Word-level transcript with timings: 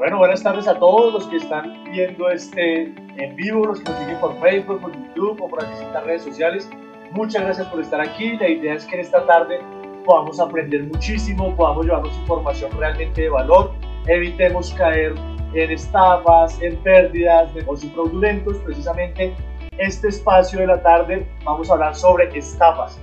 Bueno, 0.00 0.16
buenas 0.16 0.42
tardes 0.42 0.66
a 0.66 0.78
todos 0.78 1.12
los 1.12 1.26
que 1.26 1.36
están 1.36 1.84
viendo 1.92 2.30
este 2.30 2.84
en 2.84 3.36
vivo, 3.36 3.66
los 3.66 3.80
que 3.80 3.90
nos 3.90 3.98
siguen 4.00 4.16
por 4.18 4.40
Facebook, 4.40 4.80
por 4.80 4.92
YouTube 4.94 5.42
o 5.42 5.46
por 5.46 5.68
distintas 5.68 6.02
redes 6.04 6.22
sociales. 6.22 6.70
Muchas 7.10 7.42
gracias 7.42 7.66
por 7.66 7.82
estar 7.82 8.00
aquí. 8.00 8.34
La 8.38 8.48
idea 8.48 8.76
es 8.76 8.86
que 8.86 8.94
en 8.94 9.02
esta 9.02 9.26
tarde 9.26 9.60
podamos 10.06 10.40
aprender 10.40 10.84
muchísimo, 10.84 11.54
podamos 11.54 11.84
llevarnos 11.84 12.16
información 12.16 12.70
realmente 12.78 13.20
de 13.20 13.28
valor, 13.28 13.72
evitemos 14.06 14.72
caer 14.72 15.12
en 15.52 15.70
estafas, 15.70 16.58
en 16.62 16.76
pérdidas, 16.78 17.54
negocios 17.54 17.92
fraudulentos. 17.92 18.56
Precisamente 18.64 19.34
este 19.76 20.08
espacio 20.08 20.60
de 20.60 20.68
la 20.68 20.82
tarde 20.82 21.28
vamos 21.44 21.68
a 21.68 21.74
hablar 21.74 21.94
sobre 21.94 22.34
estafas. 22.38 22.98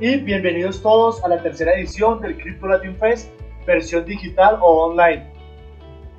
Y 0.00 0.16
bienvenidos 0.16 0.82
todos 0.82 1.22
a 1.22 1.28
la 1.28 1.40
tercera 1.40 1.74
edición 1.74 2.20
del 2.20 2.36
Crypto 2.36 2.66
Latin 2.66 2.96
Fest, 2.96 3.30
versión 3.64 4.04
digital 4.04 4.58
o 4.60 4.86
online. 4.86 5.31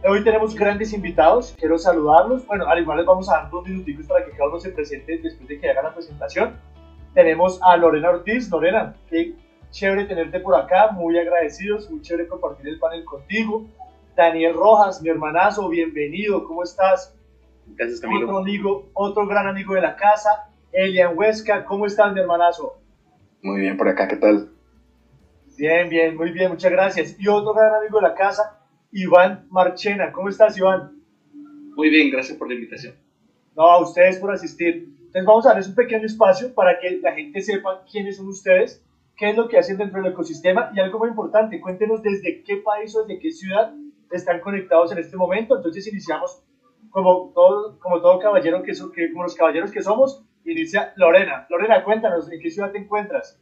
Hoy 0.06 0.22
tenemos 0.22 0.54
grandes 0.54 0.92
invitados, 0.92 1.56
quiero 1.58 1.78
saludarlos. 1.78 2.46
Bueno, 2.46 2.68
al 2.68 2.80
igual 2.80 2.98
les 2.98 3.06
vamos 3.06 3.30
a 3.30 3.36
dar 3.38 3.50
dos 3.50 3.66
minuticos 3.66 4.06
para 4.06 4.26
que 4.26 4.32
cada 4.32 4.50
uno 4.50 4.60
se 4.60 4.70
presente 4.72 5.18
después 5.18 5.48
de 5.48 5.58
que 5.58 5.70
haga 5.70 5.82
la 5.82 5.94
presentación. 5.94 6.60
Tenemos 7.14 7.58
a 7.64 7.78
Lorena 7.78 8.10
Ortiz. 8.10 8.50
Lorena, 8.52 8.98
qué 9.10 9.34
chévere 9.72 10.04
tenerte 10.04 10.42
por 10.42 10.56
acá, 10.56 10.92
muy 10.92 11.18
agradecidos, 11.18 11.90
muy 11.90 12.02
chévere 12.02 12.28
compartir 12.28 12.68
el 12.68 12.80
panel 12.80 13.06
contigo. 13.06 13.66
Daniel 14.14 14.56
Rojas, 14.56 15.02
mi 15.02 15.08
hermanazo, 15.08 15.70
bienvenido, 15.70 16.44
¿cómo 16.44 16.64
estás? 16.64 17.16
Gracias, 17.68 18.02
Camilo. 18.02 18.26
Otro 18.26 18.40
amigo, 18.40 18.90
otro 18.92 19.26
gran 19.26 19.48
amigo 19.48 19.74
de 19.74 19.82
la 19.82 19.96
casa, 19.96 20.50
Elian 20.74 21.18
Huesca, 21.18 21.64
¿cómo 21.64 21.86
estás, 21.86 22.12
mi 22.12 22.20
hermanazo? 22.20 22.78
Muy 23.42 23.62
bien 23.62 23.78
por 23.78 23.88
acá, 23.88 24.10
¿qué 24.10 24.18
tal? 24.18 24.50
Bien, 25.58 25.88
bien, 25.88 26.18
muy 26.18 26.32
bien, 26.32 26.52
muchas 26.52 26.72
gracias. 26.74 27.16
Y 27.18 27.30
otro 27.30 27.54
gran 27.54 27.74
amigo 27.76 28.02
de 28.02 28.10
la 28.10 28.16
casa, 28.16 28.60
Iván 28.94 29.48
Marchena. 29.50 30.12
¿Cómo 30.12 30.30
estás, 30.30 30.58
Iván? 30.58 30.92
Muy 31.76 31.90
bien, 31.90 32.12
gracias 32.12 32.38
por 32.38 32.48
la 32.48 32.54
invitación. 32.54 32.94
No, 33.56 33.64
a 33.64 33.82
ustedes 33.82 34.20
por 34.20 34.32
asistir. 34.32 34.88
Entonces 34.98 35.26
vamos 35.26 35.46
a 35.46 35.50
darles 35.50 35.68
un 35.68 35.76
pequeño 35.76 36.06
espacio 36.06 36.54
para 36.54 36.80
que 36.80 37.00
la 37.02 37.14
gente 37.14 37.42
sepa 37.42 37.84
quiénes 37.92 38.18
son 38.18 38.28
ustedes, 38.28 38.84
qué 39.18 39.32
es 39.32 39.38
lo 39.38 39.48
que 39.48 39.58
hacen 39.58 39.78
dentro 39.78 40.02
del 40.02 40.12
ecosistema 40.12 40.72
y 40.76 40.80
algo 40.80 41.00
muy 41.00 41.10
importante, 41.10 41.60
cuéntenos 41.60 42.02
desde 42.02 42.44
qué 42.44 42.58
país 42.58 42.96
o 42.96 43.04
desde 43.04 43.20
qué 43.20 43.32
ciudad 43.32 43.74
están 44.12 44.40
conectados 44.40 44.92
en 44.92 45.00
este 45.00 45.18
momento. 45.18 45.56
Entonces 45.56 45.88
iniciamos 45.88 46.44
como 46.90 47.32
todo, 47.34 47.80
como 47.80 48.00
todo 48.02 48.20
caballero 48.20 48.62
que, 48.62 48.74
que 48.96 49.12
como 49.12 49.24
los 49.24 49.36
caballeros 49.36 49.72
que 49.72 49.82
somos, 49.82 50.24
inicia 50.46 50.94
Lorena. 50.96 51.48
Lorena, 51.50 51.84
cuéntanos, 51.84 52.32
¿en 52.32 52.40
qué 52.40 52.52
ciudad 52.52 52.72
te 52.72 52.78
encuentras? 52.78 53.40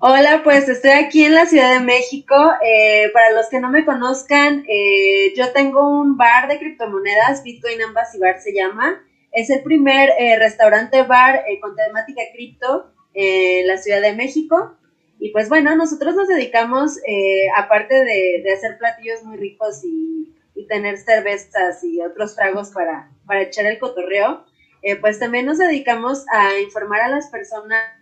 Hola, 0.00 0.42
pues 0.44 0.68
estoy 0.68 0.92
aquí 0.92 1.24
en 1.24 1.34
la 1.34 1.46
Ciudad 1.46 1.72
de 1.72 1.84
México. 1.84 2.36
Eh, 2.64 3.10
para 3.12 3.32
los 3.32 3.48
que 3.48 3.58
no 3.58 3.68
me 3.68 3.84
conozcan, 3.84 4.64
eh, 4.68 5.34
yo 5.36 5.50
tengo 5.52 5.90
un 5.90 6.16
bar 6.16 6.46
de 6.46 6.60
criptomonedas, 6.60 7.42
Bitcoin 7.42 7.80
Embassy 7.80 8.16
Bar 8.20 8.40
se 8.40 8.54
llama. 8.54 9.04
Es 9.32 9.50
el 9.50 9.60
primer 9.64 10.10
eh, 10.16 10.38
restaurante 10.38 11.02
bar 11.02 11.42
con 11.60 11.74
temática 11.74 12.22
cripto 12.32 12.92
en 13.12 13.66
la 13.66 13.76
Ciudad 13.78 14.00
de 14.00 14.14
México. 14.14 14.76
Y 15.18 15.32
pues 15.32 15.48
bueno, 15.48 15.74
nosotros 15.74 16.14
nos 16.14 16.28
dedicamos, 16.28 16.96
aparte 17.56 18.04
de, 18.04 18.52
hacer 18.52 18.78
platillos 18.78 19.24
muy 19.24 19.36
ricos 19.36 19.82
y, 19.82 20.32
y, 20.54 20.68
tener 20.68 20.96
cervezas 20.98 21.82
y 21.82 22.00
otros 22.02 22.36
tragos 22.36 22.70
para, 22.70 23.10
para 23.26 23.42
echar 23.42 23.66
el 23.66 23.80
cotorreo, 23.80 24.44
pues 25.00 25.18
también 25.18 25.44
nos 25.44 25.58
dedicamos 25.58 26.24
a 26.30 26.60
informar 26.60 27.00
a 27.00 27.08
las 27.08 27.30
personas 27.30 27.97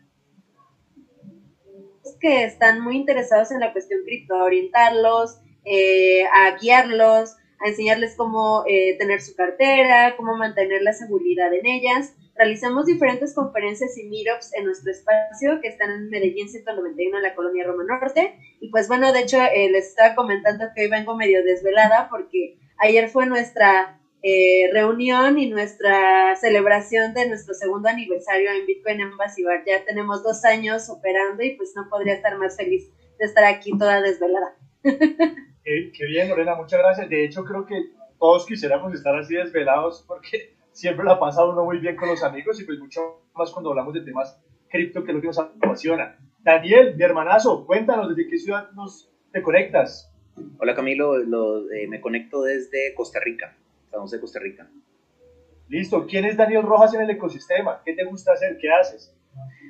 que 2.21 2.45
están 2.45 2.81
muy 2.81 2.97
interesados 2.97 3.51
en 3.51 3.61
la 3.61 3.73
cuestión 3.73 4.03
cripto, 4.05 4.35
a 4.35 4.45
orientarlos, 4.45 5.39
eh, 5.65 6.25
a 6.27 6.57
guiarlos, 6.57 7.37
a 7.61 7.69
enseñarles 7.69 8.15
cómo 8.17 8.65
eh, 8.67 8.97
tener 8.99 9.21
su 9.21 9.35
cartera, 9.35 10.15
cómo 10.17 10.37
mantener 10.37 10.83
la 10.83 10.93
seguridad 10.93 11.53
en 11.53 11.67
ellas. 11.67 12.15
Realizamos 12.37 12.85
diferentes 12.87 13.35
conferencias 13.35 13.97
y 13.97 14.05
meetups 14.05 14.53
en 14.55 14.67
nuestro 14.67 14.91
espacio 14.91 15.61
que 15.63 15.69
están 15.69 15.91
en 15.91 16.11
Medellín 16.11 16.49
191 16.49 17.17
en 17.17 17.23
la 17.23 17.35
colonia 17.35 17.65
Roma 17.65 17.85
Norte. 17.85 18.37
Y 18.61 18.69
pues 18.71 18.89
bueno, 18.89 19.13
de 19.13 19.21
hecho 19.21 19.39
eh, 19.41 19.71
les 19.71 19.89
estaba 19.89 20.15
comentando 20.15 20.67
que 20.75 20.83
hoy 20.83 20.91
vengo 20.91 21.17
medio 21.17 21.43
desvelada 21.43 22.09
porque 22.11 22.59
ayer 22.79 23.09
fue 23.09 23.27
nuestra 23.27 23.99
eh, 24.29 24.69
reunión 24.73 25.39
y 25.39 25.49
nuestra 25.49 26.35
celebración 26.35 27.15
de 27.15 27.29
nuestro 27.29 27.55
segundo 27.55 27.89
aniversario 27.89 28.51
en 28.51 28.67
Bitcoin 28.67 29.01
Embassy 29.01 29.45
Bar. 29.45 29.63
Ya 29.65 29.85
tenemos 29.85 30.25
dos 30.25 30.45
años 30.45 30.91
operando 30.91 31.45
y 31.45 31.53
pues 31.53 31.75
no 31.77 31.89
podría 31.89 32.15
estar 32.15 32.37
más 32.37 32.57
feliz 32.57 32.91
de 33.21 33.25
estar 33.25 33.45
aquí 33.45 33.71
toda 33.79 34.03
desvelada. 34.03 34.57
Qué, 34.83 36.07
bien, 36.09 36.29
Lorena, 36.29 36.57
muchas 36.57 36.81
gracias. 36.81 37.09
De 37.09 37.25
hecho, 37.25 37.45
creo 37.45 37.67
que 37.67 37.77
todos 38.19 38.47
quisiéramos 38.47 38.93
estar 38.95 39.15
así 39.17 39.37
desvelados 39.37 40.05
porque 40.09 40.57
siempre 40.73 41.05
la 41.05 41.21
pasa 41.21 41.45
uno 41.45 41.65
muy 41.65 41.79
bien 41.79 41.95
con 41.95 42.09
los 42.09 42.25
amigos 42.25 42.61
y 42.61 42.65
pues 42.65 42.81
mucho 42.81 43.23
más 43.33 43.53
cuando 43.53 43.71
hablamos 43.71 43.95
de 43.95 44.01
temas 44.01 44.43
cripto 44.69 45.05
que 45.05 45.13
es 45.13 45.15
lo 45.15 45.21
que 45.21 45.29
nos 45.29 45.39
apasiona. 45.39 46.19
Daniel, 46.41 46.97
mi 46.97 47.05
hermanazo, 47.05 47.65
cuéntanos 47.65 48.09
desde 48.09 48.29
qué 48.29 48.39
ciudad 48.39 48.73
nos 48.73 49.09
te 49.33 49.41
conectas. 49.41 50.13
Hola 50.59 50.75
Camilo, 50.75 51.17
eh, 51.17 51.87
me 51.87 52.01
conecto 52.01 52.43
desde 52.43 52.93
Costa 52.97 53.21
Rica 53.21 53.57
de 54.05 54.21
Costa 54.21 54.39
Rica. 54.39 54.71
Listo. 55.69 56.07
¿Quién 56.07 56.27
es 56.27 56.37
Daniel 56.37 56.63
Rojas 56.63 56.95
en 56.95 57.01
el 57.01 57.11
ecosistema? 57.11 57.83
¿Qué 57.85 57.95
te 57.95 58.05
gusta 58.05 58.33
hacer? 58.33 58.57
¿Qué 58.59 58.71
haces? 58.71 59.13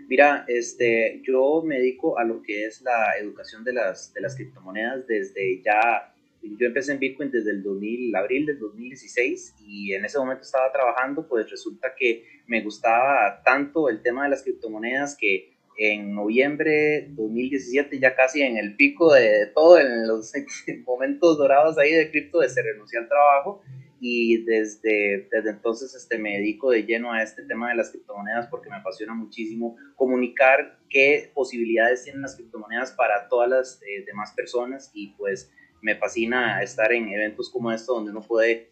Mira, 0.09 0.44
este, 0.47 1.22
yo 1.26 1.62
me 1.64 1.78
dedico 1.78 2.19
a 2.19 2.25
lo 2.25 2.42
que 2.42 2.66
es 2.66 2.82
la 2.82 3.16
educación 3.19 3.64
de 3.64 3.72
las, 3.72 4.12
de 4.12 4.20
las 4.20 4.37
criptomonedas 4.37 5.06
desde 5.06 5.62
ya, 5.62 6.12
yo 6.42 6.66
empecé 6.66 6.92
en 6.92 7.00
Bitcoin 7.00 7.31
desde 7.31 7.50
el 7.50 7.62
2000, 7.62 8.14
abril 8.14 8.47
del 8.47 8.59
2016 8.59 9.56
y 9.66 9.94
en 9.94 10.04
ese 10.04 10.19
momento 10.19 10.43
estaba 10.43 10.70
trabajando, 10.70 11.26
pues 11.26 11.50
resulta 11.50 11.93
que 11.97 12.25
me 12.47 12.62
gustaba 12.62 13.43
tanto 13.44 13.88
el 13.88 14.03
tema 14.03 14.25
de 14.25 14.31
las 14.31 14.43
criptomonedas 14.43 15.16
que 15.16 15.56
en 15.78 16.14
noviembre 16.14 17.08
2017, 17.10 17.98
ya 17.98 18.14
casi 18.14 18.43
en 18.43 18.56
el 18.58 18.76
pico 18.76 19.12
de 19.12 19.47
todo, 19.54 19.78
en 19.78 20.06
los 20.06 20.32
momentos 20.87 21.37
dorados 21.37 21.78
ahí 21.78 21.93
de 21.93 22.10
cripto, 22.10 22.41
de 22.41 22.48
se 22.48 22.62
renuncié 22.62 22.98
al 22.98 23.08
trabajo 23.08 23.62
y 24.00 24.44
desde, 24.44 25.28
desde 25.30 25.50
entonces 25.50 25.94
este, 25.94 26.18
me 26.18 26.38
dedico 26.38 26.70
de 26.70 26.84
lleno 26.84 27.12
a 27.12 27.22
este 27.22 27.42
tema 27.44 27.70
de 27.70 27.76
las 27.76 27.90
criptomonedas 27.90 28.46
porque 28.48 28.68
me 28.68 28.76
apasiona 28.76 29.14
muchísimo 29.14 29.76
comunicar 29.94 30.78
qué 30.88 31.30
posibilidades 31.34 32.04
tienen 32.04 32.22
las 32.22 32.36
criptomonedas 32.36 32.92
para 32.92 33.28
todas 33.28 33.48
las 33.48 33.82
eh, 33.82 34.04
demás 34.06 34.32
personas 34.36 34.90
y 34.92 35.14
pues 35.14 35.50
me 35.80 35.94
fascina 35.94 36.62
estar 36.62 36.92
en 36.92 37.08
eventos 37.08 37.50
como 37.50 37.72
esto 37.72 37.94
donde 37.94 38.10
uno 38.10 38.20
puede 38.20 38.70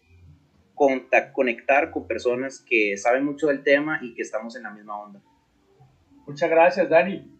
conectar 1.33 1.91
con 1.91 2.05
personas 2.05 2.59
que 2.59 2.97
saben 2.97 3.25
mucho 3.25 3.47
del 3.47 3.63
tema 3.63 3.99
y 4.01 4.13
que 4.13 4.21
estamos 4.21 4.55
en 4.55 4.63
la 4.63 4.71
misma 4.71 5.01
onda. 5.01 5.21
Muchas 6.27 6.49
gracias, 6.49 6.89
Dani. 6.89 7.31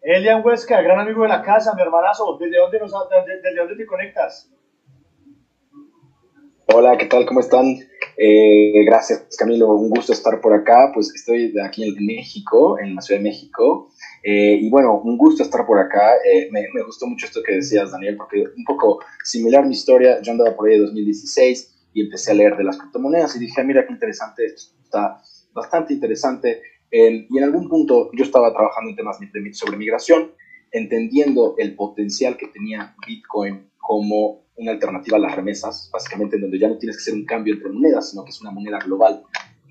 Elian 0.00 0.42
Huesca, 0.44 0.80
gran 0.80 1.00
amigo 1.00 1.22
de 1.22 1.28
la 1.28 1.42
casa, 1.42 1.74
mi 1.74 1.82
hermanazo, 1.82 2.38
¿desde 2.40 2.56
dónde, 2.56 2.78
nos, 2.78 2.92
desde, 3.10 3.42
desde 3.42 3.56
dónde 3.58 3.76
te 3.76 3.86
conectas? 3.86 4.50
Hola, 6.70 6.98
¿qué 6.98 7.06
tal? 7.06 7.24
¿Cómo 7.24 7.40
están? 7.40 7.64
Eh, 8.18 8.84
gracias, 8.84 9.34
Camilo. 9.38 9.68
Un 9.68 9.88
gusto 9.88 10.12
estar 10.12 10.38
por 10.42 10.52
acá. 10.52 10.90
Pues 10.92 11.10
estoy 11.14 11.54
aquí 11.64 11.82
en 11.82 12.04
México, 12.04 12.78
en 12.78 12.94
la 12.94 13.00
Ciudad 13.00 13.20
de 13.20 13.24
México. 13.24 13.90
Eh, 14.22 14.58
y 14.60 14.68
bueno, 14.68 15.00
un 15.02 15.16
gusto 15.16 15.42
estar 15.42 15.64
por 15.64 15.78
acá. 15.78 16.16
Eh, 16.16 16.50
me, 16.52 16.66
gustó 16.84 17.06
mucho 17.06 17.24
esto 17.24 17.40
que 17.42 17.54
decías, 17.54 17.90
Daniel, 17.90 18.18
porque 18.18 18.44
un 18.54 18.64
poco 18.64 19.00
similar 19.24 19.64
mi 19.64 19.72
historia. 19.72 20.20
Yo 20.20 20.32
andaba 20.32 20.54
por 20.54 20.68
ahí 20.68 20.74
en 20.74 20.82
2016 20.82 21.88
y 21.94 22.02
empecé 22.02 22.32
a 22.32 22.34
leer 22.34 22.54
de 22.54 22.64
las 22.64 22.76
criptomonedas 22.76 23.34
y 23.36 23.38
dije, 23.38 23.62
ah, 23.62 23.64
mira 23.64 23.86
qué 23.86 23.92
interesante, 23.94 24.44
esto 24.44 24.74
está 24.84 25.22
bastante 25.54 25.94
interesante. 25.94 26.60
y 26.90 27.38
en 27.38 27.44
algún 27.44 27.66
punto 27.70 28.10
yo 28.12 28.24
estaba 28.24 28.52
trabajando 28.52 28.90
en 28.90 28.96
temas 28.96 29.18
de, 29.18 29.54
sobre 29.54 29.78
migración, 29.78 30.32
entendiendo 30.70 31.54
el 31.56 31.74
potencial 31.74 32.36
que 32.36 32.48
tenía 32.48 32.94
Bitcoin 33.06 33.70
como 33.88 34.44
una 34.56 34.72
alternativa 34.72 35.16
a 35.16 35.20
las 35.20 35.34
remesas, 35.34 35.88
básicamente 35.90 36.36
en 36.36 36.42
donde 36.42 36.58
ya 36.58 36.68
no 36.68 36.76
tienes 36.76 36.98
que 36.98 37.00
hacer 37.00 37.14
un 37.14 37.24
cambio 37.24 37.54
entre 37.54 37.70
monedas, 37.70 38.10
sino 38.10 38.22
que 38.22 38.30
es 38.30 38.40
una 38.42 38.50
moneda 38.50 38.78
global 38.80 39.22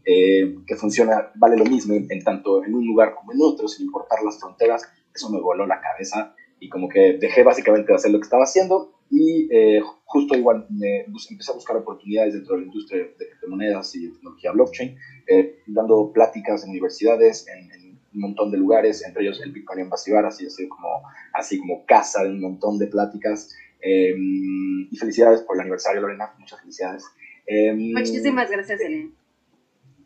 eh, 0.03 0.55
que 0.65 0.75
funciona, 0.75 1.31
vale 1.35 1.55
lo 1.55 1.65
mismo 1.65 1.93
en, 1.93 2.23
tanto 2.23 2.63
en 2.63 2.73
un 2.73 2.83
lugar 2.83 3.13
como 3.13 3.31
en 3.31 3.37
otro, 3.43 3.67
sin 3.67 3.85
importar 3.85 4.23
las 4.23 4.39
fronteras. 4.39 4.89
Eso 5.13 5.29
me 5.29 5.39
voló 5.39 5.67
la 5.67 5.79
cabeza 5.79 6.33
y 6.59 6.67
como 6.67 6.89
que 6.89 7.19
dejé 7.19 7.43
básicamente 7.43 7.89
de 7.89 7.95
hacer 7.95 8.09
lo 8.09 8.17
que 8.17 8.23
estaba 8.23 8.45
haciendo 8.45 8.95
y 9.11 9.47
eh, 9.55 9.81
justo 10.05 10.35
igual 10.35 10.65
me 10.71 11.01
empecé 11.01 11.51
a 11.51 11.55
buscar 11.55 11.77
oportunidades 11.77 12.33
dentro 12.33 12.55
de 12.55 12.61
la 12.61 12.67
industria 12.67 13.03
de 13.03 13.27
criptomonedas 13.29 13.95
y 13.95 14.07
de 14.07 14.13
tecnología 14.13 14.51
blockchain, 14.51 14.97
eh, 15.27 15.59
dando 15.67 16.11
pláticas 16.11 16.63
en 16.63 16.71
universidades, 16.71 17.45
en, 17.47 17.87
un 18.13 18.21
montón 18.21 18.49
de 18.49 18.57
lugares, 18.57 19.05
entre 19.05 19.23
ellos 19.23 19.39
el 19.43 19.51
Bitcoin 19.51 19.81
Embassy 19.81 20.11
Bar, 20.11 20.25
así, 20.25 20.47
así, 20.47 20.67
como, 20.67 20.87
así 21.33 21.59
como 21.59 21.85
casa 21.85 22.23
de 22.23 22.31
un 22.31 22.41
montón 22.41 22.79
de 22.79 22.87
pláticas. 22.87 23.53
Em, 23.89 24.87
y 24.91 24.97
felicidades 24.97 25.41
por 25.43 25.55
el 25.55 25.61
aniversario, 25.61 26.01
Lorena. 26.01 26.33
Muchas 26.37 26.59
felicidades. 26.59 27.05
Em, 27.45 27.93
Muchísimas 27.93 28.51
gracias, 28.51 28.81
Elena. 28.81 29.09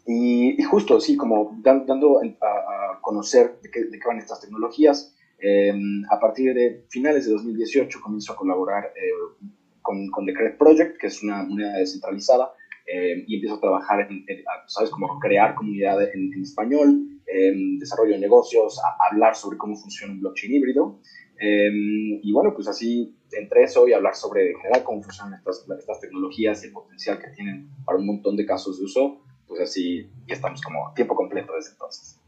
Y, 0.05 0.61
justo, 0.63 0.99
sí, 0.99 1.17
como 1.17 1.57
dando 1.63 2.19
a, 2.19 3.01
conocer 3.01 3.59
de 3.63 3.71
qué, 3.71 3.85
de 3.85 3.99
qué, 3.99 4.07
van 4.07 4.19
estas 4.19 4.39
tecnologías. 4.39 5.15
Em, 5.39 6.03
a 6.11 6.19
partir 6.19 6.53
de 6.53 6.85
finales 6.89 7.25
de 7.25 7.31
2018 7.31 7.99
comenzó 8.01 8.33
a 8.33 8.35
colaborar 8.35 8.93
eh, 8.95 9.47
con, 9.81 10.07
con 10.11 10.27
The 10.27 10.33
Credit 10.33 10.57
Project, 10.57 10.97
que 10.99 11.07
es 11.07 11.23
una 11.23 11.43
moneda 11.43 11.77
descentralizada, 11.77 12.51
eh, 12.85 13.23
y 13.25 13.35
empiezo 13.35 13.55
a 13.55 13.61
trabajar 13.61 14.07
en, 14.07 14.23
¿sabes?, 14.67 14.91
como 14.91 15.17
crear 15.19 15.55
comunidad 15.55 15.97
en, 16.13 16.39
español, 16.41 17.07
desarrollo 17.79 18.11
de 18.11 18.19
negocios, 18.19 18.77
hablar 19.09 19.35
sobre 19.35 19.57
cómo 19.57 19.75
funciona 19.75 20.13
un 20.13 20.19
blockchain 20.19 20.53
híbrido. 20.53 20.99
y 21.39 22.31
bueno, 22.33 22.53
pues 22.53 22.67
así 22.67 23.15
entre 23.33 23.63
eso 23.63 23.87
y 23.87 23.93
hablar 23.93 24.15
sobre 24.15 24.51
en 24.51 24.57
general 24.57 24.83
cómo 24.83 25.01
funcionan 25.01 25.33
estas, 25.35 25.65
estas 25.77 25.99
tecnologías 25.99 26.63
y 26.63 26.67
el 26.67 26.73
potencial 26.73 27.19
que 27.19 27.29
tienen 27.29 27.69
para 27.85 27.97
un 27.97 28.05
montón 28.05 28.35
de 28.35 28.45
casos 28.45 28.79
de 28.79 28.85
uso, 28.85 29.23
pues 29.47 29.61
así 29.61 30.09
ya 30.27 30.35
estamos 30.35 30.61
como 30.61 30.93
tiempo 30.93 31.15
completo 31.15 31.53
desde 31.55 31.71
entonces. 31.71 32.19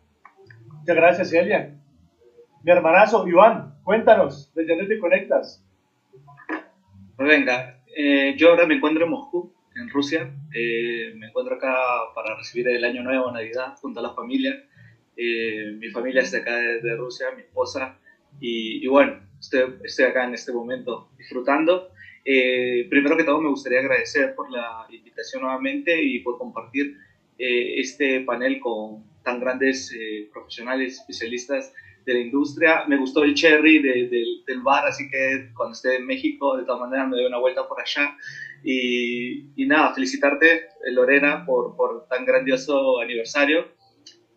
Muchas 0.67 0.95
gracias, 0.95 1.33
Elia. 1.33 1.75
Mi 2.63 2.71
hermanazo, 2.71 3.27
Iván, 3.27 3.75
cuéntanos, 3.83 4.51
¿desde 4.53 4.75
dónde 4.75 4.95
te 4.95 4.99
conectas? 4.99 5.65
Pues 7.15 7.27
venga, 7.27 7.81
eh, 7.95 8.35
yo 8.37 8.49
ahora 8.49 8.65
me 8.65 8.75
encuentro 8.75 9.05
en 9.05 9.11
Moscú, 9.11 9.53
en 9.75 9.89
Rusia. 9.89 10.33
Eh, 10.53 11.13
me 11.15 11.27
encuentro 11.27 11.55
acá 11.55 11.75
para 12.15 12.35
recibir 12.35 12.67
el 12.67 12.83
Año 12.83 13.03
Nuevo, 13.03 13.31
Navidad, 13.31 13.75
junto 13.81 13.99
a 13.99 14.03
la 14.03 14.13
familia. 14.13 14.53
Eh, 15.15 15.73
mi 15.77 15.89
familia 15.89 16.21
está 16.21 16.37
acá 16.37 16.55
de, 16.55 16.95
Rusia, 16.95 17.27
mi 17.35 17.43
esposa. 17.43 17.99
Y, 18.39 18.83
y 18.83 18.87
bueno, 18.87 19.19
estoy, 19.43 19.75
estoy, 19.83 20.05
acá 20.05 20.25
en 20.25 20.33
este 20.33 20.51
momento 20.51 21.11
disfrutando. 21.17 21.89
primero 22.23 23.17
que 23.17 23.25
todo, 23.25 23.41
me 23.41 23.49
gustaría 23.49 23.79
agradecer 23.79 24.33
por 24.35 24.49
la 24.49 24.87
invitación 24.89 25.43
nuevamente 25.43 26.01
y 26.01 26.19
por 26.19 26.37
compartir 26.37 26.95
este 27.37 28.21
panel 28.21 28.59
con 28.59 29.03
tan 29.23 29.39
grandes 29.39 29.93
profesionales, 30.31 30.99
especialistas 30.99 31.73
de 32.05 32.13
la 32.13 32.19
industria. 32.19 32.83
Me 32.87 32.97
gustó 32.97 33.23
el 33.23 33.33
cherry 33.33 33.81
del 33.81 34.61
bar, 34.61 34.85
así 34.85 35.09
que 35.09 35.49
cuando 35.55 35.73
esté 35.73 35.97
en 35.97 36.05
México, 36.05 36.57
de 36.57 36.65
todas 36.65 36.81
maneras, 36.81 37.09
me 37.09 37.17
doy 37.17 37.25
una 37.25 37.39
vuelta 37.39 37.67
por 37.67 37.79
allá. 37.79 38.15
Y, 38.63 39.61
y 39.61 39.65
nada, 39.65 39.93
felicitarte, 39.93 40.67
Lorena, 40.91 41.45
por, 41.45 41.75
por, 41.75 42.07
tan 42.07 42.25
grandioso 42.25 42.99
aniversario. 42.99 43.67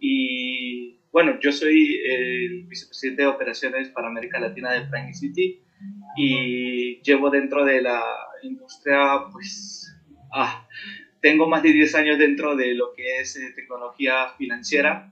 Y 0.01 0.99
bueno, 1.17 1.41
yo 1.41 1.51
soy 1.51 1.99
el 2.05 2.65
vicepresidente 2.65 3.23
de 3.23 3.29
operaciones 3.29 3.89
para 3.89 4.09
América 4.09 4.39
Latina 4.39 4.73
de 4.73 4.83
Prime 4.83 5.15
City 5.15 5.63
y 6.15 7.01
llevo 7.01 7.31
dentro 7.31 7.65
de 7.65 7.81
la 7.81 8.03
industria, 8.43 9.25
pues, 9.33 9.97
ah, 10.35 10.69
tengo 11.23 11.49
más 11.49 11.63
de 11.63 11.73
10 11.73 11.95
años 11.95 12.19
dentro 12.19 12.55
de 12.55 12.75
lo 12.75 12.93
que 12.93 13.21
es 13.21 13.35
eh, 13.37 13.51
tecnología 13.57 14.29
financiera 14.37 15.11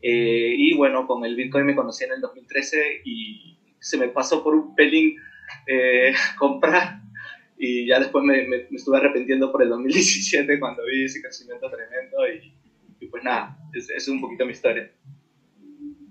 eh, 0.00 0.54
y 0.56 0.72
bueno, 0.72 1.06
con 1.06 1.22
el 1.22 1.36
Bitcoin 1.36 1.66
me 1.66 1.76
conocí 1.76 2.04
en 2.04 2.12
el 2.12 2.22
2013 2.22 3.02
y 3.04 3.58
se 3.78 3.98
me 3.98 4.08
pasó 4.08 4.42
por 4.42 4.54
un 4.54 4.74
pelín 4.74 5.18
eh, 5.66 6.14
comprar 6.38 7.02
y 7.58 7.88
ya 7.88 7.98
después 7.98 8.24
me, 8.24 8.48
me, 8.48 8.56
estuve 8.74 8.96
arrepintiendo 8.96 9.52
por 9.52 9.62
el 9.62 9.68
2017 9.68 10.58
cuando 10.58 10.82
vi 10.86 11.04
ese 11.04 11.20
crecimiento 11.20 11.70
tremendo 11.70 12.26
y, 13.00 13.06
pues 13.08 13.22
nada, 13.22 13.58
es, 13.74 13.90
es, 13.90 14.08
un 14.08 14.18
poquito 14.18 14.46
mi 14.46 14.52
historia. 14.52 14.90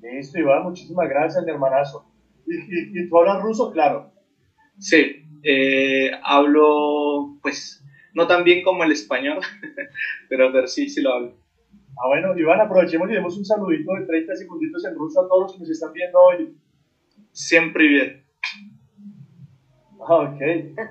Listo, 0.01 0.39
Iván, 0.39 0.63
muchísimas 0.63 1.07
gracias, 1.07 1.43
mi 1.45 1.51
hermanazo. 1.51 2.05
¿Y, 2.47 2.99
y, 2.99 3.09
tú 3.09 3.17
hablas 3.19 3.41
ruso? 3.41 3.71
Claro. 3.71 4.11
Sí, 4.79 5.25
eh, 5.43 6.11
hablo 6.23 7.37
pues 7.41 7.83
no 8.13 8.27
tan 8.27 8.43
bien 8.43 8.63
como 8.63 8.83
el 8.83 8.91
español, 8.91 9.39
pero, 10.29 10.51
pero 10.51 10.67
sí, 10.67 10.89
sí 10.89 11.01
lo 11.01 11.13
hablo. 11.13 11.37
Ah, 11.97 12.07
bueno, 12.07 12.37
Iván, 12.37 12.61
aprovechemos 12.61 13.09
y 13.09 13.13
demos 13.13 13.37
un 13.37 13.45
saludito 13.45 13.93
de 13.93 14.05
30 14.05 14.35
segunditos 14.35 14.85
en 14.85 14.95
ruso 14.95 15.21
a 15.21 15.27
todos 15.27 15.43
los 15.43 15.53
que 15.53 15.59
nos 15.59 15.69
están 15.69 15.93
viendo 15.93 16.19
hoy. 16.19 16.55
Siempre 17.31 17.87
bien. 17.87 18.25
Ah, 20.07 20.15
ok. 20.15 20.41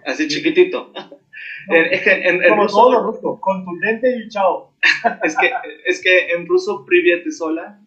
Así 0.07 0.29
chiquitito. 0.29 0.93
es 1.69 2.03
que 2.03 2.12
en, 2.12 2.49
Como 2.49 2.62
ruso, 2.62 2.77
todo 2.77 3.03
ruso, 3.07 3.41
contundente 3.41 4.09
y 4.17 4.29
chao. 4.29 4.73
es, 5.25 5.37
que, 5.37 5.51
es 5.85 6.03
que 6.03 6.33
en 6.33 6.47
ruso 6.47 6.85
privet 6.85 7.27
es 7.27 7.39
sola. 7.39 7.81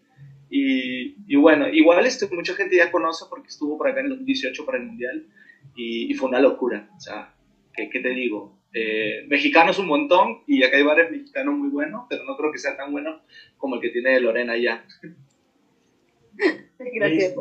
Y, 0.55 1.15
y, 1.25 1.35
bueno, 1.35 1.67
igual 1.67 2.05
esto, 2.05 2.27
mucha 2.31 2.53
gente 2.53 2.77
ya 2.77 2.91
conoce 2.91 3.25
porque 3.27 3.47
estuvo 3.47 3.75
por 3.75 3.87
acá 3.87 4.01
en 4.01 4.05
el 4.05 4.11
2018 4.11 4.65
para 4.67 4.77
el 4.77 4.85
Mundial 4.85 5.25
y, 5.75 6.11
y 6.11 6.13
fue 6.13 6.29
una 6.29 6.39
locura. 6.39 6.87
O 6.95 6.99
sea, 6.99 7.33
¿qué, 7.73 7.89
qué 7.89 7.99
te 8.01 8.09
digo? 8.09 8.59
Eh, 8.71 9.25
mexicanos 9.29 9.79
un 9.79 9.87
montón 9.87 10.43
y 10.45 10.63
acá 10.63 10.77
hay 10.77 10.83
varios 10.83 11.09
mexicanos 11.09 11.55
muy 11.55 11.69
buenos, 11.69 12.05
pero 12.07 12.23
no 12.25 12.37
creo 12.37 12.51
que 12.51 12.59
sea 12.59 12.77
tan 12.77 12.91
bueno 12.91 13.21
como 13.57 13.75
el 13.75 13.81
que 13.81 13.89
tiene 13.89 14.19
Lorena 14.19 14.53
allá. 14.53 14.85
Gracias. 16.77 17.33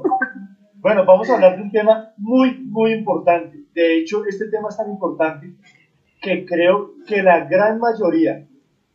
Bueno, 0.76 1.04
vamos 1.04 1.28
a 1.28 1.34
hablar 1.34 1.58
de 1.58 1.64
un 1.64 1.70
tema 1.70 2.14
muy, 2.16 2.60
muy 2.60 2.92
importante. 2.92 3.58
De 3.74 3.98
hecho, 3.98 4.24
este 4.24 4.48
tema 4.48 4.70
es 4.70 4.76
tan 4.78 4.90
importante 4.90 5.52
que 6.22 6.46
creo 6.46 6.94
que 7.06 7.22
la 7.22 7.44
gran 7.44 7.78
mayoría 7.78 8.48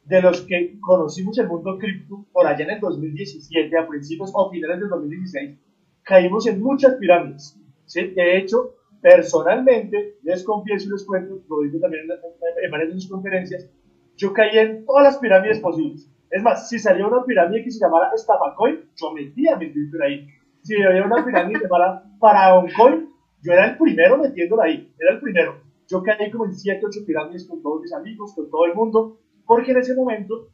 de 0.08 0.22
los 0.22 0.42
que 0.42 0.80
conocimos 0.80 1.38
el 1.38 1.48
mundo 1.48 1.78
cripto 1.78 2.26
por 2.32 2.48
allá 2.48 2.64
en 2.64 2.72
el 2.72 2.80
2017, 2.80 3.78
a 3.78 3.88
principios 3.88 4.32
o 4.34 4.50
finales 4.50 4.80
del 4.80 4.90
2016, 4.90 5.58
caímos 6.04 6.48
en 6.48 6.62
muchas 6.62 6.96
pirámides. 6.96 7.60
¿sí? 7.86 8.08
De 8.08 8.38
hecho, 8.38 8.78
Personalmente, 9.02 10.18
les 10.24 10.44
confieso 10.44 10.88
y 10.88 10.92
les 10.92 11.06
cuento, 11.06 11.40
lo 11.48 11.62
digo 11.62 11.80
también 11.80 12.04
en, 12.04 12.72
varias 12.72 12.94
de 12.94 13.00
sus 13.00 13.10
conferencias, 13.10 13.70
yo 14.16 14.34
caí 14.34 14.58
en 14.58 14.86
todas 14.86 15.04
las 15.04 15.18
pirámides 15.20 15.60
posibles. 15.60 16.12
Es 16.32 16.42
más, 16.42 16.68
si 16.68 16.80
salía 16.80 17.08
una 17.08 17.24
pirámide 17.24 17.64
que 17.64 17.72
se 17.72 17.80
llamara 17.80 18.12
Estafacoin, 18.16 18.80
yo 18.96 19.14
metía 19.14 19.56
mi 19.56 19.72
Twitter 19.72 20.02
ahí. 20.02 20.28
Si 20.64 20.76
había 20.82 21.06
una 21.06 21.24
pirámide 21.24 21.54
que 21.54 21.60
se 21.60 21.66
llamara 21.66 22.04
Paraoncoin, 22.20 23.10
yo 23.44 23.54
era 23.54 23.70
el 23.70 23.78
primero 23.78 24.18
metiéndola 24.18 24.64
ahí, 24.64 24.92
era 25.00 25.14
el 25.14 25.22
primero. 25.22 25.62
Yo 25.88 26.04
caí 26.04 26.32
como 26.32 26.46
en 26.46 26.54
7, 26.54 26.82
8 26.86 27.00
pirámides 27.06 27.48
con 27.48 27.62
todos 27.62 27.82
mis 27.82 27.94
amigos, 27.94 28.34
con 28.36 28.50
todo 28.50 28.66
el 28.66 28.74
mundo, 28.74 29.20
porque 29.48 29.72
en 29.72 29.78
ese 29.80 29.96
momento, 29.96 30.50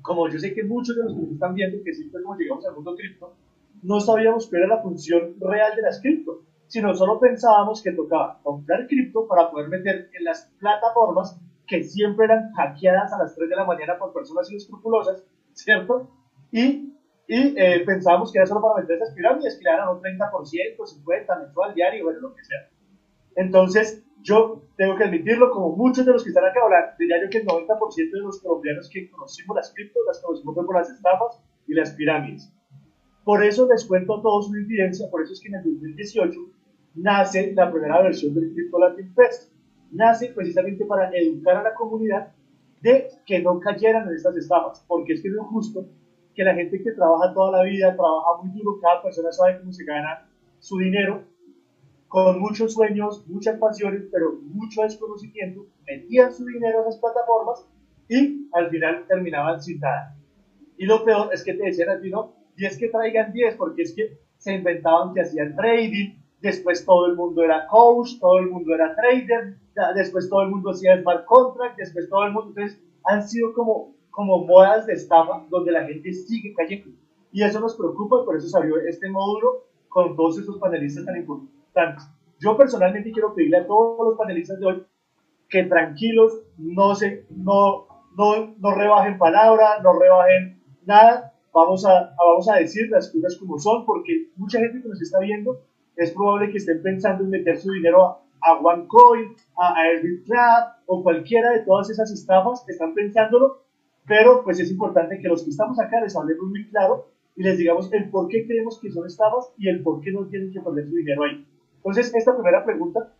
como 0.00 0.28
yo 0.30 0.38
sé 0.38 0.54
que 0.54 0.64
muchos 0.64 0.96
de 0.96 1.02
los 1.02 1.14
que 1.14 1.34
están 1.34 1.54
viendo, 1.54 1.82
que 1.84 1.92
siempre 1.92 2.22
como 2.22 2.36
llegamos 2.36 2.64
al 2.64 2.74
mundo 2.74 2.94
cripto, 2.96 3.34
no 3.82 4.00
sabíamos 4.00 4.48
cuál 4.48 4.62
era 4.62 4.76
la 4.76 4.82
función 4.82 5.34
real 5.40 5.76
de 5.76 5.82
las 5.82 6.00
cripto 6.00 6.42
sino 6.68 6.94
solo 6.94 7.18
pensábamos 7.18 7.82
que 7.82 7.92
tocaba 7.92 8.38
comprar 8.42 8.86
cripto 8.86 9.26
para 9.26 9.50
poder 9.50 9.68
meter 9.68 10.10
en 10.12 10.24
las 10.24 10.52
plataformas 10.60 11.40
que 11.66 11.82
siempre 11.82 12.26
eran 12.26 12.52
hackeadas 12.52 13.12
a 13.12 13.18
las 13.18 13.34
3 13.34 13.48
de 13.48 13.56
la 13.56 13.64
mañana 13.64 13.98
por 13.98 14.12
personas 14.12 14.50
inescrupulosas, 14.50 15.24
¿cierto? 15.52 16.10
Y, 16.52 16.94
y 17.26 17.54
eh, 17.58 17.82
pensábamos 17.84 18.32
que 18.32 18.38
era 18.38 18.46
solo 18.46 18.62
para 18.62 18.82
meter 18.82 18.96
esas 18.96 19.14
pirámides 19.14 19.56
que 19.56 19.64
le 19.64 19.70
daban 19.70 19.96
un 19.96 20.02
30%, 20.02 20.76
50%, 20.76 21.40
mensual, 21.40 21.74
diario, 21.74 22.04
bueno, 22.04 22.20
lo 22.20 22.34
que 22.34 22.44
sea. 22.44 22.68
Entonces, 23.36 24.04
yo 24.22 24.62
tengo 24.76 24.96
que 24.96 25.04
admitirlo, 25.04 25.50
como 25.50 25.76
muchos 25.76 26.04
de 26.04 26.12
los 26.12 26.22
que 26.22 26.30
están 26.30 26.44
acá 26.44 26.60
hablar, 26.62 26.94
diría 26.98 27.22
yo 27.22 27.30
que 27.30 27.38
el 27.38 27.46
90% 27.46 28.10
de 28.10 28.20
los 28.20 28.40
colombianos 28.40 28.88
que 28.92 29.10
conocimos 29.10 29.56
las 29.56 29.72
cripto, 29.72 30.00
las 30.06 30.20
conocimos 30.20 30.54
por 30.54 30.74
las 30.74 30.90
estafas 30.90 31.40
y 31.66 31.74
las 31.74 31.92
pirámides. 31.92 32.52
Por 33.24 33.44
eso 33.44 33.68
les 33.68 33.84
cuento 33.84 34.18
a 34.18 34.22
todos 34.22 34.48
una 34.48 34.60
evidencia, 34.60 35.10
por 35.10 35.22
eso 35.22 35.32
es 35.32 35.40
que 35.40 35.48
en 35.48 35.54
el 35.56 35.64
2018 35.64 36.40
nace 36.94 37.52
la 37.54 37.70
primera 37.70 38.02
versión 38.02 38.34
del 38.34 38.52
Crypto 38.52 38.78
Latin 38.78 39.14
Fest. 39.14 39.52
Nace 39.90 40.32
precisamente 40.34 40.84
para 40.84 41.10
educar 41.10 41.56
a 41.56 41.62
la 41.62 41.74
comunidad 41.74 42.32
de 42.82 43.08
que 43.26 43.40
no 43.40 43.58
cayeran 43.60 44.08
en 44.08 44.14
estas 44.14 44.36
estafas, 44.36 44.84
porque 44.86 45.14
es 45.14 45.22
que 45.22 45.28
es 45.28 45.34
justo 45.50 45.86
que 46.34 46.44
la 46.44 46.54
gente 46.54 46.82
que 46.82 46.92
trabaja 46.92 47.34
toda 47.34 47.58
la 47.58 47.64
vida, 47.64 47.96
trabaja 47.96 48.42
muy 48.42 48.56
duro, 48.56 48.78
cada 48.80 49.02
persona 49.02 49.32
sabe 49.32 49.58
cómo 49.58 49.72
se 49.72 49.84
gana 49.84 50.28
su 50.58 50.78
dinero, 50.78 51.24
con 52.08 52.40
muchos 52.40 52.72
sueños, 52.72 53.24
muchas 53.28 53.58
pasiones, 53.58 54.04
pero 54.10 54.40
mucho 54.42 54.82
desconocimiento, 54.82 55.66
metían 55.86 56.32
su 56.32 56.44
dinero 56.46 56.82
en 56.82 56.88
esas 56.88 57.00
plataformas 57.00 57.66
y 58.08 58.48
al 58.52 58.70
final 58.70 59.04
terminaban 59.06 59.60
sin 59.60 59.78
nada. 59.78 60.16
Y 60.78 60.86
lo 60.86 61.04
peor 61.04 61.28
es 61.32 61.44
que 61.44 61.54
te 61.54 61.64
decían 61.64 61.90
al 61.90 62.10
no, 62.10 62.34
y 62.56 62.64
es 62.64 62.78
que 62.78 62.88
traigan 62.88 63.32
10, 63.32 63.56
porque 63.56 63.82
es 63.82 63.94
que 63.94 64.18
se 64.38 64.54
inventaban 64.54 65.12
que 65.12 65.20
hacían 65.20 65.54
trading, 65.54 66.14
después 66.40 66.84
todo 66.84 67.06
el 67.06 67.16
mundo 67.16 67.42
era 67.42 67.66
coach, 67.66 68.18
todo 68.20 68.38
el 68.38 68.48
mundo 68.48 68.74
era 68.74 68.94
trader, 68.94 69.56
después 69.94 70.28
todo 70.30 70.42
el 70.42 70.50
mundo 70.50 70.70
hacía 70.70 71.00
smart 71.00 71.26
contract, 71.26 71.76
después 71.76 72.08
todo 72.08 72.24
el 72.24 72.32
mundo, 72.32 72.50
entonces 72.50 72.80
han 73.04 73.28
sido 73.28 73.52
como, 73.52 73.94
como 74.10 74.44
modas 74.46 74.86
de 74.86 74.94
estafa 74.94 75.44
donde 75.50 75.72
la 75.72 75.84
gente 75.84 76.12
sigue 76.12 76.54
cayendo. 76.54 76.96
Y 77.32 77.42
eso 77.42 77.60
nos 77.60 77.76
preocupa 77.76 78.24
por 78.24 78.36
eso 78.36 78.48
salió 78.48 78.78
este 78.78 79.10
módulo 79.10 79.66
con 79.88 80.16
todos 80.16 80.38
esos 80.38 80.58
panelistas 80.58 81.04
tan 81.04 81.16
importantes. 81.16 81.57
Yo 82.40 82.56
personalmente 82.56 83.12
quiero 83.12 83.34
pedirle 83.34 83.58
a 83.58 83.66
todos 83.66 84.08
los 84.08 84.18
panelistas 84.18 84.58
de 84.60 84.66
hoy 84.66 84.86
que 85.48 85.64
tranquilos, 85.64 86.42
no, 86.58 86.94
se, 86.94 87.26
no, 87.30 87.86
no, 88.16 88.54
no 88.58 88.74
rebajen 88.74 89.18
palabra, 89.18 89.80
no 89.82 89.98
rebajen 89.98 90.62
nada, 90.84 91.32
vamos 91.52 91.84
a, 91.86 92.14
vamos 92.18 92.48
a 92.48 92.56
decir 92.56 92.88
las 92.90 93.10
cosas 93.10 93.36
como 93.38 93.58
son, 93.58 93.86
porque 93.86 94.30
mucha 94.36 94.58
gente 94.58 94.82
que 94.82 94.88
nos 94.88 95.00
está 95.00 95.18
viendo 95.20 95.62
es 95.96 96.12
probable 96.12 96.50
que 96.50 96.58
estén 96.58 96.82
pensando 96.82 97.24
en 97.24 97.30
meter 97.30 97.58
su 97.58 97.72
dinero 97.72 98.18
a, 98.40 98.52
OneCoin, 98.60 99.34
a, 99.56 99.74
a 99.74 100.76
o 100.86 101.02
cualquiera 101.02 101.50
de 101.52 101.60
todas 101.60 101.90
esas 101.90 102.12
estafas, 102.12 102.64
están 102.68 102.94
pensándolo, 102.94 103.62
pero 104.06 104.44
pues 104.44 104.60
es 104.60 104.70
importante 104.70 105.18
que 105.18 105.28
los 105.28 105.42
que 105.42 105.50
estamos 105.50 105.78
acá 105.80 106.00
les 106.00 106.16
hablemos 106.16 106.46
muy 106.48 106.68
claro 106.68 107.08
y 107.36 107.42
les 107.42 107.58
digamos 107.58 107.92
el 107.92 108.10
por 108.10 108.28
qué 108.28 108.46
creemos 108.46 108.78
que 108.80 108.90
son 108.90 109.06
estafas 109.06 109.52
y 109.58 109.68
el 109.68 109.82
por 109.82 110.00
qué 110.00 110.12
no 110.12 110.26
tienen 110.26 110.52
que 110.52 110.60
poner 110.60 110.86
su 110.86 110.94
dinero 110.94 111.24
ahí. 111.24 111.46
Entonces, 111.88 112.14
esta 112.14 112.34
primera 112.34 112.66
pregunta 112.66 113.14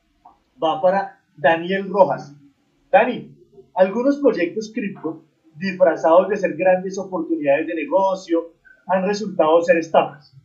va 0.63 0.83
para 0.83 1.19
Daniel 1.39 1.89
Rojas. 1.89 2.37
Dani, 2.93 3.35
algunos 3.75 4.19
proyectos 4.19 4.71
cripto 4.75 5.23
disfrazados 5.55 6.29
de 6.29 6.37
ser 6.37 6.55
grandes 6.55 6.99
oportunidades 6.99 7.67
de 7.67 7.75
negocio 7.75 8.53
han 8.87 9.07
resultado 9.07 9.63
ser 9.63 9.79
estafas. 9.79 10.37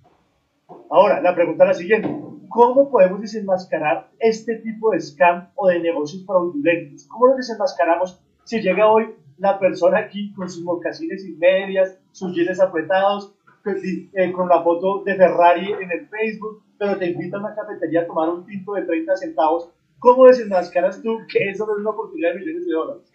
Ahora, 0.89 1.20
la 1.20 1.36
pregunta 1.36 1.65
es 1.65 1.68
la 1.68 1.74
siguiente. 1.74 2.18
¿Cómo 2.48 2.89
podemos 2.89 3.20
desenmascarar 3.20 4.10
este 4.20 4.56
tipo 4.56 4.92
de 4.92 5.01
scam 5.01 5.50
o 5.56 5.68
de 5.68 5.82
negocios 5.82 6.25
fraudulentos? 6.25 7.06
¿Cómo 7.08 7.27
lo 7.27 7.36
desenmascaramos 7.36 8.24
si 8.46 8.62
llega 8.62 8.89
hoy 8.89 9.15
la 9.38 9.60
persona 9.60 10.00
aquí 10.00 10.32
con 10.34 10.50
sus 10.50 10.63
mocasines 10.63 11.25
y 11.25 11.34
medias, 11.34 12.00
sus 12.13 12.34
jeans 12.34 12.62
apretados, 12.62 13.36
eh, 13.65 14.32
con 14.32 14.50
la 14.50 14.62
foto 14.62 15.03
de 15.03 15.15
Ferrari 15.15 15.72
en 15.72 15.91
el 15.91 16.08
Facebook, 16.08 16.63
pero 16.77 16.98
te 16.98 17.08
invita 17.08 17.38
a 17.38 17.39
una 17.39 17.55
cafetería 17.55 18.01
a 18.01 18.08
tomar 18.08 18.29
un 18.29 18.46
tinto 18.46 18.74
de 18.74 18.84
30 18.84 19.15
centavos? 19.17 19.70
¿Cómo 20.00 20.27
desenmascaras 20.27 21.01
tú 21.01 21.20
que 21.32 21.50
eso 21.50 21.65
no 21.65 21.74
es 21.74 21.79
una 21.79 21.91
oportunidad 21.91 22.34
de 22.34 22.39
millones 22.39 22.65
de 22.65 22.74
dólares? 22.74 23.12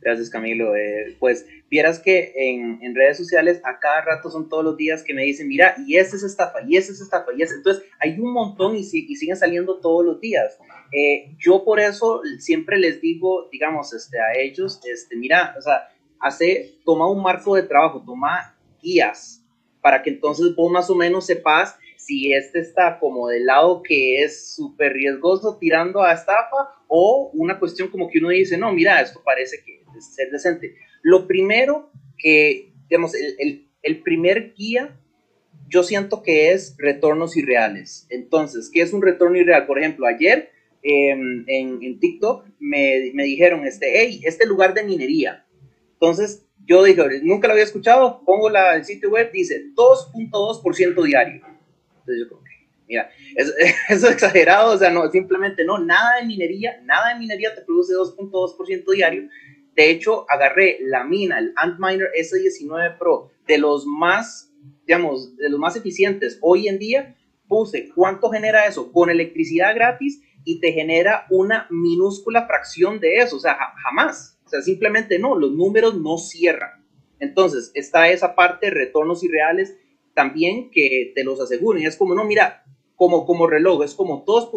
Gracias, 0.00 0.30
Camilo. 0.30 0.74
Eh, 0.76 1.16
pues 1.18 1.46
vieras 1.68 1.98
que 1.98 2.32
en, 2.36 2.78
en, 2.82 2.94
redes 2.94 3.18
sociales 3.18 3.60
a 3.64 3.78
cada 3.78 4.00
rato 4.02 4.30
son 4.30 4.48
todos 4.48 4.64
los 4.64 4.76
días 4.76 5.02
que 5.02 5.12
me 5.12 5.24
dicen, 5.24 5.48
mira, 5.48 5.74
y 5.86 5.96
esta 5.96 6.16
es 6.16 6.22
estafa, 6.22 6.60
y 6.66 6.76
esta 6.76 6.92
es 6.92 7.00
estafa, 7.00 7.32
y 7.36 7.42
esta. 7.42 7.56
Entonces, 7.56 7.84
hay 7.98 8.18
un 8.18 8.32
montón 8.32 8.76
y, 8.76 8.80
y 8.80 9.16
siguen 9.16 9.36
saliendo 9.36 9.80
todos 9.80 10.04
los 10.04 10.20
días. 10.20 10.58
Eh, 10.92 11.34
yo 11.38 11.64
por 11.64 11.80
eso 11.80 12.22
siempre 12.38 12.78
les 12.78 13.00
digo, 13.00 13.48
digamos, 13.50 13.92
este, 13.92 14.18
a 14.20 14.38
ellos, 14.38 14.80
este, 14.84 15.16
mira, 15.16 15.54
o 15.58 15.60
sea, 15.60 15.88
hace, 16.20 16.78
toma 16.84 17.10
un 17.10 17.22
marco 17.22 17.56
de 17.56 17.64
trabajo, 17.64 18.02
toma 18.06 18.56
guías, 18.80 19.44
para 19.80 20.02
que 20.02 20.10
entonces 20.10 20.54
vos 20.54 20.70
más 20.70 20.90
o 20.90 20.94
menos 20.94 21.26
sepas 21.26 21.76
si 22.08 22.32
este 22.32 22.60
está 22.60 22.98
como 22.98 23.28
del 23.28 23.44
lado 23.44 23.82
que 23.82 24.22
es 24.22 24.54
súper 24.54 24.94
riesgoso 24.94 25.58
tirando 25.60 26.02
a 26.02 26.12
estafa 26.12 26.74
o 26.86 27.30
una 27.34 27.58
cuestión 27.58 27.88
como 27.88 28.08
que 28.08 28.18
uno 28.18 28.30
dice, 28.30 28.56
no, 28.56 28.72
mira, 28.72 29.00
esto 29.00 29.20
parece 29.22 29.62
que 29.62 29.82
es 29.96 30.14
ser 30.14 30.30
decente. 30.30 30.74
Lo 31.02 31.26
primero 31.26 31.90
que, 32.16 32.72
digamos, 32.88 33.14
el, 33.14 33.68
el, 33.82 34.02
primer 34.02 34.54
guía, 34.54 34.98
yo 35.68 35.82
siento 35.82 36.22
que 36.22 36.52
es 36.52 36.76
retornos 36.78 37.36
irreales. 37.36 38.06
Entonces, 38.08 38.70
¿qué 38.72 38.80
es 38.80 38.92
un 38.94 39.02
retorno 39.02 39.36
irreal? 39.36 39.66
Por 39.66 39.78
ejemplo, 39.78 40.06
ayer 40.06 40.50
em, 40.82 41.44
en, 41.46 41.82
en, 41.82 42.00
TikTok 42.00 42.46
me, 42.58 43.10
me, 43.12 43.24
dijeron, 43.24 43.66
este, 43.66 44.00
hey, 44.00 44.22
este 44.24 44.46
lugar 44.46 44.72
de 44.72 44.84
minería. 44.84 45.44
Entonces, 45.92 46.47
yo 46.68 46.84
dije, 46.84 47.02
nunca 47.22 47.48
lo 47.48 47.52
había 47.52 47.64
escuchado, 47.64 48.22
pongo 48.24 48.50
la, 48.50 48.76
el 48.76 48.84
sitio 48.84 49.10
web, 49.10 49.32
dice 49.32 49.72
2.2% 49.74 51.02
diario. 51.02 51.42
Entonces 52.00 52.18
yo 52.18 52.28
como 52.28 52.42
mira, 52.86 53.10
eso, 53.36 53.52
es 53.88 54.04
exagerado, 54.04 54.74
o 54.74 54.78
sea, 54.78 54.90
no, 54.90 55.10
simplemente 55.10 55.64
no, 55.64 55.78
nada 55.78 56.20
de 56.20 56.26
minería, 56.26 56.80
nada 56.84 57.12
de 57.12 57.18
minería 57.18 57.54
te 57.54 57.62
produce 57.62 57.94
2.2% 57.94 58.92
diario. 58.92 59.28
De 59.74 59.90
hecho, 59.90 60.26
agarré 60.28 60.78
la 60.82 61.04
mina, 61.04 61.38
el 61.38 61.52
Antminer 61.56 62.08
S19 62.18 62.98
Pro, 62.98 63.30
de 63.46 63.58
los 63.58 63.86
más, 63.86 64.52
digamos, 64.86 65.36
de 65.36 65.48
los 65.48 65.60
más 65.60 65.76
eficientes 65.76 66.38
hoy 66.42 66.68
en 66.68 66.78
día, 66.78 67.16
puse 67.46 67.88
cuánto 67.94 68.28
genera 68.30 68.66
eso 68.66 68.92
con 68.92 69.08
electricidad 69.08 69.74
gratis 69.74 70.20
y 70.44 70.60
te 70.60 70.72
genera 70.72 71.26
una 71.30 71.66
minúscula 71.70 72.46
fracción 72.46 73.00
de 73.00 73.16
eso, 73.16 73.36
o 73.36 73.40
sea, 73.40 73.56
jamás, 73.84 74.37
o 74.48 74.50
sea, 74.50 74.62
simplemente 74.62 75.18
no, 75.18 75.38
los 75.38 75.52
números 75.52 76.00
no 76.00 76.16
cierran. 76.16 76.82
Entonces, 77.20 77.70
está 77.74 78.08
esa 78.08 78.34
parte, 78.34 78.70
retornos 78.70 79.22
irreales, 79.22 79.76
también 80.14 80.70
que 80.70 81.12
te 81.14 81.22
los 81.22 81.38
aseguren. 81.38 81.84
Es 81.84 81.98
como, 81.98 82.14
no, 82.14 82.24
mira, 82.24 82.64
como, 82.96 83.26
como 83.26 83.46
reloj, 83.46 83.84
es 83.84 83.94
como 83.94 84.24
todos, 84.24 84.50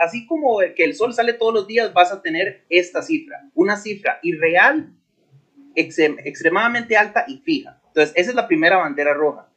así 0.00 0.26
como 0.26 0.60
que 0.74 0.84
el 0.84 0.94
sol 0.94 1.12
sale 1.12 1.34
todos 1.34 1.52
los 1.52 1.66
días, 1.66 1.92
vas 1.92 2.10
a 2.10 2.22
tener 2.22 2.64
esta 2.70 3.02
cifra, 3.02 3.50
una 3.54 3.76
cifra 3.76 4.18
irreal, 4.22 4.94
extremadamente 5.74 6.96
alta 6.96 7.26
y 7.28 7.36
fija. 7.40 7.82
Entonces, 7.88 8.14
esa 8.16 8.30
es 8.30 8.34
la 8.34 8.48
primera 8.48 8.78
bandera 8.78 9.12
roja. 9.12 9.50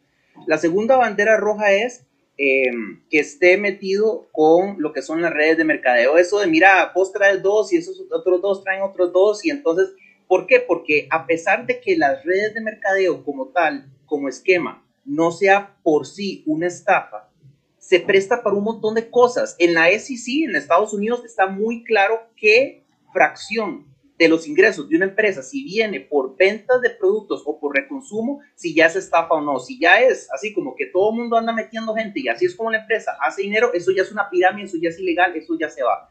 La 0.48 0.58
segunda 0.58 0.98
bandera 0.98 1.38
roja 1.38 1.72
es 1.72 2.06
em, 2.38 3.02
que 3.10 3.20
esté 3.20 3.58
metido 3.58 4.28
con 4.32 4.76
lo 4.80 4.94
que 4.94 5.02
son 5.02 5.22
las 5.22 5.34
redes 5.34 5.58
de 5.58 5.64
mercadeo. 5.64 6.18
Eso 6.18 6.40
de, 6.40 6.48
mira, 6.48 6.92
vos 6.94 7.12
traes 7.12 7.42
dos 7.42 7.74
y 7.74 7.78
esos 7.78 8.00
otros 8.12 8.42
dos 8.42 8.64
traen 8.64 8.84
otros 8.84 9.12
dos. 9.12 9.46
Y 9.46 9.50
entonces, 9.50 9.94
¿por 10.28 10.48
qué? 10.48 10.60
Porque 10.60 11.08
a 11.10 11.26
pesar 11.26 11.66
de 11.66 11.80
que 11.80 11.98
las 11.98 12.24
redes 12.24 12.54
de 12.54 12.62
mercadeo 12.62 13.24
como 13.24 13.48
tal, 13.50 13.92
como 14.06 14.30
esquema, 14.30 14.86
no 15.06 15.32
sea 15.32 15.78
por 15.84 16.06
sí 16.06 16.44
una 16.46 16.68
estafa, 16.68 17.30
se 17.78 18.00
presta 18.02 18.44
para 18.44 18.56
un 18.56 18.66
montón 18.66 18.96
de 18.96 19.10
cosas. 19.10 19.56
En 19.60 19.74
la 19.74 19.90
SEC, 19.90 20.44
en 20.44 20.56
Estados 20.56 20.94
Unidos, 20.94 21.24
está 21.24 21.48
muy 21.48 21.84
claro 21.84 22.20
qué 22.36 22.84
fracción 23.14 23.88
de 24.18 24.28
los 24.28 24.48
ingresos 24.48 24.90
de 24.90 24.96
una 24.96 25.06
empresa, 25.06 25.44
si 25.44 25.64
viene 25.64 26.02
por 26.02 26.36
ventas 26.36 26.82
de 26.82 26.90
productos 26.90 27.44
o 27.46 27.60
por 27.60 27.76
reconsumo, 27.76 28.42
si 28.56 28.74
ya 28.74 28.88
es 28.88 28.96
estafa 28.96 29.36
o 29.36 29.42
no. 29.42 29.60
Si 29.60 29.80
ya 29.80 30.02
es 30.02 30.28
así 30.34 30.54
como 30.54 30.76
que 30.76 30.88
todo 30.88 31.12
mundo 31.12 31.38
anda 31.38 31.54
metiendo 31.54 31.94
gente 31.94 32.20
y 32.22 32.28
así 32.28 32.46
es 32.46 32.56
como 32.56 32.72
la 32.72 32.80
empresa 32.80 33.16
hace 33.22 33.44
dinero, 33.44 33.72
eso 33.74 33.92
ya 33.92 34.02
es 34.02 34.12
una 34.12 34.30
pirámide, 34.30 34.66
eso 34.66 34.78
ya 34.82 34.90
es 34.90 35.00
ilegal, 35.00 35.36
eso 35.36 35.56
ya 35.60 35.70
se 35.70 35.84
va. 35.84 36.10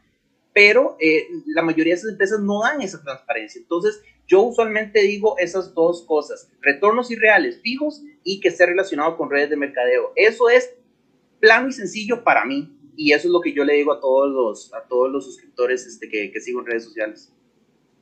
Pero 0.52 0.96
eh, 1.00 1.26
la 1.46 1.62
mayoría 1.62 1.94
de 1.94 1.98
esas 1.98 2.12
empresas 2.12 2.40
no 2.40 2.62
dan 2.62 2.80
esa 2.80 3.02
transparencia. 3.02 3.60
Entonces, 3.60 4.00
yo 4.26 4.42
usualmente 4.42 5.00
digo 5.02 5.36
esas 5.38 5.75
dos 5.75 6.04
cosas, 6.06 6.50
retornos 6.60 7.10
irreales 7.10 7.60
fijos 7.60 8.02
y 8.22 8.40
que 8.40 8.48
esté 8.48 8.66
relacionado 8.66 9.16
con 9.16 9.30
redes 9.30 9.50
de 9.50 9.56
mercadeo. 9.56 10.12
Eso 10.14 10.48
es 10.48 10.75
plano 11.40 11.68
y 11.68 11.72
sencillo 11.72 12.22
para 12.25 12.44
mí 12.44 12.72
y 12.96 13.12
eso 13.12 13.28
es 13.28 13.32
lo 13.32 13.40
que 13.40 13.52
yo 13.52 13.64
le 13.64 13.75
digo 13.75 13.92
a 13.92 14.00
todos 14.00 14.30
los, 14.30 14.72
a 14.75 14.86
todos 14.88 15.10
los 15.10 15.25
suscriptores 15.25 15.86
este, 15.86 16.08
que, 16.08 16.30
que 16.30 16.40
sigo 16.40 16.60
en 16.60 16.66
redes 16.66 16.84
sociales. 16.84 17.32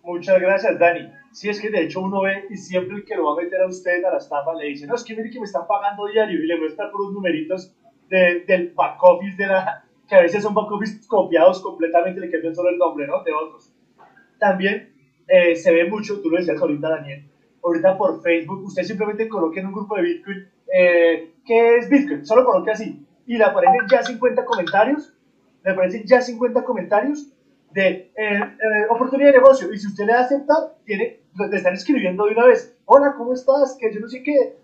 Muchas 0.04 0.38
gracias, 0.38 0.78
Dani. 0.78 1.10
Si 1.32 1.48
es 1.48 1.58
que 1.60 1.70
de 1.70 1.82
hecho 1.82 2.02
uno 2.02 2.20
ve 2.20 2.44
y 2.50 2.56
siempre 2.56 2.98
el 2.98 3.04
que 3.06 3.16
lo 3.16 3.24
va 3.24 3.40
a 3.40 3.44
meter 3.44 3.62
a 3.62 3.66
usted 3.66 4.04
a 4.04 4.10
la 4.10 4.18
estafa 4.18 4.54
le 4.54 4.66
dice, 4.66 4.86
no, 4.86 4.94
es 4.94 5.02
que 5.02 5.16
mire 5.16 5.30
que 5.30 5.38
me 5.38 5.46
están 5.46 5.66
pagando 5.66 6.06
diario 6.06 6.44
y 6.44 6.46
le 6.46 6.58
muestra 6.58 6.90
por 6.90 7.00
unos 7.00 7.14
numeritos 7.14 7.74
de, 8.10 8.44
del 8.46 8.74
back 8.74 9.02
office 9.02 9.36
de 9.36 9.46
la, 9.46 9.82
que 10.06 10.14
a 10.14 10.20
veces 10.20 10.42
son 10.42 10.52
back 10.52 10.70
office 10.70 11.00
copiados 11.08 11.62
completamente, 11.62 12.20
le 12.20 12.30
cambian 12.30 12.54
solo 12.54 12.68
el 12.68 12.76
nombre, 12.76 13.06
¿no? 13.06 13.24
De 13.24 13.32
otros. 13.32 13.72
También 14.38 14.92
eh, 15.26 15.56
se 15.56 15.72
ve 15.72 15.88
mucho, 15.88 16.20
tú 16.20 16.28
lo 16.28 16.36
decías 16.36 16.60
ahorita, 16.60 16.90
Daniel, 16.90 17.24
ahorita 17.62 17.96
por 17.96 18.22
Facebook, 18.22 18.62
usted 18.62 18.82
simplemente 18.82 19.26
coloque 19.26 19.60
en 19.60 19.66
un 19.66 19.72
grupo 19.72 19.96
de 19.96 20.02
Bitcoin, 20.02 20.48
eh, 20.72 21.32
¿qué 21.46 21.76
es 21.78 21.88
Bitcoin? 21.88 22.26
Solo 22.26 22.44
coloque 22.44 22.72
así, 22.72 23.06
y 23.26 23.38
le 23.38 23.44
aparecen 23.44 23.80
ya 23.90 24.02
50 24.02 24.44
comentarios, 24.44 25.14
le 25.64 25.70
aparecen 25.70 26.04
ya 26.04 26.20
50 26.20 26.62
comentarios 26.62 27.33
de 27.74 28.12
eh, 28.16 28.40
oportunidad 28.88 29.32
de 29.32 29.38
negocio, 29.38 29.70
y 29.72 29.78
si 29.78 29.88
usted 29.88 30.06
le 30.06 30.12
da 30.12 30.20
aceptar, 30.20 30.76
tiene, 30.84 31.22
le 31.50 31.56
están 31.56 31.74
escribiendo 31.74 32.24
de 32.24 32.30
una 32.32 32.46
vez, 32.46 32.78
hola, 32.84 33.14
¿cómo 33.16 33.34
estás? 33.34 33.76
Que 33.80 33.92
yo 33.92 33.98
no 34.00 34.08
sé 34.08 34.22
qué, 34.22 34.60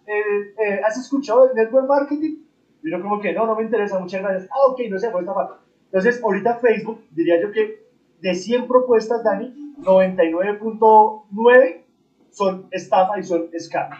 ¿has 0.86 0.96
escuchado 0.96 1.50
el 1.50 1.56
network 1.56 1.88
marketing? 1.88 2.36
Y 2.82 2.90
yo 2.90 3.02
como 3.02 3.20
que, 3.20 3.32
no, 3.32 3.46
no 3.46 3.56
me 3.56 3.64
interesa, 3.64 3.98
muchas 3.98 4.22
gracias. 4.22 4.48
Ah, 4.50 4.68
ok, 4.68 4.80
no 4.88 4.98
sé, 4.98 5.10
pues 5.10 5.22
está 5.22 5.34
mal. 5.34 5.48
Entonces, 5.86 6.22
ahorita 6.22 6.58
Facebook, 6.58 7.04
diría 7.10 7.42
yo 7.42 7.50
que 7.50 7.84
de 8.20 8.34
100 8.34 8.68
propuestas, 8.68 9.24
Dani, 9.24 9.74
99.9 9.78 11.84
son 12.30 12.68
estafa 12.70 13.18
y 13.18 13.24
son 13.24 13.48
scam. 13.58 13.90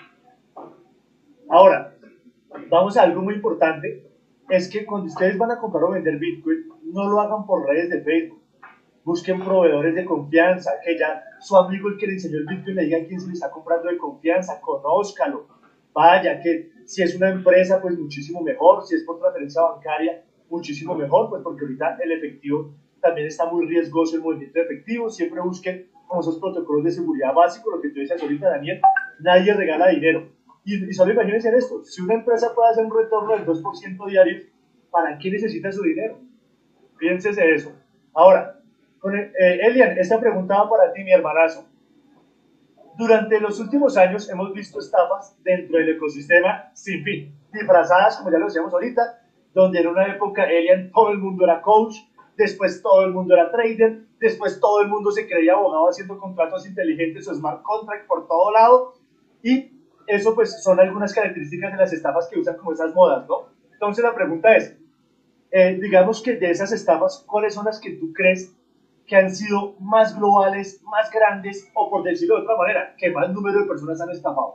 Ahora, 1.49 1.97
vamos 2.71 2.97
a 2.97 3.02
algo 3.02 3.23
muy 3.23 3.35
importante, 3.35 4.09
es 4.49 4.71
que 4.71 4.87
cuando 4.87 5.09
ustedes 5.09 5.37
van 5.37 5.50
a 5.50 5.59
comprar 5.59 5.83
o 5.85 5.90
vender 5.90 6.17
Bitcoin, 6.19 6.69
no 6.85 7.11
lo 7.11 7.21
hagan 7.21 7.45
por 7.45 7.67
redes 7.67 7.90
de 7.90 8.02
Facebook. 8.02 8.39
Busquen 9.04 9.42
proveedores 9.42 9.95
de 9.95 10.04
confianza, 10.04 10.73
que 10.85 10.99
ya 10.99 11.23
su 11.40 11.57
amigo 11.57 11.88
el 11.88 11.97
que 11.97 12.07
le 12.07 12.12
enseñó 12.14 12.38
el 12.38 12.47
Bitcoin 12.47 12.76
le 12.76 12.85
diga 12.85 12.99
quién 13.07 13.21
se 13.21 13.28
le 13.28 13.33
está 13.33 13.50
comprando 13.50 13.88
de 13.88 13.97
confianza, 13.97 14.61
conózcalo. 14.61 15.47
Vaya, 15.92 16.40
que 16.40 16.71
si 16.85 17.02
es 17.02 17.16
una 17.16 17.30
empresa, 17.30 17.80
pues 17.80 17.99
muchísimo 17.99 18.42
mejor, 18.42 18.85
si 18.85 18.95
es 18.95 19.04
por 19.04 19.19
transferencia 19.19 19.62
bancaria, 19.62 20.23
muchísimo 20.50 20.95
mejor, 20.95 21.30
pues 21.30 21.42
porque 21.42 21.64
ahorita 21.64 21.99
el 22.02 22.12
efectivo 22.12 22.75
también 23.00 23.26
está 23.26 23.50
muy 23.50 23.66
riesgoso 23.66 24.16
el 24.16 24.23
movimiento 24.23 24.61
efectivo. 24.61 25.09
Siempre 25.09 25.40
busquen 25.40 25.88
como 26.07 26.21
esos 26.21 26.38
protocolos 26.38 26.85
de 26.85 26.90
seguridad 26.90 27.33
básicos, 27.33 27.75
lo 27.75 27.80
que 27.80 27.88
tú 27.90 28.00
decías 28.00 28.23
ahorita, 28.23 28.50
Daniel, 28.50 28.80
nadie 29.21 29.54
regala 29.54 29.88
dinero. 29.88 30.28
Y, 30.64 30.90
y 30.90 30.92
solo 30.92 31.12
imagínense 31.12 31.49
esto, 31.57 31.83
si 31.85 32.02
una 32.02 32.14
empresa 32.14 32.54
puede 32.54 32.71
hacer 32.71 32.85
un 32.85 32.97
retorno 32.97 33.35
del 33.35 33.47
2% 33.47 34.07
diario, 34.09 34.42
¿para 34.90 35.19
qué 35.19 35.30
necesita 35.30 35.73
su 35.73 35.83
dinero? 35.83 36.19
Piénsese 36.99 37.50
eso. 37.52 37.73
Ahora, 38.12 38.60
eh, 39.09 39.59
Elian, 39.62 39.99
esta 39.99 40.21
pregunta 40.21 40.62
va 40.62 40.71
para 40.71 40.92
ti, 40.92 41.02
mi 41.02 41.12
hermanazo. 41.12 41.66
Durante 42.99 43.40
los 43.40 43.59
últimos 43.61 43.97
años 43.97 44.28
hemos 44.28 44.52
visto 44.52 44.78
estafas 44.78 45.37
dentro 45.42 45.78
del 45.78 45.90
ecosistema 45.90 46.71
sin 46.75 47.02
fin, 47.02 47.35
disfrazadas, 47.52 48.19
como 48.19 48.30
ya 48.30 48.38
lo 48.38 48.47
decíamos 48.47 48.75
ahorita, 48.75 49.23
donde 49.54 49.80
en 49.80 49.87
una 49.87 50.07
época 50.07 50.45
Elian 50.45 50.90
todo 50.92 51.11
el 51.11 51.19
mundo 51.19 51.45
era 51.45 51.62
coach, 51.62 51.97
después 52.37 52.83
todo 52.83 53.04
el 53.04 53.12
mundo 53.12 53.35
era 53.35 53.50
trader, 53.50 54.02
después 54.19 54.61
todo 54.61 54.83
el 54.83 54.88
mundo 54.88 55.11
se 55.12 55.26
creía 55.26 55.54
abogado 55.54 55.88
haciendo 55.88 56.19
contratos 56.19 56.66
inteligentes 56.66 57.26
o 57.28 57.35
smart 57.35 57.62
contract 57.62 58.07
por 58.07 58.28
todo 58.28 58.52
lado, 58.52 58.95
y 59.42 59.73
eso 60.07 60.35
pues 60.35 60.62
son 60.62 60.78
algunas 60.78 61.14
características 61.14 61.73
de 61.73 61.78
las 61.78 61.92
estafas 61.92 62.28
que 62.28 62.38
usan 62.38 62.57
como 62.59 62.73
esas 62.73 62.95
modas, 62.95 63.26
¿no? 63.26 63.49
Entonces 63.73 64.04
la 64.04 64.14
pregunta 64.14 64.54
es, 64.57 64.76
eh, 65.52 65.78
digamos 65.80 66.23
que 66.23 66.37
de 66.37 66.50
esas 66.50 66.71
estafas, 66.73 67.25
¿cuáles 67.26 67.54
son 67.54 67.64
las 67.64 67.80
que 67.80 67.92
tú 67.92 68.12
crees 68.12 68.54
que 69.11 69.17
han 69.17 69.35
sido 69.35 69.75
más 69.81 70.17
globales, 70.17 70.81
más 70.85 71.11
grandes, 71.11 71.69
o 71.75 71.90
por 71.90 72.05
decirlo 72.05 72.37
de 72.37 72.43
otra 72.43 72.57
manera, 72.57 72.95
que 72.97 73.11
más 73.11 73.29
número 73.33 73.62
de 73.62 73.67
personas 73.67 74.00
han 74.00 74.11
estafado? 74.11 74.55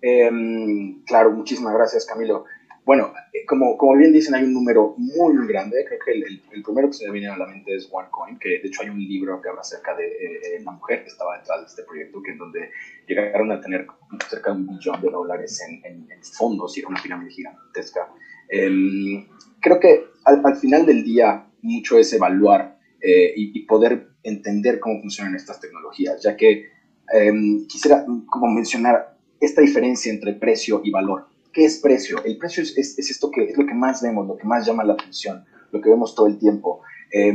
Em, 0.00 1.04
claro, 1.04 1.32
muchísimas 1.32 1.74
gracias, 1.74 2.06
Camilo. 2.06 2.46
Bueno, 2.86 3.12
eh, 3.34 3.44
como, 3.46 3.76
como 3.76 3.94
bien 3.98 4.10
dicen, 4.10 4.34
hay 4.34 4.44
un 4.44 4.54
número 4.54 4.94
muy, 4.96 5.46
grande. 5.46 5.84
Creo 5.86 5.98
que 6.02 6.12
el, 6.12 6.42
el, 6.50 6.62
primero 6.62 6.88
que 6.88 6.94
se 6.94 7.06
me 7.06 7.12
viene 7.12 7.28
a 7.28 7.36
la 7.36 7.46
mente 7.46 7.76
es 7.76 7.90
OneCoin, 7.92 8.38
que 8.38 8.48
de 8.48 8.68
hecho 8.68 8.82
hay 8.82 8.88
un 8.88 8.98
libro 8.98 9.40
que 9.42 9.50
habla 9.50 9.60
acerca 9.60 9.94
de 9.94 10.06
eh, 10.06 10.60
la 10.64 10.70
mujer 10.70 11.02
que 11.02 11.08
estaba 11.08 11.36
detrás 11.38 11.60
de 11.60 11.66
este 11.66 11.82
proyecto, 11.82 12.22
que 12.22 12.30
en 12.32 12.38
donde 12.38 12.70
llegaron 13.06 13.52
a 13.52 13.60
tener 13.60 13.86
cerca 14.30 14.50
de 14.50 14.56
un 14.56 14.66
billón 14.66 15.00
de 15.02 15.10
dólares 15.10 15.62
en, 15.68 15.84
en, 15.84 16.08
fondos 16.24 16.74
y 16.76 16.80
era 16.80 16.88
una 16.88 17.02
pirámide 17.02 17.30
gigantesca. 17.30 18.08
Eh, 18.48 19.28
creo 19.60 19.78
que 19.78 20.06
al, 20.24 20.40
al, 20.42 20.56
final 20.56 20.86
del 20.86 21.04
día 21.04 21.46
mucho 21.62 21.98
es 21.98 22.12
evaluar 22.12 22.78
eh, 23.00 23.32
y, 23.36 23.64
poder 23.66 24.08
entender 24.22 24.78
cómo 24.78 25.00
funcionan 25.00 25.34
estas 25.34 25.60
tecnologías, 25.60 26.22
ya 26.22 26.36
que 26.36 26.66
em, 27.12 27.66
quisiera 27.66 28.04
como 28.26 28.48
mencionar 28.48 29.16
esta 29.40 29.60
diferencia 29.60 30.12
entre 30.12 30.34
precio 30.34 30.80
y 30.84 30.90
valor 30.90 31.32
¿Qué 31.52 31.66
es 31.66 31.78
precio? 31.80 32.24
El 32.24 32.38
precio 32.38 32.62
es, 32.62 32.76
es, 32.76 33.10
esto 33.10 33.30
que 33.30 33.44
es 33.44 33.58
lo 33.58 33.66
que 33.66 33.74
más 33.74 34.00
vemos, 34.00 34.26
lo 34.26 34.36
que 34.36 34.46
más 34.46 34.66
llama 34.66 34.84
la 34.84 34.94
atención, 34.94 35.44
lo 35.70 35.80
que 35.82 35.90
vemos 35.90 36.14
todo 36.14 36.26
el 36.26 36.38
tiempo. 36.38 36.80
Eh, 37.12 37.32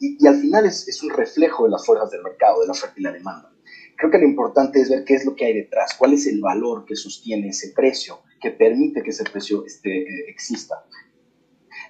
y, 0.00 0.26
al 0.26 0.40
final 0.40 0.66
es, 0.66 0.88
es, 0.88 1.02
un 1.02 1.10
reflejo 1.10 1.64
de 1.64 1.70
las 1.70 1.86
fuerzas 1.86 2.10
del 2.10 2.22
mercado, 2.22 2.60
de 2.60 2.66
la 2.66 2.72
oferta 2.72 2.94
y 2.98 3.02
la 3.02 3.12
demanda. 3.12 3.52
Creo 3.96 4.10
que 4.10 4.18
lo 4.18 4.24
importante 4.24 4.80
es 4.80 4.90
ver 4.90 5.04
qué 5.04 5.14
es 5.14 5.24
lo 5.24 5.36
que 5.36 5.44
hay 5.44 5.54
detrás, 5.54 5.94
cuál 5.96 6.12
es 6.12 6.26
el 6.26 6.40
valor 6.40 6.84
que 6.84 6.96
sostiene 6.96 7.48
ese 7.48 7.72
precio, 7.72 8.18
que 8.40 8.50
permite 8.50 9.02
que 9.02 9.10
ese 9.10 9.24
precio 9.24 9.64
este, 9.64 10.02
eh, 10.02 10.24
exista. 10.28 10.84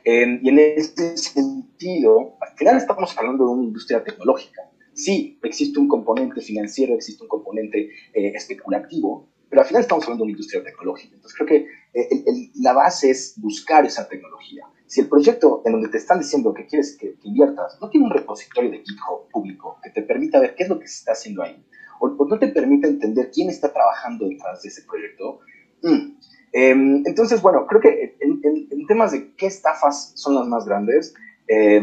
Eh, 0.09 0.39
y 0.41 0.49
en 0.49 0.59
ese 0.61 1.17
sentido, 1.17 2.37
al 2.41 2.57
final 2.57 2.77
estamos 2.77 3.19
hablando 3.19 3.45
de 3.45 3.51
una 3.51 3.65
industria 3.65 4.05
tecnológica. 4.05 4.63
Sí, 4.95 5.37
existe 5.43 5.81
un 5.81 5.89
componente 5.89 6.41
financiero, 6.41 6.95
existe 6.95 7.25
un 7.25 7.29
componente 7.29 7.91
eh, 8.15 8.33
especulativo, 8.33 9.29
pero 9.51 9.63
al 9.63 9.67
final 9.67 9.83
estamos 9.83 10.05
hablando 10.05 10.23
de 10.23 10.29
una 10.29 10.37
industria 10.39 10.63
tecnológica. 10.63 11.17
Entonces 11.17 11.37
creo 11.37 11.49
que 11.49 11.57
eh, 11.93 12.09
el, 12.13 12.23
el, 12.25 12.51
la 12.55 12.73
base 12.73 13.11
es 13.11 13.35
buscar 13.39 13.85
esa 13.85 14.09
tecnología. 14.09 14.65
Si 14.87 15.01
el 15.01 15.09
proyecto 15.09 15.63
en 15.67 15.73
donde 15.73 15.89
te 15.89 15.99
están 15.99 16.21
diciendo 16.21 16.55
que 16.55 16.67
quieres 16.67 16.97
que, 16.97 17.19
que, 17.19 17.29
inviertas 17.29 17.77
no 17.81 17.91
tiene 17.91 18.07
un 18.07 18.13
repositorio 18.13 18.71
de 18.71 18.85
GitHub 18.85 19.29
público 19.33 19.81
que 19.83 19.91
te 19.91 20.03
permita 20.03 20.39
ver 20.39 20.55
qué 20.55 20.63
es 20.63 20.69
lo 20.69 20.79
que 20.79 20.87
se 20.87 20.99
está 20.99 21.13
haciendo 21.13 21.43
ahí, 21.43 21.61
o, 21.99 22.07
o 22.07 22.29
no 22.29 22.39
te 22.39 22.47
permite 22.47 22.87
entender 22.87 23.33
quién 23.35 23.51
está 23.51 23.73
trabajando 23.73 24.29
detrás 24.29 24.63
de 24.63 24.69
ese 24.69 24.83
proyecto, 24.83 25.41
mm. 25.83 26.17
Eh, 26.57 26.71
entonces, 27.05 27.43
bueno, 27.43 27.67
creo 27.67 27.83
que 27.83 28.17
en, 28.19 28.87
temas 28.87 29.13
de 29.13 29.35
qué 29.35 29.47
estafas 29.47 30.13
son 30.15 30.37
las 30.37 30.47
más 30.47 30.65
grandes, 30.65 31.13
eh, 31.49 31.83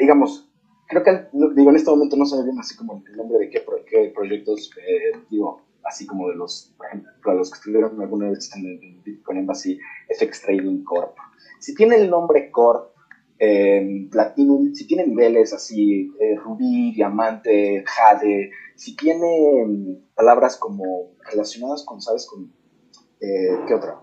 digamos, 0.00 0.50
creo 0.88 1.04
que 1.04 1.28
digo, 1.54 1.70
en 1.70 1.76
este 1.76 1.90
momento 1.90 2.16
no 2.16 2.26
se 2.26 2.36
me 2.36 2.44
viene 2.44 2.58
así 2.58 2.76
como 2.76 3.00
el 3.06 3.16
nombre 3.16 3.38
de 3.38 3.50
qué, 3.50 3.64
qué 3.88 4.12
proyectos, 4.12 4.70
eh, 4.76 5.20
digo, 5.30 5.62
así 5.84 6.04
como 6.04 6.28
de 6.28 6.34
los, 6.34 6.74
por 6.76 6.86
ejemplo, 6.86 7.34
los 7.34 7.50
que 7.50 7.58
estuvieron 7.58 8.00
alguna 8.00 8.30
vez 8.30 8.50
en 8.56 8.66
el 8.66 9.00
Bitcoin 9.04 9.38
Embassy, 9.38 9.78
FX 10.18 10.42
Trading 10.42 10.82
Corp. 10.82 11.16
Si 11.60 11.72
tiene 11.74 11.94
el 11.94 12.10
nombre 12.10 12.50
Corp, 12.50 12.90
eh, 13.38 14.08
Platinum, 14.10 14.74
si 14.74 14.86
tiene 14.88 15.06
niveles 15.06 15.52
así, 15.52 16.10
eh, 16.18 16.34
rubí, 16.36 16.92
diamante, 16.92 17.84
jade, 17.86 18.50
si 18.74 18.96
tiene 18.96 20.00
palabras 20.14 20.56
como 20.56 21.12
relacionadas 21.30 21.84
con, 21.84 22.00
¿sabes? 22.00 22.26
Con, 22.26 22.52
eh, 23.20 23.58
¿qué 23.66 23.74
otra? 23.74 24.00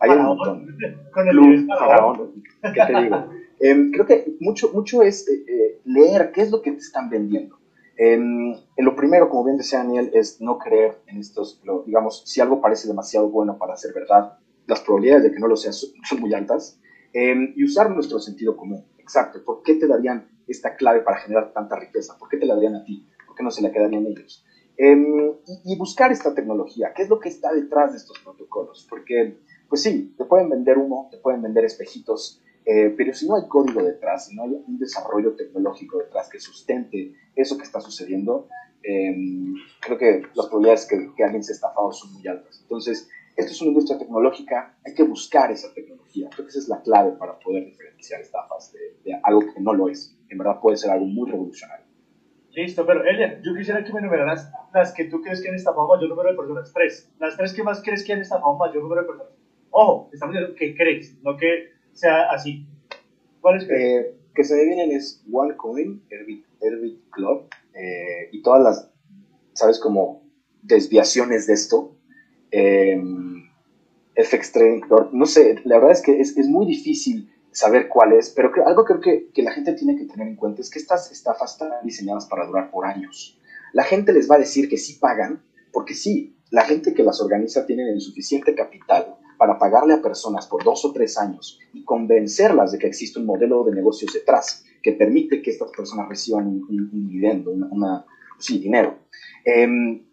Hay 0.00 0.10
un 0.10 0.22
montón. 0.22 0.66
Con 1.12 1.28
el 1.28 1.66
faraón, 1.66 2.42
¿qué 2.62 2.80
te 2.86 3.02
digo? 3.02 3.28
Em, 3.60 3.90
creo 3.90 4.06
que 4.06 4.36
mucho, 4.40 4.70
mucho 4.72 5.02
es 5.02 5.28
eh, 5.28 5.80
leer 5.84 6.30
qué 6.32 6.42
es 6.42 6.50
lo 6.50 6.62
que 6.62 6.72
te 6.72 6.78
están 6.78 7.10
vendiendo. 7.10 7.58
En, 7.96 8.54
en, 8.76 8.84
lo 8.84 8.94
primero, 8.94 9.28
como 9.28 9.44
bien 9.44 9.56
decía 9.56 9.78
Daniel, 9.78 10.10
es 10.14 10.40
no 10.40 10.58
creer 10.58 11.00
en 11.06 11.18
estos, 11.18 11.60
lo, 11.64 11.82
digamos, 11.82 12.22
si 12.26 12.40
algo 12.40 12.60
parece 12.60 12.86
demasiado 12.86 13.28
bueno 13.28 13.58
para 13.58 13.76
ser 13.76 13.92
verdad, 13.92 14.38
las 14.68 14.80
probabilidades 14.82 15.24
de 15.24 15.32
que 15.32 15.40
no 15.40 15.48
lo 15.48 15.56
sea 15.56 15.72
son, 15.72 16.20
muy 16.20 16.32
altas, 16.32 16.80
eh, 17.12 17.34
y 17.56 17.64
usar 17.64 17.90
nuestro 17.90 18.20
sentido 18.20 18.56
común. 18.56 18.84
Exacto, 18.98 19.42
¿por 19.44 19.62
qué 19.62 19.74
te 19.74 19.88
darían 19.88 20.28
esta 20.46 20.76
clave 20.76 21.00
para 21.00 21.18
generar 21.18 21.52
tanta 21.52 21.74
riqueza? 21.74 22.16
¿Por 22.18 22.28
qué 22.28 22.36
te 22.36 22.46
la 22.46 22.54
darían 22.54 22.76
a 22.76 22.84
ti? 22.84 23.08
¿Por 23.26 23.34
qué 23.34 23.42
no 23.42 23.50
se 23.50 23.62
la 23.62 23.72
quedarían 23.72 24.06
ellos? 24.06 24.44
Eh, 24.80 24.96
y, 25.46 25.72
y, 25.72 25.76
buscar 25.76 26.12
esta 26.12 26.32
tecnología, 26.32 26.92
¿qué 26.94 27.02
es 27.02 27.08
lo 27.08 27.18
que 27.18 27.28
está 27.28 27.52
detrás 27.52 27.90
de 27.90 27.98
estos 27.98 28.16
protocolos? 28.20 28.86
Porque, 28.88 29.36
pues 29.68 29.82
sí, 29.82 30.14
te 30.16 30.24
pueden 30.24 30.48
vender 30.48 30.78
humo, 30.78 31.08
te 31.10 31.18
pueden 31.18 31.42
vender 31.42 31.64
espejitos, 31.64 32.40
eh, 32.64 32.94
pero 32.96 33.12
si 33.12 33.26
no 33.26 33.34
hay 33.34 33.48
código 33.48 33.82
detrás, 33.82 34.26
si 34.26 34.36
no 34.36 34.44
hay 34.44 34.50
un 34.50 34.78
desarrollo 34.78 35.34
tecnológico 35.34 35.98
detrás 35.98 36.28
que 36.28 36.38
sustente 36.38 37.12
eso 37.34 37.56
que 37.56 37.64
está 37.64 37.80
sucediendo, 37.80 38.46
eh, 38.84 39.16
creo 39.80 39.98
que 39.98 40.22
las 40.34 40.46
probabilidades 40.46 40.86
que, 40.86 41.12
que, 41.16 41.24
alguien 41.24 41.42
se 41.42 41.54
estafado 41.54 41.90
son 41.90 42.12
muy 42.12 42.28
altas. 42.28 42.60
Entonces, 42.62 43.08
esto 43.36 43.50
es 43.50 43.60
una 43.62 43.70
industria 43.70 43.98
tecnológica, 43.98 44.78
hay 44.86 44.94
que 44.94 45.02
buscar 45.02 45.50
esa 45.50 45.74
tecnología. 45.74 46.30
Creo 46.30 46.46
que 46.46 46.50
esa 46.50 46.60
es 46.60 46.68
la 46.68 46.82
clave 46.82 47.12
para 47.18 47.36
poder 47.40 47.64
diferenciar 47.64 48.20
estafas 48.20 48.72
de, 48.72 48.80
de 49.02 49.20
algo 49.24 49.40
que 49.40 49.60
no 49.60 49.72
lo 49.74 49.88
es. 49.88 50.16
En 50.28 50.38
verdad 50.38 50.60
puede 50.60 50.76
ser 50.76 50.90
algo 50.90 51.06
muy 51.06 51.28
revolucionario. 51.28 51.87
Listo, 52.54 52.84
pero 52.86 53.04
Elian, 53.04 53.40
yo 53.42 53.54
quisiera 53.54 53.84
que 53.84 53.92
me 53.92 54.00
enumeraras 54.00 54.50
las 54.72 54.92
que 54.92 55.04
tú 55.04 55.22
crees 55.22 55.40
que 55.40 55.48
han 55.48 55.54
estafado 55.54 55.86
mayor 55.86 56.08
número 56.08 56.30
de 56.30 56.36
personas. 56.36 56.72
Tres. 56.72 57.10
Las 57.20 57.36
tres 57.36 57.52
que 57.52 57.62
más 57.62 57.82
crees 57.82 58.04
que 58.04 58.12
han 58.12 58.20
estafado 58.20 58.56
mayor 58.56 58.82
número 58.82 59.02
de 59.02 59.06
personas. 59.06 59.32
Ojo, 59.70 60.10
estamos 60.12 60.34
diciendo 60.34 60.56
que 60.56 60.74
crees, 60.74 61.16
no 61.22 61.36
que 61.36 61.72
sea 61.92 62.30
así. 62.30 62.66
¿Cuáles 63.40 63.64
crees? 63.66 63.82
Eh, 63.82 64.14
que 64.34 64.44
se 64.44 64.64
vienen 64.64 64.92
es 64.92 65.24
OneCoin, 65.30 66.02
Herbit, 66.10 66.44
Herbit 66.60 67.10
Club 67.10 67.48
eh, 67.74 68.28
y 68.32 68.42
todas 68.42 68.62
las, 68.62 68.90
¿sabes? 69.52 69.78
Como 69.78 70.22
desviaciones 70.62 71.46
de 71.46 71.54
esto. 71.54 71.96
Eh, 72.50 73.00
FX 74.18 74.52
Trading 74.52 74.80
no 75.12 75.26
sé, 75.26 75.60
la 75.64 75.76
verdad 75.76 75.92
es 75.92 76.02
que 76.02 76.20
es, 76.20 76.36
es 76.36 76.48
muy 76.48 76.66
difícil 76.66 77.30
saber 77.52 77.88
cuál 77.88 78.12
es, 78.12 78.30
pero 78.30 78.50
creo, 78.50 78.66
algo 78.66 78.84
creo 78.84 79.00
que, 79.00 79.30
que 79.32 79.42
la 79.42 79.52
gente 79.52 79.72
tiene 79.72 79.96
que 79.96 80.04
tener 80.04 80.28
en 80.28 80.36
cuenta 80.36 80.60
es 80.60 80.70
que 80.70 80.78
estas 80.78 81.10
estafas 81.10 81.52
están 81.52 81.70
diseñadas 81.82 82.26
para 82.26 82.46
durar 82.46 82.70
por 82.70 82.86
años. 82.86 83.38
La 83.72 83.84
gente 83.84 84.12
les 84.12 84.30
va 84.30 84.36
a 84.36 84.38
decir 84.38 84.68
que 84.68 84.76
sí 84.76 84.94
pagan, 84.94 85.42
porque 85.72 85.94
sí, 85.94 86.36
la 86.50 86.64
gente 86.64 86.94
que 86.94 87.02
las 87.02 87.20
organiza 87.20 87.66
tiene 87.66 87.90
el 87.90 88.00
suficiente 88.00 88.54
capital 88.54 89.16
para 89.36 89.58
pagarle 89.58 89.94
a 89.94 90.02
personas 90.02 90.46
por 90.46 90.64
dos 90.64 90.84
o 90.84 90.92
tres 90.92 91.16
años 91.16 91.58
y 91.72 91.84
convencerlas 91.84 92.72
de 92.72 92.78
que 92.78 92.88
existe 92.88 93.18
un 93.18 93.26
modelo 93.26 93.64
de 93.64 93.74
negocios 93.74 94.12
detrás 94.12 94.64
que 94.82 94.92
permite 94.92 95.42
que 95.42 95.50
estas 95.50 95.70
personas 95.70 96.08
reciban 96.08 96.46
un, 96.46 96.62
un, 96.68 97.08
dividendo, 97.08 97.50
una, 97.50 98.04
sí, 98.38 98.58
dinero. 98.58 98.98
Eh, 99.44 99.66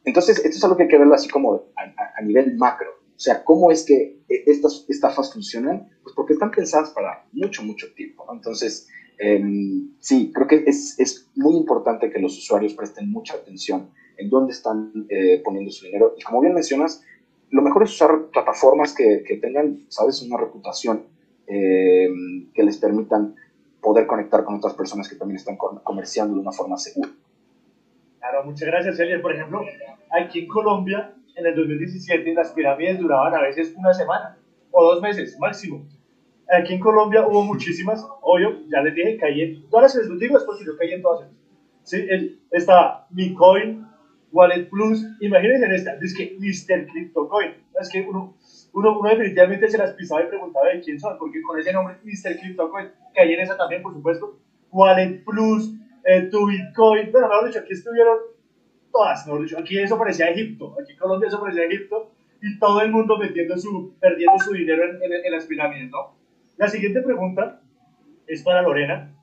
entonces, 0.04 0.38
esto 0.38 0.58
es 0.58 0.63
algo 0.63 0.78
que 0.78 0.84
hay 0.84 0.89
que 0.89 0.98
verlo 0.98 1.15
así 1.15 1.30
como 1.30 1.63
a, 1.76 2.21
nivel 2.21 2.56
macro. 2.58 2.89
O 3.15 3.19
sea, 3.19 3.43
¿cómo 3.43 3.71
es 3.71 3.86
que 3.86 4.19
estas 4.28 4.86
estafas 4.89 5.32
funcionan? 5.32 5.88
Pues 6.04 6.13
porque 6.15 6.34
están 6.34 6.51
pensadas 6.51 6.89
para 6.91 7.25
mucho, 7.32 7.63
mucho 7.63 7.93
tiempo. 7.93 8.25
Entonces, 8.32 8.89
eh, 9.17 9.41
sí, 9.99 10.32
creo 10.34 10.47
que 10.47 10.63
es, 10.67 10.99
es, 10.99 11.30
muy 11.36 11.56
importante 11.56 12.10
que 12.10 12.19
los 12.19 12.38
usuarios 12.38 12.73
presten 12.73 13.10
mucha 13.12 13.36
atención 13.36 13.89
en 14.17 14.30
dónde 14.30 14.54
están 14.54 14.91
eh, 15.10 15.41
poniendo 15.43 15.71
su 15.71 15.86
dinero. 15.86 16.13
Y 16.17 16.23
como 16.23 16.41
bien 16.41 16.54
mencionas, 16.54 17.04
lo 17.51 17.62
mejor 17.62 17.84
es 17.84 17.91
usar 17.91 18.28
plataformas 18.32 18.93
que, 18.93 19.23
que 19.25 19.38
tengan, 19.38 19.86
¿sabes?, 19.89 20.21
una 20.21 20.38
reputación 20.38 21.04
eh, 21.47 22.10
que 22.54 22.63
les 22.63 22.78
permitan 22.78 23.36
poder 23.82 24.08
conectar 24.08 24.43
con 24.43 24.56
otras 24.56 24.73
personas 24.73 25.08
que 25.08 25.15
también 25.15 25.38
están 25.38 25.58
comerciando 25.58 26.34
de 26.34 26.41
una 26.41 26.51
forma 26.51 26.75
segura. 26.78 27.10
Claro, 28.19 28.43
muchas 28.45 28.67
gracias, 28.67 28.99
Elias. 28.99 29.21
Por 29.21 29.34
ejemplo, 29.34 29.62
aquí 30.10 30.39
en 30.39 30.47
Colombia, 30.47 31.13
en 31.36 31.45
el 31.45 31.56
2017, 31.56 32.34
las 32.34 32.52
pirámides 32.54 33.00
duraban 33.00 33.36
a 33.36 33.41
veces 33.41 33.74
una 33.76 33.93
semana 33.93 34.38
o 34.71 34.93
dos 34.93 35.02
meses 35.02 35.38
máximo. 35.39 35.86
Aquí 36.50 36.74
en 36.74 36.80
Colombia 36.80 37.26
hubo 37.28 37.43
muchísimas, 37.43 38.06
obvio, 38.21 38.60
ya 38.69 38.82
les 38.82 38.93
dije, 38.93 39.17
caí 39.17 39.41
en 39.41 39.69
todas 39.69 39.93
que 39.93 40.08
les 40.08 40.19
digo 40.19 40.38
es 40.38 40.43
porque 40.43 40.65
yo 40.65 40.78
caí 40.78 40.91
en 40.91 41.02
todas 41.02 41.21
ellas. 41.21 41.36
Sí, 41.84 42.06
el, 42.10 42.39
está 42.52 43.08
Bitcoin, 43.10 43.86
Wallet 44.32 44.69
Plus, 44.69 45.06
imagínense 45.21 45.65
en 45.65 45.71
esta, 45.71 45.93
es 46.02 46.15
que 46.15 46.38
Mr. 46.39 46.88
CryptoCoin, 46.88 47.52
es 47.80 47.89
que 47.89 48.02
uno, 48.02 48.36
uno, 48.74 49.00
uno, 49.00 49.10
definitivamente 49.10 49.69
se 49.69 49.78
las 49.78 49.93
pisaba 49.93 50.24
y 50.24 50.28
preguntaba 50.28 50.67
de 50.69 50.82
quién 50.82 51.00
son, 51.00 51.17
porque 51.17 51.41
con 51.41 51.60
ese 51.60 51.74
nombre 51.74 51.95
Mr. 52.04 52.39
CryptoCoin, 52.39 52.89
hay 53.15 53.34
en 53.34 53.39
esa 53.39 53.58
también, 53.58 53.82
por 53.82 53.93
supuesto, 53.93 54.39
Wallet 54.71 55.24
Plus, 55.26 55.74
eh, 56.06 56.24
Tu 56.32 56.45
Bitcoin, 56.48 57.12
bueno, 57.12 57.28
mejor 57.28 57.48
dicho, 57.48 57.60
aquí 57.60 57.74
estuvieron 57.74 58.17
todas, 58.96 59.28
aquí 59.58 59.78
eso 59.78 59.98
parecía 59.98 60.30
Egipto, 60.30 60.76
aquí 60.82 60.94
en 60.94 60.98
Colombia 60.98 61.28
eso 61.28 61.42
parecía 61.42 61.66
Egipto, 61.66 62.14
y 62.42 62.58
todo 62.60 62.82
el 62.82 62.92
mundo 62.92 63.18
metiendo 63.18 63.58
su, 63.58 63.96
perdiendo 64.00 64.40
su 64.40 64.54
dinero 64.54 64.84
en, 64.86 65.04
en, 65.04 65.26
en 65.26 65.32
las 65.32 65.46
pirámides, 65.46 65.90
¿no? 65.90 66.16
La 66.58 66.68
siguiente 66.68 67.02
pregunta 67.02 67.62
es 68.28 68.42
para 68.44 68.62
Lorena. 68.62 69.14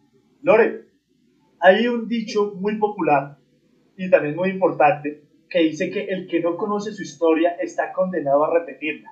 Lore, 0.43 0.87
hay 1.61 1.87
un 1.89 2.09
dicho 2.09 2.53
muy 2.57 2.77
popular 2.77 3.39
y 3.97 4.11
también 4.11 4.37
muy 4.37 4.51
importante 4.51 5.23
que 5.49 5.61
dice 5.61 5.91
que 5.91 6.05
el 6.05 6.27
que 6.27 6.41
no 6.41 6.57
conoce 6.57 6.93
su 6.93 7.03
historia 7.03 7.53
está 7.61 7.93
condenado 7.93 8.45
a 8.45 8.59
repetirla. 8.59 9.11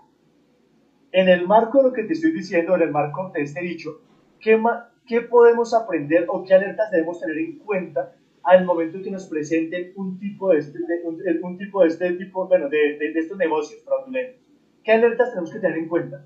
En 1.12 1.28
el 1.28 1.46
marco 1.46 1.78
de 1.78 1.84
lo 1.84 1.92
que 1.92 2.04
te 2.04 2.12
estoy 2.12 2.32
diciendo, 2.32 2.74
en 2.74 2.82
el 2.82 2.90
marco 2.90 3.30
de 3.34 3.42
este 3.42 3.60
dicho, 3.60 4.02
¿qué, 4.40 4.60
¿qué 5.06 5.20
podemos 5.22 5.72
aprender 5.74 6.26
o 6.28 6.44
qué 6.44 6.54
alertas 6.54 6.90
debemos 6.90 7.20
tener 7.20 7.38
en 7.38 7.58
cuenta 7.58 8.12
al 8.42 8.64
momento 8.64 8.96
en 8.96 9.04
que 9.04 9.10
nos 9.10 9.26
presenten 9.26 9.92
un 9.96 10.18
tipo 10.18 10.50
de 10.50 10.58
este, 10.58 10.78
un, 11.42 11.58
tipo 11.58 11.82
de 11.82 11.88
este 11.88 12.12
tipo, 12.12 12.46
bueno, 12.46 12.68
de, 12.68 12.98
de, 12.98 13.12
estos 13.14 13.36
negocios 13.36 13.82
fraudulentos? 13.84 14.40
¿Qué 14.82 14.92
alertas 14.92 15.30
tenemos 15.30 15.52
que 15.52 15.58
tener 15.58 15.78
en 15.78 15.88
cuenta? 15.88 16.24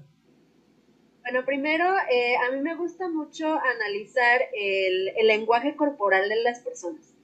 Bueno, 1.23 1.45
primero, 1.45 1.85
eh, 2.11 2.37
a 2.37 2.53
mí 2.53 2.61
me 2.61 2.77
gusta 2.77 3.09
mucho 3.09 3.47
analizar 3.47 4.43
el, 4.53 5.09
el, 5.17 5.27
lenguaje 5.27 5.75
corporal 5.75 6.29
de 6.29 6.43
las 6.43 6.61
personas, 6.61 7.15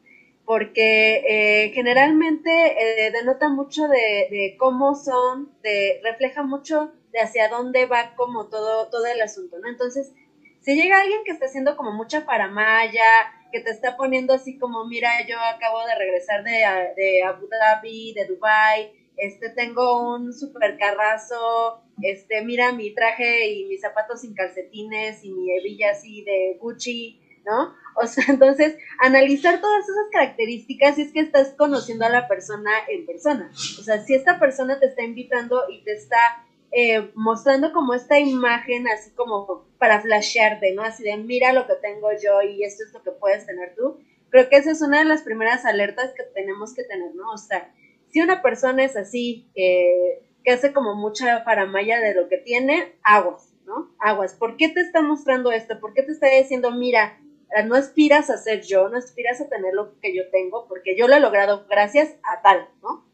porque 0.47 1.23
eh, 1.29 1.71
generalmente 1.75 2.51
eh, 2.51 3.11
denota 3.13 3.51
mucho 3.51 3.89
de, 3.89 4.27
de, 4.31 4.57
cómo 4.59 4.95
son, 4.95 5.53
de, 5.63 6.01
refleja 6.03 6.43
mucho 6.43 6.93
de 7.13 7.21
hacia 7.21 7.49
dónde 7.49 7.87
va 7.87 8.15
como 8.17 8.49
todo, 8.49 8.89
todo 8.89 9.05
el 9.07 9.21
asunto, 9.21 9.59
¿no? 9.59 9.69
Entonces, 9.69 10.13
si 10.61 10.75
llega 10.75 11.01
alguien 11.01 11.23
que 11.25 11.33
está 11.33 11.47
haciendo 11.47 11.77
como 11.77 11.93
mucha 11.93 12.27
paramaya, 12.27 13.33
que 13.51 13.61
te 13.61 13.71
está 13.71 13.97
poniendo 13.97 14.35
así 14.35 14.59
como, 14.59 14.87
mira, 14.87 15.11
yo 15.27 15.39
acabo 15.41 15.85
de 15.87 15.95
regresar 15.97 16.45
de, 16.45 17.23
Abu 17.25 17.49
Dhabi, 17.49 18.13
de 18.13 18.27
Dubai, 18.27 18.93
este, 19.17 19.51
tengo 19.51 20.15
un 20.15 20.33
super 20.33 20.79
carrazo, 20.79 21.83
este, 22.03 22.43
mira 22.43 22.73
mi 22.73 22.95
traje 22.95 23.51
y 23.51 23.67
mis 23.67 23.81
zapatos 23.81 24.23
sin 24.23 24.35
calcetines 24.35 25.25
y 25.25 25.33
mi 25.33 25.51
hebilla 25.57 25.91
así 25.91 26.23
de 26.25 26.57
Gucci, 26.61 27.21
¿no? 27.45 27.75
O 27.97 28.07
sea, 28.07 28.25
entonces, 28.29 28.77
analizar 28.99 29.61
todas 29.61 29.85
esas 29.85 30.11
características 30.13 30.97
si 30.97 31.03
es 31.03 31.13
que 31.13 31.21
estás 31.21 31.55
conociendo 31.57 32.07
a 32.07 32.11
la 32.11 32.29
persona 32.29 32.71
en 32.89 33.07
persona. 33.07 33.51
O 33.53 33.83
sea, 33.83 34.03
si 34.05 34.15
esta 34.15 34.39
persona 34.39 34.79
te 34.79 34.87
está 34.87 35.03
invitando 35.03 35.65
y 35.69 35.83
te 35.85 35.93
está 35.93 36.45
eh, 36.73 37.11
mostrando 37.15 37.73
como 37.73 37.95
esta 37.95 38.19
imagen 38.19 38.87
así 38.89 39.11
como 39.13 39.67
para 39.79 40.01
flashearte, 40.01 40.73
¿no? 40.73 40.83
Así 40.83 41.03
de 41.03 41.17
mira 41.17 41.53
lo 41.53 41.67
que 41.67 41.75
tengo 41.75 42.09
yo 42.23 42.43
y 42.43 42.63
esto 42.63 42.85
es 42.85 42.93
lo 42.93 43.03
que 43.03 43.11
puedes 43.11 43.47
tener 43.47 43.75
tú. 43.75 43.99
Creo 44.31 44.49
que 44.49 44.57
esa 44.57 44.71
es 44.71 44.81
una 44.81 45.01
de 45.01 45.05
las 45.05 45.23
primeras 45.23 45.65
alertas 45.65 46.13
que 46.17 46.23
tenemos 46.23 46.75
que 46.75 46.85
tener, 46.85 47.15
¿no? 47.15 47.33
O 47.33 47.39
sea, 47.39 47.73
si 48.09 48.21
una 48.21 48.43
persona 48.43 48.85
es 48.85 48.97
así, 48.97 49.51
eh, 49.55 50.23
que 50.45 50.53
hace 50.53 50.73
como 50.73 50.95
mucha 50.95 51.45
paramaya 51.45 52.01
de 52.01 52.15
lo 52.15 52.29
que 52.29 52.39
tiene, 52.39 52.95
aguas, 53.03 53.53
¿no? 53.67 53.95
Aguas. 53.99 54.35
¿Por 54.35 54.57
qué 54.57 54.69
te 54.69 54.81
está 54.81 55.03
mostrando 55.03 55.51
esto? 55.53 55.81
¿Por 55.81 55.93
qué 55.93 56.03
te 56.03 56.13
está 56.13 56.29
diciendo, 56.29 56.71
mira, 56.71 57.19
no 57.67 57.75
aspiras 57.75 58.31
a 58.31 58.37
ser 58.37 58.63
yo, 58.63 58.89
no 58.89 58.97
aspiras 58.97 59.41
a 59.41 59.49
tener 59.49 59.75
lo 59.75 59.99
que 60.01 60.15
yo 60.15 60.31
tengo, 60.31 60.67
porque 60.69 60.97
yo 60.97 61.09
lo 61.09 61.17
he 61.17 61.21
logrado 61.21 61.67
gracias 61.69 62.15
a 62.23 62.43
tal, 62.43 62.69
¿no? 62.83 63.05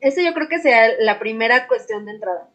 Esa 0.00 0.22
yo 0.22 0.32
creo 0.34 0.48
que 0.48 0.60
sea 0.60 0.88
la 0.98 1.18
primera 1.18 1.66
cuestión 1.66 2.06
de 2.06 2.12
entrada. 2.12 2.50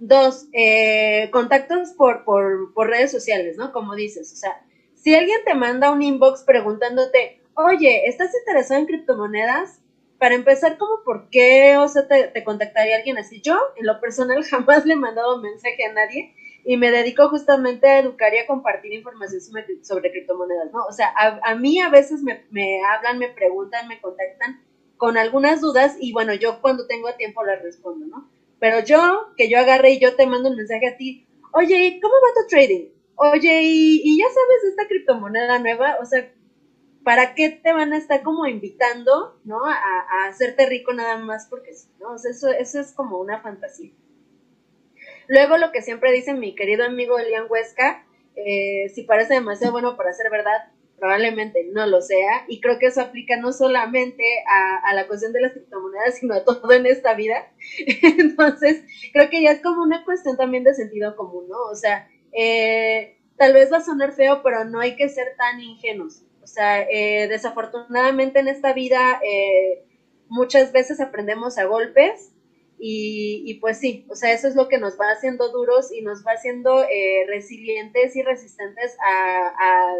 Dos, 0.00 0.48
eh, 0.52 1.28
contactos 1.32 1.90
por, 1.90 2.24
por, 2.24 2.72
por, 2.72 2.88
redes 2.88 3.10
sociales, 3.10 3.56
¿no? 3.56 3.72
Como 3.72 3.94
dices, 3.96 4.32
o 4.32 4.36
sea, 4.36 4.64
si 4.94 5.14
alguien 5.14 5.40
te 5.44 5.54
manda 5.54 5.90
un 5.90 6.02
inbox 6.02 6.42
preguntándote, 6.44 7.40
oye, 7.54 8.06
¿estás 8.08 8.30
interesado 8.34 8.80
en 8.80 8.86
criptomonedas? 8.86 9.80
Para 10.18 10.34
empezar, 10.34 10.78
¿cómo 10.78 11.02
por 11.04 11.30
qué, 11.30 11.76
o 11.78 11.88
sea, 11.88 12.06
te, 12.06 12.44
contactaría 12.44 12.96
alguien 12.96 13.18
así? 13.18 13.40
Yo, 13.40 13.58
en 13.76 13.86
lo 13.86 14.00
personal, 14.00 14.44
jamás 14.50 14.86
le 14.86 14.94
he 14.94 14.96
mandado 14.96 15.40
mensaje 15.40 15.84
a 15.84 15.92
nadie 15.92 16.34
y 16.64 16.76
me 16.76 16.90
dedico 16.90 17.28
justamente 17.28 17.88
a 17.88 17.98
educar 17.98 18.32
y 18.34 18.38
a 18.38 18.46
compartir 18.46 18.92
información 18.92 19.40
sobre, 19.82 20.10
criptomonedas, 20.10 20.72
¿no? 20.72 20.84
O 20.84 20.92
sea, 20.92 21.12
a, 21.16 21.40
a 21.42 21.54
mí 21.54 21.80
a 21.80 21.88
veces 21.88 22.22
me, 22.22 22.44
me, 22.50 22.84
hablan, 22.84 23.18
me 23.18 23.28
preguntan, 23.28 23.88
me 23.88 24.00
contactan 24.00 24.62
con 24.96 25.16
algunas 25.16 25.60
dudas 25.60 25.96
y 25.98 26.12
bueno, 26.12 26.34
yo 26.34 26.60
cuando 26.60 26.86
tengo 26.86 27.12
tiempo 27.14 27.44
las 27.44 27.62
respondo, 27.62 28.06
¿no? 28.06 28.28
Pero 28.60 28.80
yo, 28.80 29.32
que 29.36 29.48
yo 29.48 29.58
agarré 29.58 29.92
y 29.92 30.00
yo 30.00 30.16
te 30.16 30.26
mando 30.26 30.50
un 30.50 30.56
mensaje 30.56 30.88
a 30.88 30.96
ti, 30.96 31.26
oye, 31.52 31.98
¿cómo 32.02 32.14
va 32.14 32.42
tu 32.42 32.48
trading? 32.48 32.88
Oye, 33.14 33.60
¿y, 33.62 34.18
ya 34.18 34.26
sabes 34.26 34.70
esta 34.70 34.86
criptomoneda 34.86 35.58
nueva? 35.58 35.96
O 36.00 36.04
sea, 36.04 36.32
¿para 37.04 37.34
qué 37.34 37.50
te 37.50 37.72
van 37.72 37.92
a 37.92 37.98
estar 37.98 38.22
como 38.22 38.46
invitando, 38.46 39.40
¿no? 39.44 39.64
A, 39.64 40.28
hacerte 40.28 40.66
rico 40.66 40.92
nada 40.92 41.16
más 41.18 41.46
porque 41.48 41.74
sí, 41.74 41.88
¿no? 42.00 42.12
O 42.12 42.18
sea, 42.18 42.30
eso, 42.30 42.48
eso 42.50 42.80
es 42.80 42.92
como 42.92 43.18
una 43.18 43.40
fantasía. 43.40 43.92
Luego 45.26 45.56
lo 45.56 45.72
que 45.72 45.82
siempre 45.82 46.12
dice 46.12 46.32
mi 46.32 46.54
querido 46.54 46.84
amigo 46.84 47.18
Elian 47.18 47.46
Huesca, 47.48 48.04
eh, 48.34 48.88
si 48.94 49.02
parece 49.02 49.34
demasiado 49.34 49.72
bueno 49.72 49.96
para 49.96 50.12
ser 50.12 50.30
verdad, 50.30 50.70
probablemente 50.98 51.68
no 51.72 51.86
lo 51.86 52.00
sea, 52.00 52.44
y 52.48 52.60
creo 52.60 52.78
que 52.78 52.86
eso 52.86 53.00
aplica 53.00 53.36
no 53.36 53.52
solamente 53.52 54.24
a, 54.84 54.92
la 54.94 55.06
cuestión 55.06 55.32
de 55.32 55.40
las 55.40 55.52
criptomonedas, 55.52 56.18
sino 56.18 56.34
a 56.34 56.44
todo 56.44 56.72
en 56.72 56.86
esta 56.86 57.14
vida. 57.14 57.50
Entonces, 58.02 58.82
creo 59.12 59.30
que 59.30 59.42
ya 59.42 59.52
es 59.52 59.62
como 59.62 59.82
una 59.82 60.04
cuestión 60.04 60.36
también 60.36 60.64
de 60.64 60.74
sentido 60.74 61.16
común, 61.16 61.48
¿no? 61.48 61.58
O 61.70 61.74
sea, 61.74 62.08
eh, 62.32 63.18
tal 63.36 63.52
vez 63.52 63.72
va 63.72 63.78
a 63.78 63.84
sonar 63.84 64.12
feo, 64.12 64.42
pero 64.42 64.64
no 64.64 64.80
hay 64.80 64.96
que 64.96 65.08
ser 65.08 65.36
tan 65.36 65.60
ingenuos. 65.60 66.22
O 66.42 66.46
sea, 66.46 66.82
eh, 66.82 67.28
desafortunadamente 67.28 68.40
en 68.40 68.48
esta 68.48 68.72
vida 68.72 69.20
eh, 69.22 69.84
muchas 70.28 70.72
veces 70.72 71.00
aprendemos 71.00 71.58
a 71.58 71.64
golpes 71.64 72.32
y, 72.80 73.58
pues 73.60 73.78
sí, 73.78 74.06
o 74.08 74.14
sea, 74.14 74.32
eso 74.32 74.46
es 74.46 74.54
lo 74.54 74.68
que 74.68 74.78
nos 74.78 75.00
va 75.00 75.10
haciendo 75.10 75.50
duros 75.50 75.92
y 75.92 76.00
nos 76.00 76.24
va 76.24 76.32
haciendo 76.32 76.86
resilientes 77.26 78.14
y 78.14 78.22
resistentes 78.22 78.96
a 79.00 79.52
a 79.58 79.94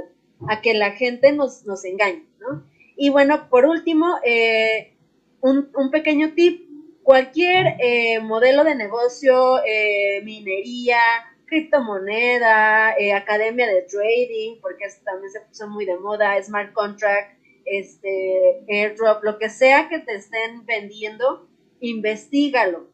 que 0.62 0.74
la 0.74 0.92
gente 0.92 1.32
nos, 1.32 1.64
nos 1.66 1.84
engañe, 1.84 2.24
¿no? 2.38 2.64
Y 2.96 3.10
bueno, 3.10 3.48
por 3.48 3.64
último, 3.64 4.18
eh, 4.24 4.96
un, 5.40 5.90
pequeño 5.92 6.34
tip, 6.34 6.68
cualquier 7.02 7.76
eh, 7.80 8.18
modelo 8.20 8.64
de 8.64 8.74
negocio, 8.74 9.64
eh, 9.64 10.20
minería, 10.24 10.98
criptomoneda, 11.46 12.94
academia 13.16 13.66
de 13.66 13.82
trading, 13.82 14.60
porque 14.60 14.86
también 15.04 15.30
se 15.30 15.40
puso 15.42 15.68
muy 15.68 15.86
de 15.86 15.96
moda, 15.98 16.42
smart 16.42 16.72
contract, 16.72 17.38
este, 17.64 18.64
airdrop, 18.68 19.22
lo 19.22 19.38
que 19.38 19.48
sea 19.48 19.88
que 19.88 20.00
te 20.00 20.16
estén 20.16 20.66
vendiendo, 20.66 21.48
investigalo. 21.80 22.90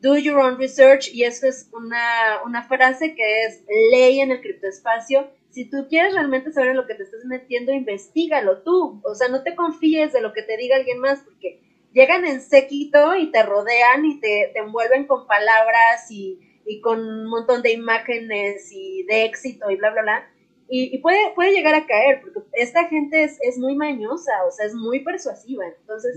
Do 0.00 0.16
your 0.16 0.38
own 0.38 0.56
research, 0.56 1.12
y 1.12 1.24
eso 1.24 1.48
es 1.48 1.68
una, 1.72 2.42
una 2.46 2.62
frase 2.62 3.16
que 3.16 3.44
es 3.44 3.64
ley 3.90 4.20
en 4.20 4.30
el 4.30 4.40
criptoespacio 4.40 5.28
si 5.50 5.64
tú 5.64 5.86
quieres 5.88 6.14
realmente 6.14 6.52
saber 6.52 6.70
en 6.70 6.76
lo 6.76 6.86
que 6.86 6.94
te 6.94 7.02
estás 7.02 7.24
metiendo, 7.24 7.72
investigalo 7.72 8.62
tú. 8.62 9.00
O 9.04 9.14
sea, 9.14 9.28
no 9.28 9.42
te 9.42 9.54
confíes 9.54 10.12
de 10.12 10.20
lo 10.20 10.32
que 10.32 10.42
te 10.42 10.56
diga 10.56 10.76
alguien 10.76 10.98
más, 10.98 11.20
porque 11.20 11.60
llegan 11.92 12.26
en 12.26 12.40
sequito 12.40 13.16
y 13.16 13.30
te 13.30 13.42
rodean 13.42 14.04
y 14.04 14.20
te, 14.20 14.56
envuelven 14.58 15.06
con 15.06 15.26
palabras 15.26 16.10
y, 16.10 16.40
con 16.82 17.00
un 17.00 17.26
montón 17.30 17.62
de 17.62 17.72
imágenes 17.72 18.70
y 18.72 19.02
de 19.04 19.24
éxito 19.24 19.70
y 19.70 19.76
bla, 19.76 19.90
bla, 19.90 20.02
bla. 20.02 20.30
Y, 20.70 20.98
puede, 20.98 21.18
puede 21.34 21.52
llegar 21.52 21.74
a 21.74 21.86
caer, 21.86 22.20
porque 22.20 22.40
esta 22.52 22.84
gente 22.88 23.24
es, 23.24 23.38
es, 23.40 23.56
muy 23.56 23.74
mañosa, 23.74 24.32
o 24.46 24.50
sea, 24.50 24.66
es 24.66 24.74
muy 24.74 25.00
persuasiva. 25.00 25.64
Entonces, 25.66 26.14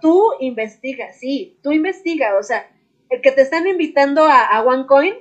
tú 0.00 0.32
investiga, 0.40 1.12
sí, 1.12 1.58
tú 1.62 1.70
investiga, 1.70 2.38
o 2.38 2.42
sea, 2.42 2.66
el 3.10 3.20
que 3.20 3.30
te 3.30 3.42
están 3.42 3.66
invitando 3.66 4.24
a, 4.24 4.46
a 4.46 4.64
OneCoin, 4.64 5.14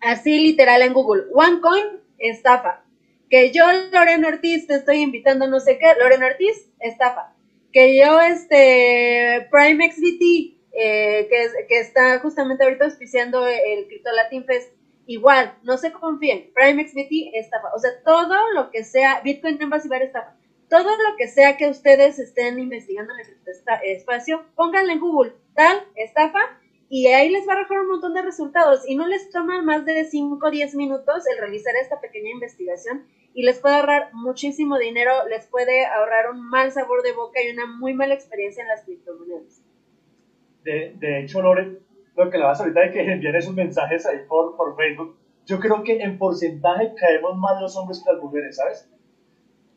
así 0.00 0.40
literal 0.40 0.82
en 0.82 0.92
Google, 0.92 1.26
OneCoin 1.32 2.00
estafa. 2.18 2.84
Que 3.30 3.50
yo, 3.52 3.64
Lorena 3.92 4.28
Ortiz, 4.28 4.66
te 4.66 4.76
estoy 4.76 4.98
invitando 4.98 5.46
no 5.46 5.60
sé 5.60 5.78
qué, 5.78 5.94
Lorena 5.98 6.26
Ortiz, 6.26 6.70
estafa. 6.80 7.34
Que 7.72 7.98
yo, 7.98 8.20
este, 8.20 9.48
Prime 9.50 9.90
XBT, 9.92 10.58
eh, 10.72 11.28
que, 11.28 11.66
que 11.68 11.80
está 11.80 12.18
justamente 12.20 12.64
ahorita 12.64 12.86
auspiciando 12.86 13.46
el 13.46 13.86
Crypto 13.86 14.10
Latin 14.12 14.44
Fest, 14.44 14.72
igual, 15.06 15.58
no 15.62 15.76
se 15.78 15.90
confíen, 15.92 16.50
Prime 16.54 16.86
XBT, 16.86 17.34
estafa. 17.34 17.68
O 17.74 17.78
sea, 17.78 17.90
todo 18.04 18.36
lo 18.54 18.70
que 18.70 18.84
sea, 18.84 19.20
Bitcoin 19.22 19.60
Embassy 19.60 19.88
Bar, 19.88 20.02
estafa. 20.02 20.36
Todo 20.68 20.90
lo 20.90 21.16
que 21.16 21.28
sea 21.28 21.56
que 21.56 21.68
ustedes 21.68 22.18
estén 22.18 22.58
investigando 22.58 23.14
en 23.14 23.20
el 23.20 23.96
espacio, 23.96 24.44
pónganle 24.54 24.92
en 24.92 25.00
Google, 25.00 25.32
tal, 25.54 25.82
estafa, 25.96 26.40
y 26.88 27.06
ahí 27.08 27.28
les 27.28 27.46
va 27.46 27.52
a 27.52 27.56
arrojar 27.56 27.80
un 27.80 27.88
montón 27.88 28.14
de 28.14 28.22
resultados 28.22 28.88
y 28.88 28.96
no 28.96 29.06
les 29.06 29.30
toma 29.30 29.60
más 29.62 29.84
de 29.84 30.04
5 30.04 30.38
o 30.46 30.50
10 30.50 30.74
minutos 30.74 31.26
el 31.26 31.38
realizar 31.38 31.74
esta 31.76 32.00
pequeña 32.00 32.30
investigación 32.30 33.04
y 33.34 33.42
les 33.42 33.58
puede 33.60 33.76
ahorrar 33.76 34.10
muchísimo 34.14 34.78
dinero, 34.78 35.12
les 35.28 35.46
puede 35.46 35.84
ahorrar 35.86 36.30
un 36.30 36.48
mal 36.48 36.72
sabor 36.72 37.02
de 37.02 37.12
boca 37.12 37.40
y 37.42 37.52
una 37.52 37.66
muy 37.66 37.94
mala 37.94 38.14
experiencia 38.14 38.62
en 38.62 38.68
las 38.68 38.84
criptomonedas. 38.84 39.62
De, 40.64 40.94
de 40.98 41.20
hecho, 41.20 41.42
Loren, 41.42 41.78
lo 42.16 42.30
que 42.30 42.38
le 42.38 42.44
vas 42.44 42.60
ahorita 42.60 42.80
de 42.80 42.90
que 42.90 43.00
envíen 43.12 43.36
esos 43.36 43.54
mensajes 43.54 44.06
ahí 44.06 44.20
por, 44.26 44.56
por 44.56 44.76
Facebook, 44.76 45.16
yo 45.46 45.60
creo 45.60 45.82
que 45.82 46.00
en 46.00 46.18
porcentaje 46.18 46.94
caemos 46.96 47.36
más 47.36 47.60
los 47.60 47.76
hombres 47.76 48.02
que 48.04 48.12
las 48.12 48.22
mujeres, 48.22 48.56
¿sabes? 48.56 48.90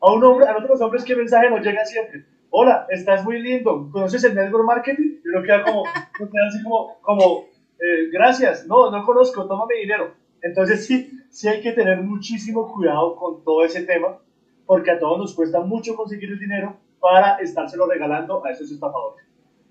A 0.01 0.11
un 0.11 0.23
hombre, 0.23 0.47
a 0.47 0.57
otros 0.57 0.81
hombres, 0.81 1.03
¿qué 1.03 1.15
mensaje 1.15 1.49
nos 1.49 1.61
llega 1.61 1.85
siempre? 1.85 2.25
Hola, 2.53 2.85
estás 2.89 3.23
muy 3.23 3.41
lindo, 3.41 3.89
¿conoces 3.91 4.23
el 4.25 4.35
network 4.35 4.65
marketing? 4.65 5.19
Y 5.23 5.27
uno 5.29 5.41
queda 5.41 5.63
como, 5.63 5.83
queda 6.17 6.47
así 6.47 6.61
como, 6.61 6.99
como 7.01 7.45
eh, 7.79 8.09
gracias, 8.11 8.67
no, 8.67 8.91
no 8.91 9.05
conozco, 9.05 9.47
tómame 9.47 9.75
dinero. 9.75 10.13
Entonces 10.41 10.85
sí, 10.85 11.09
sí 11.29 11.47
hay 11.47 11.61
que 11.61 11.71
tener 11.71 12.01
muchísimo 12.01 12.71
cuidado 12.71 13.15
con 13.15 13.43
todo 13.43 13.63
ese 13.63 13.83
tema, 13.83 14.19
porque 14.65 14.91
a 14.91 14.99
todos 14.99 15.17
nos 15.17 15.33
cuesta 15.33 15.61
mucho 15.61 15.95
conseguir 15.95 16.29
el 16.29 16.39
dinero 16.39 16.75
para 16.99 17.37
estárselo 17.37 17.87
regalando 17.87 18.45
a 18.45 18.51
esos 18.51 18.69
estafadores. 18.69 19.25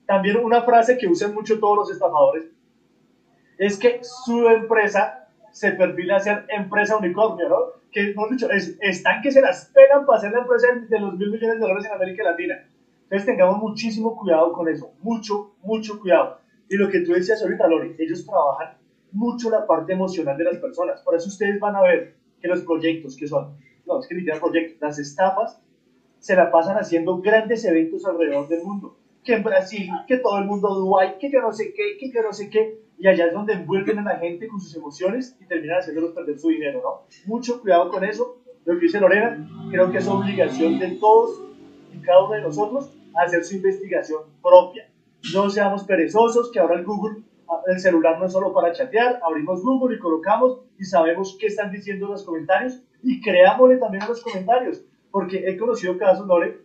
También 0.07 0.39
una 0.39 0.63
frase 0.63 0.97
que 0.97 1.07
usan 1.07 1.35
mucho 1.35 1.61
todos 1.61 1.77
los 1.77 1.91
estafadores 1.91 2.51
es 3.59 3.79
que 3.79 4.01
su 4.03 4.49
empresa 4.49 5.20
se 5.53 5.73
perfila 5.73 6.17
a 6.17 6.21
ser 6.21 6.47
empresa 6.49 6.97
unicornio, 6.97 7.49
¿no? 7.49 7.57
Que, 7.91 8.11
hemos 8.11 8.31
dicho, 8.31 8.51
es, 8.51 8.77
están 8.81 9.21
que 9.23 9.31
se 9.31 9.41
las 9.41 9.73
pegan 9.75 10.07
para 10.07 10.21
ser 10.21 10.33
la 10.33 10.41
empresa 10.41 10.69
de 10.89 11.01
los 11.01 11.17
mil 11.17 11.31
millones 11.31 11.57
de 11.57 11.61
dólares 11.61 11.87
en 11.87 11.93
América 11.93 12.25
Latina. 12.25 12.69
Entonces 13.03 13.27
tengamos 13.27 13.59
muchísimo 13.59 14.17
cuidado 14.17 14.53
con 14.53 14.69
eso, 14.69 14.93
mucho, 15.03 15.55
mucho 15.63 15.99
cuidado. 15.99 16.39
Y 16.69 16.77
lo 16.77 16.89
que 16.89 17.01
tú 17.01 17.13
decías 17.13 17.43
ahorita, 17.43 17.67
Lori, 17.67 17.97
ellos 17.99 18.25
trabajan 18.25 18.79
mucho 19.13 19.51
la 19.51 19.67
parte 19.67 19.93
emocional 19.93 20.37
de 20.39 20.45
las 20.45 20.59
personas. 20.59 21.03
Por 21.03 21.17
eso 21.17 21.29
ustedes 21.29 21.59
van 21.59 21.75
a 21.75 21.83
ver 21.83 22.15
que 22.41 22.47
los 22.47 22.61
proyectos 22.63 23.17
que 23.17 23.27
son, 23.27 23.57
no, 23.87 23.99
es 23.99 24.07
que 24.07 24.15
literal 24.15 24.39
proyectos, 24.39 24.81
las 24.81 24.99
estafas, 25.01 25.61
se 26.21 26.37
la 26.37 26.51
pasan 26.53 26.77
haciendo 26.77 27.21
grandes 27.21 27.65
eventos 27.65 28.07
alrededor 28.07 28.47
del 28.49 28.63
mundo. 28.63 29.00
Que 29.25 29.35
en 29.35 29.43
Brasil, 29.43 29.91
que 30.07 30.17
todo 30.17 30.39
el 30.39 30.47
mundo 30.47 30.75
Dubái, 30.75 31.19
que 31.19 31.31
yo 31.31 31.41
no 31.41 31.53
sé 31.53 31.75
qué, 31.75 31.99
que 31.99 32.11
yo 32.11 32.23
no 32.23 32.33
sé 32.33 32.49
qué. 32.49 32.81
Y 32.99 33.07
allá 33.07 33.27
es 33.27 33.33
donde 33.33 33.55
envuelven 33.55 33.99
a 33.99 34.03
la 34.03 34.19
gente 34.19 34.49
con 34.49 34.61
sus 34.61 34.75
emociones 34.77 35.37
y 35.41 35.47
terminan 35.47 35.79
haciéndolos 35.79 36.13
perder 36.13 36.39
su 36.39 36.49
dinero, 36.49 36.81
¿no? 36.83 37.07
Mucho 37.27 37.61
cuidado 37.61 37.91
con 37.91 38.05
eso. 38.05 38.39
Lo 38.65 38.75
que 38.75 38.87
dice 38.87 39.01
Lorena, 39.01 39.49
creo 39.71 39.91
que 39.91 39.99
es 39.99 40.09
obligación 40.09 40.79
de 40.79 40.93
todos 40.93 41.43
y 41.95 41.99
cada 42.01 42.25
uno 42.25 42.35
de 42.35 42.43
nosotros 42.43 42.93
hacer 43.15 43.45
su 43.45 43.57
investigación 43.57 44.23
propia. 44.43 44.91
No 45.35 45.49
seamos 45.51 45.85
perezosos, 45.85 46.51
que 46.51 46.61
ahora 46.61 46.77
el 46.77 46.85
Google, 46.85 47.23
el 47.67 47.81
celular 47.81 48.19
no 48.19 48.27
es 48.27 48.33
solo 48.33 48.53
para 48.53 48.73
chatear, 48.73 49.21
abrimos 49.23 49.63
Google 49.63 49.97
y 49.97 49.99
colocamos 49.99 50.61
y 50.79 50.85
sabemos 50.85 51.37
qué 51.39 51.47
están 51.47 51.71
diciendo 51.71 52.07
los 52.07 52.25
comentarios 52.25 52.83
y 53.03 53.21
creámosle 53.21 53.79
también 53.79 54.05
a 54.05 54.09
los 54.09 54.23
comentarios, 54.23 54.83
porque 55.11 55.49
he 55.49 55.57
conocido 55.57 55.99
casos, 55.99 56.27
Lore, 56.27 56.59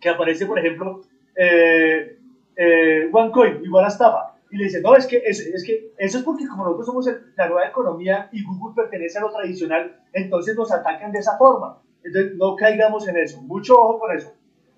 que 0.00 0.08
aparece, 0.08 0.46
por 0.46 0.58
ejemplo, 0.58 1.02
eh, 1.36 2.18
eh, 2.56 3.10
OneCoin, 3.12 3.64
igual 3.64 3.84
a 3.84 3.88
estafa, 3.88 4.36
y 4.50 4.56
le 4.56 4.64
dice, 4.64 4.80
no, 4.80 4.94
es 4.94 5.06
que, 5.06 5.22
es, 5.24 5.40
es, 5.40 5.64
que 5.64 5.92
eso 5.98 6.18
es 6.18 6.24
porque 6.24 6.46
como 6.46 6.64
nosotros 6.64 6.86
somos 6.86 7.06
la 7.36 7.48
nueva 7.48 7.68
economía 7.68 8.28
y 8.32 8.42
Google 8.44 8.74
pertenece 8.74 9.18
a 9.18 9.22
lo 9.22 9.32
tradicional, 9.32 10.00
entonces 10.12 10.56
nos 10.56 10.72
atacan 10.72 11.12
de 11.12 11.18
esa 11.18 11.36
forma. 11.36 11.82
Entonces, 12.02 12.36
no 12.36 12.54
caigamos 12.54 13.06
en 13.08 13.16
eso. 13.16 13.42
Mucho 13.42 13.74
ojo 13.74 13.98
con 13.98 14.16
eso. 14.16 14.32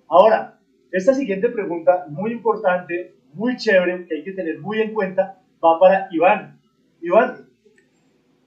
Ahora, 0.07 0.59
esta 0.91 1.13
siguiente 1.13 1.49
pregunta, 1.49 2.05
muy 2.09 2.31
importante, 2.31 3.15
muy 3.33 3.55
chévere, 3.55 4.07
que 4.07 4.15
hay 4.15 4.23
que 4.23 4.33
tener 4.33 4.59
muy 4.59 4.81
en 4.81 4.93
cuenta, 4.93 5.39
va 5.63 5.79
para 5.79 6.07
Iván. 6.11 6.59
Iván, 7.01 7.47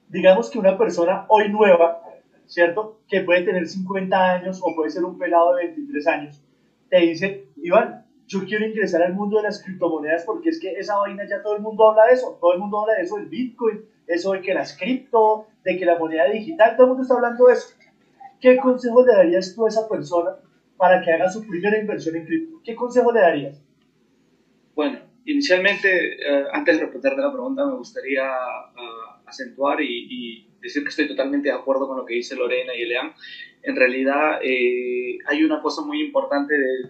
digamos 0.09 0.49
que 0.49 0.59
una 0.59 0.77
persona 0.77 1.25
hoy 1.29 1.49
nueva, 1.49 2.01
¿cierto? 2.45 2.99
Que 3.07 3.21
puede 3.21 3.43
tener 3.43 3.65
50 3.65 4.31
años 4.33 4.59
o 4.61 4.75
puede 4.75 4.91
ser 4.91 5.05
un 5.05 5.17
pelado 5.17 5.55
de 5.55 5.67
23 5.67 6.07
años, 6.07 6.43
te 6.89 6.97
dice, 6.97 7.47
Iván, 7.55 8.02
yo 8.27 8.45
quiero 8.45 8.65
ingresar 8.65 9.01
al 9.03 9.13
mundo 9.13 9.37
de 9.37 9.43
las 9.43 9.63
criptomonedas 9.63 10.23
porque 10.25 10.49
es 10.49 10.59
que 10.59 10.71
esa 10.71 10.97
vaina 10.97 11.23
ya 11.27 11.41
todo 11.41 11.55
el 11.55 11.61
mundo 11.61 11.89
habla 11.89 12.05
de 12.07 12.13
eso, 12.13 12.37
todo 12.39 12.53
el 12.53 12.59
mundo 12.59 12.81
habla 12.81 12.95
de 12.95 13.03
eso 13.03 13.17
del 13.17 13.27
Bitcoin, 13.27 13.85
eso 14.07 14.33
de 14.33 14.41
que 14.41 14.53
las 14.53 14.77
cripto, 14.77 15.47
de 15.63 15.77
que 15.77 15.85
la 15.85 15.97
moneda 15.97 16.29
digital, 16.29 16.75
todo 16.75 16.85
el 16.85 16.89
mundo 16.89 17.03
está 17.03 17.15
hablando 17.15 17.45
de 17.47 17.53
eso. 17.53 17.69
¿Qué 18.39 18.57
consejo 18.57 19.05
le 19.05 19.13
darías 19.13 19.55
tú 19.55 19.65
a 19.65 19.69
esa 19.69 19.87
persona 19.87 20.35
para 20.77 21.01
que 21.01 21.11
haga 21.11 21.29
su 21.29 21.47
primera 21.47 21.79
inversión 21.79 22.15
en 22.15 22.25
cripto? 22.25 22.61
¿Qué 22.63 22.75
consejo 22.75 23.11
le 23.11 23.21
darías? 23.21 23.61
Bueno, 24.75 24.99
inicialmente, 25.25 26.15
eh, 26.15 26.45
antes 26.51 26.77
de 26.77 26.83
responder 26.83 27.17
la 27.17 27.31
pregunta, 27.31 27.65
me 27.65 27.75
gustaría 27.75 28.23
uh, 28.23 29.27
acentuar 29.27 29.81
y, 29.81 30.07
y, 30.09 30.49
decir 30.61 30.83
que 30.83 30.89
estoy 30.89 31.09
totalmente 31.09 31.49
de 31.49 31.55
acuerdo 31.55 31.87
con 31.87 31.97
lo 31.97 32.05
que 32.05 32.15
dice 32.15 32.35
Lorena 32.35 32.73
y 32.73 32.83
Elean. 32.83 33.13
En 33.63 33.75
realidad, 33.75 34.39
eh, 34.43 35.17
hay 35.25 35.43
una 35.43 35.61
cosa 35.61 35.81
muy 35.81 36.01
importante 36.01 36.53
de 36.53 36.89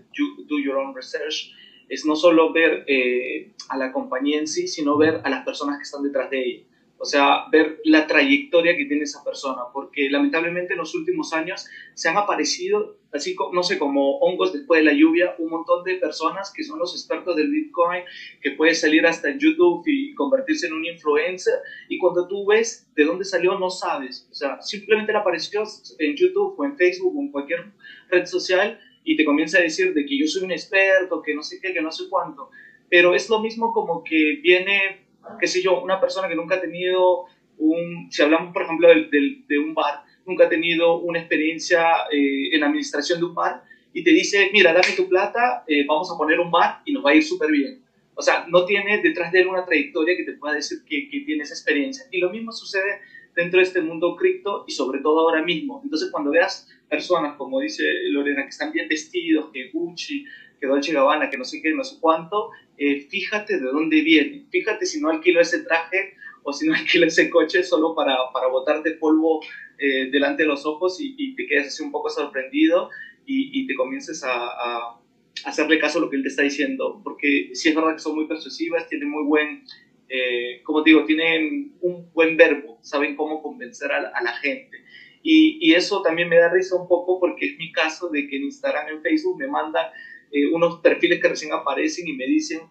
do 0.50 0.60
your 0.60 0.78
own 0.78 0.96
research, 0.96 1.54
es 1.88 2.06
no 2.06 2.16
solo 2.16 2.52
ver 2.52 2.84
eh, 2.88 3.52
a 3.70 3.78
la 3.78 3.92
compañía 3.92 4.40
en 4.40 4.48
sí, 4.48 4.68
sino 4.68 4.98
ver 4.98 5.22
a 5.24 5.30
las 5.30 5.46
personas 5.46 5.78
que 5.78 5.84
están 5.84 6.04
detrás 6.04 6.30
de 6.30 6.44
ella 6.44 6.64
o 7.04 7.06
sea, 7.06 7.48
ver 7.52 7.82
la 7.84 8.08
trayectoria 8.08 8.78
que 8.78 8.86
tiene 8.86 9.04
esa 9.04 9.26
persona, 9.26 9.64
porque 9.74 10.10
lamentablemente 10.10 10.72
en 10.72 10.80
los 10.80 10.96
últimos 10.96 11.34
años 11.34 11.68
se 11.96 12.08
han 12.08 12.16
aparecido, 12.16 12.98
así 13.12 13.36
como, 13.36 13.54
no 13.54 13.62
sé, 13.62 13.78
como 13.78 14.20
hongos 14.20 14.54
después 14.54 14.80
de 14.80 14.86
la 14.86 14.94
lluvia, 14.94 15.36
un 15.38 15.50
montón 15.50 15.84
de 15.84 15.96
personas 15.96 16.54
que 16.56 16.64
son 16.64 16.80
los 16.80 16.94
expertos 16.94 17.36
del 17.36 17.52
Bitcoin, 17.52 18.04
que 18.42 18.52
puede 18.52 18.74
salir 18.74 19.06
hasta 19.06 19.30
en 19.30 19.38
YouTube 19.38 19.84
y 19.86 20.16
convertirse 20.16 20.68
en 20.68 20.76
un 20.76 20.86
influencer, 20.86 21.56
y 21.90 21.98
cuando 21.98 22.26
tú 22.26 22.46
ves 22.46 22.90
de 22.96 23.04
dónde 23.04 23.26
salió 23.26 23.60
no 23.60 23.70
sabes, 23.70 24.26
o 24.32 24.34
sea, 24.34 24.62
simplemente 24.62 25.12
le 25.12 25.18
apareció 25.18 25.64
en 26.00 26.16
YouTube 26.16 26.56
o 26.58 26.64
en 26.64 26.78
Facebook 26.78 27.18
o 27.18 27.20
en 27.20 27.32
cualquier 27.32 27.66
red 28.12 28.26
social 28.26 28.80
y 29.04 29.18
te 29.18 29.26
comienza 29.26 29.58
a 29.58 29.62
decir 29.62 29.94
de 29.94 30.06
que 30.06 30.18
yo 30.18 30.26
soy 30.26 30.46
un 30.46 30.54
experto, 30.54 31.22
que 31.22 31.36
no 31.36 31.44
sé 31.44 31.60
qué, 31.62 31.74
que 31.74 31.82
no 31.82 31.92
sé 31.92 32.06
cuánto, 32.10 32.50
pero 32.90 33.14
es 33.14 33.30
lo 33.30 33.42
mismo 33.42 33.74
como 33.74 34.06
que 34.06 34.40
viene 34.42 35.03
qué 35.40 35.48
sé 35.48 35.62
yo, 35.62 35.82
una 35.82 36.00
persona 36.00 36.28
que 36.28 36.36
nunca 36.36 36.56
ha 36.56 36.62
tenido 36.62 37.26
un, 37.58 38.12
si 38.12 38.22
hablamos 38.22 38.54
por 38.54 38.64
ejemplo 38.64 38.88
de, 38.88 39.44
de, 39.48 39.60
un 39.60 39.74
bar, 39.74 40.04
nunca 40.26 40.46
ha 40.46 40.50
tenido 40.50 41.00
una 41.00 41.20
experiencia 41.20 41.86
eh, 42.12 42.56
en 42.56 42.64
administración 42.64 43.20
de 43.20 43.26
un 43.26 43.36
bar 43.36 43.64
y 43.94 44.04
te 44.04 44.12
dice, 44.12 44.50
mira, 44.52 44.74
dame 44.74 44.94
tu 44.96 45.08
plata, 45.08 45.64
eh, 45.68 45.86
vamos 45.88 46.12
a 46.12 46.18
poner 46.18 46.40
un 46.40 46.50
bar 46.50 46.82
y 46.86 46.94
nos 46.94 47.06
va 47.06 47.12
a 47.12 47.16
ir 47.16 47.24
súper 47.24 47.52
bien. 47.52 47.84
O 48.16 48.22
sea, 48.22 48.46
no 48.50 48.66
tiene 48.66 49.02
detrás 49.02 49.32
de 49.32 49.42
él 49.42 49.48
una 49.48 49.66
trayectoria 49.66 50.16
que 50.16 50.24
te 50.24 50.34
pueda 50.34 50.56
decir 50.56 50.80
que, 50.88 51.10
que 51.10 51.22
tiene 51.22 51.44
esa 51.44 51.54
experiencia. 51.54 52.06
Y 52.12 52.20
lo 52.20 52.30
mismo 52.30 52.52
sucede 52.52 53.00
dentro 53.36 53.60
de 53.60 53.66
este 53.66 53.82
mundo 53.82 54.16
cripto 54.16 54.66
y 54.68 54.72
sobre 54.72 55.00
todo 55.00 55.22
ahora 55.22 55.44
mismo. 55.44 55.82
Entonces, 55.84 56.10
cuando 56.12 56.32
veas 56.32 56.70
personas, 56.90 57.36
como 57.38 57.60
dice 57.60 57.84
Lorena, 58.10 58.44
que 58.44 58.50
están 58.50 58.72
bien 58.72 58.88
vestidos, 58.88 59.50
que 59.52 59.70
Gucci, 59.72 60.26
que 60.64 60.68
Dolce 60.70 60.94
Gabbana, 60.94 61.30
que 61.30 61.38
no 61.38 61.44
sé 61.44 61.62
qué, 61.62 61.74
no 61.74 61.84
sé 61.84 61.98
cuánto, 62.00 62.52
eh, 62.78 63.02
fíjate 63.10 63.60
de 63.60 63.66
dónde 63.66 64.02
viene. 64.02 64.46
Fíjate 64.50 64.86
si 64.86 65.02
no 65.02 65.10
alquilo 65.10 65.42
ese 65.42 65.60
traje 65.64 66.14
o 66.42 66.54
si 66.54 66.66
no 66.66 66.74
alquilo 66.80 67.06
ese 67.06 67.30
coche 67.30 67.64
solo 67.64 67.94
para, 67.94 68.16
para 68.34 68.48
botarte 68.48 68.92
polvo 68.92 69.42
eh, 69.78 70.10
delante 70.10 70.44
de 70.44 70.48
los 70.48 70.66
ojos 70.66 71.00
y, 71.02 71.36
te 71.36 71.48
quedes 71.48 71.68
así 71.68 71.84
un 71.84 71.92
poco 71.92 72.10
sorprendido 72.10 72.90
y, 73.26 73.68
te 73.68 73.76
comiences 73.76 74.24
a, 74.24 74.32
a, 74.32 75.02
hacerle 75.44 75.80
caso 75.80 75.98
a 75.98 76.02
lo 76.02 76.10
que 76.10 76.16
él 76.16 76.24
te 76.24 76.30
está 76.30 76.44
diciendo. 76.44 77.02
Porque 77.04 77.50
sí 77.52 77.68
es 77.68 77.76
verdad 77.76 77.96
que 77.96 78.00
son 78.00 78.16
muy 78.16 78.28
persuasivas, 78.28 78.88
tienen 78.88 79.10
muy 79.10 79.26
buen, 79.26 79.66
eh, 80.08 80.62
como 80.64 80.82
te 80.82 80.92
digo, 80.92 81.04
tienen 81.04 81.74
un 81.82 82.10
buen 82.14 82.38
verbo, 82.38 82.80
saben 82.82 83.18
cómo 83.18 83.44
convencer 83.44 83.92
a, 83.92 83.98
a 84.16 84.24
la 84.24 84.32
gente. 84.38 84.78
Y, 85.24 85.58
y, 85.62 85.74
eso 85.74 86.02
también 86.02 86.30
me 86.30 86.38
da 86.38 86.50
risa 86.50 86.78
un 86.78 86.88
poco 86.88 87.20
porque 87.20 87.48
es 87.48 87.58
mi 87.58 87.72
caso 87.74 88.10
de 88.10 88.28
que 88.28 88.38
en 88.38 88.44
Instagram, 88.44 88.88
en 88.88 89.02
Facebook 89.02 89.40
me 89.40 89.48
mandan 89.48 89.88
eh, 90.34 90.48
unos 90.52 90.80
perfiles 90.80 91.22
que 91.22 91.30
recién 91.30 91.54
aparecen 91.54 92.08
y 92.08 92.14
me 92.14 92.26
dicen 92.26 92.62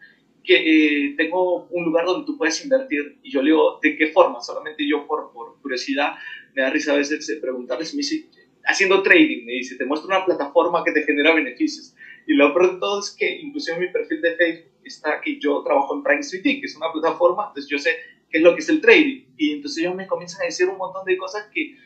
que 0.42 0.56
eh, 0.56 1.14
tengo 1.16 1.68
un 1.70 1.84
lugar 1.84 2.04
donde 2.04 2.26
tú 2.26 2.36
puedes 2.36 2.62
invertir. 2.64 3.20
Y 3.22 3.30
yo 3.30 3.40
le 3.40 3.50
digo, 3.50 3.78
¿de 3.80 3.96
qué 3.96 4.08
forma? 4.08 4.40
Solamente 4.40 4.86
yo 4.86 5.06
por, 5.06 5.32
por 5.32 5.60
curiosidad 5.62 6.14
me 6.54 6.62
da 6.62 6.70
risa 6.70 6.92
a 6.92 6.96
veces 6.96 7.38
preguntarles, 7.40 7.94
me 7.94 7.98
dice, 7.98 8.28
haciendo 8.64 9.02
trading, 9.02 9.44
me 9.44 9.52
dice, 9.52 9.76
te 9.76 9.84
muestro 9.84 10.08
una 10.08 10.24
plataforma 10.24 10.82
que 10.84 10.90
te 10.90 11.04
genera 11.04 11.34
beneficios. 11.34 11.94
Y 12.26 12.34
lo 12.34 12.52
todo 12.78 13.00
es 13.00 13.10
que 13.10 13.40
incluso 13.40 13.72
en 13.72 13.80
mi 13.80 13.88
perfil 13.88 14.20
de 14.20 14.36
Facebook 14.36 14.72
está 14.84 15.20
que 15.20 15.38
yo 15.38 15.62
trabajo 15.62 15.94
en 15.94 16.02
Prime 16.02 16.20
Street, 16.20 16.42
que 16.42 16.66
es 16.66 16.76
una 16.76 16.92
plataforma, 16.92 17.48
entonces 17.48 17.70
yo 17.70 17.78
sé 17.78 17.90
qué 18.28 18.38
es 18.38 18.44
lo 18.44 18.54
que 18.54 18.60
es 18.60 18.68
el 18.68 18.80
trading. 18.80 19.26
Y 19.36 19.52
entonces 19.52 19.82
ellos 19.82 19.94
me 19.94 20.06
comienzan 20.08 20.42
a 20.42 20.46
decir 20.46 20.68
un 20.68 20.78
montón 20.78 21.04
de 21.04 21.16
cosas 21.16 21.48
que, 21.52 21.76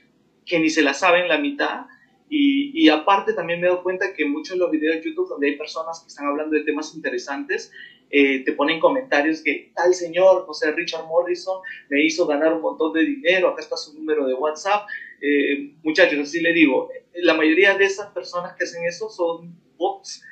que 0.46 0.58
ni 0.58 0.70
se 0.70 0.82
las 0.82 1.00
saben 1.00 1.28
la 1.28 1.38
mitad 1.38 1.86
y, 2.28 2.72
y, 2.74 2.88
aparte 2.88 3.32
también 3.32 3.60
me 3.60 3.66
he 3.66 3.70
dado 3.70 3.82
cuenta 3.82 4.12
que 4.12 4.24
muchos 4.24 4.54
de 4.54 4.58
los 4.58 4.70
videos 4.70 4.96
de 4.96 5.02
YouTube 5.02 5.28
donde 5.28 5.48
hay 5.48 5.56
personas 5.56 6.00
que 6.00 6.08
están 6.08 6.26
hablando 6.26 6.56
de 6.56 6.64
temas 6.64 6.94
interesantes, 6.94 7.70
eh, 8.10 8.44
te 8.44 8.52
ponen 8.52 8.78
comentarios 8.78 9.42
que 9.42 9.72
tal 9.74 9.92
señor 9.92 10.46
José 10.46 10.70
Richard 10.72 11.06
Morrison 11.06 11.60
me 11.88 12.04
hizo 12.04 12.26
ganar 12.26 12.52
un 12.52 12.62
montón 12.62 12.92
de 12.92 13.04
dinero, 13.04 13.48
acá 13.48 13.60
está 13.60 13.76
su 13.76 13.94
número 13.94 14.26
de 14.26 14.34
WhatsApp. 14.34 14.86
Eh, 15.20 15.74
muchachos, 15.82 16.18
así 16.20 16.40
le 16.40 16.52
digo, 16.52 16.88
la 17.14 17.34
mayoría 17.34 17.76
de 17.76 17.84
esas 17.84 18.12
personas 18.12 18.54
que 18.56 18.64
hacen 18.64 18.84
eso 18.84 19.08
son 19.08 19.56
bots 19.76 20.22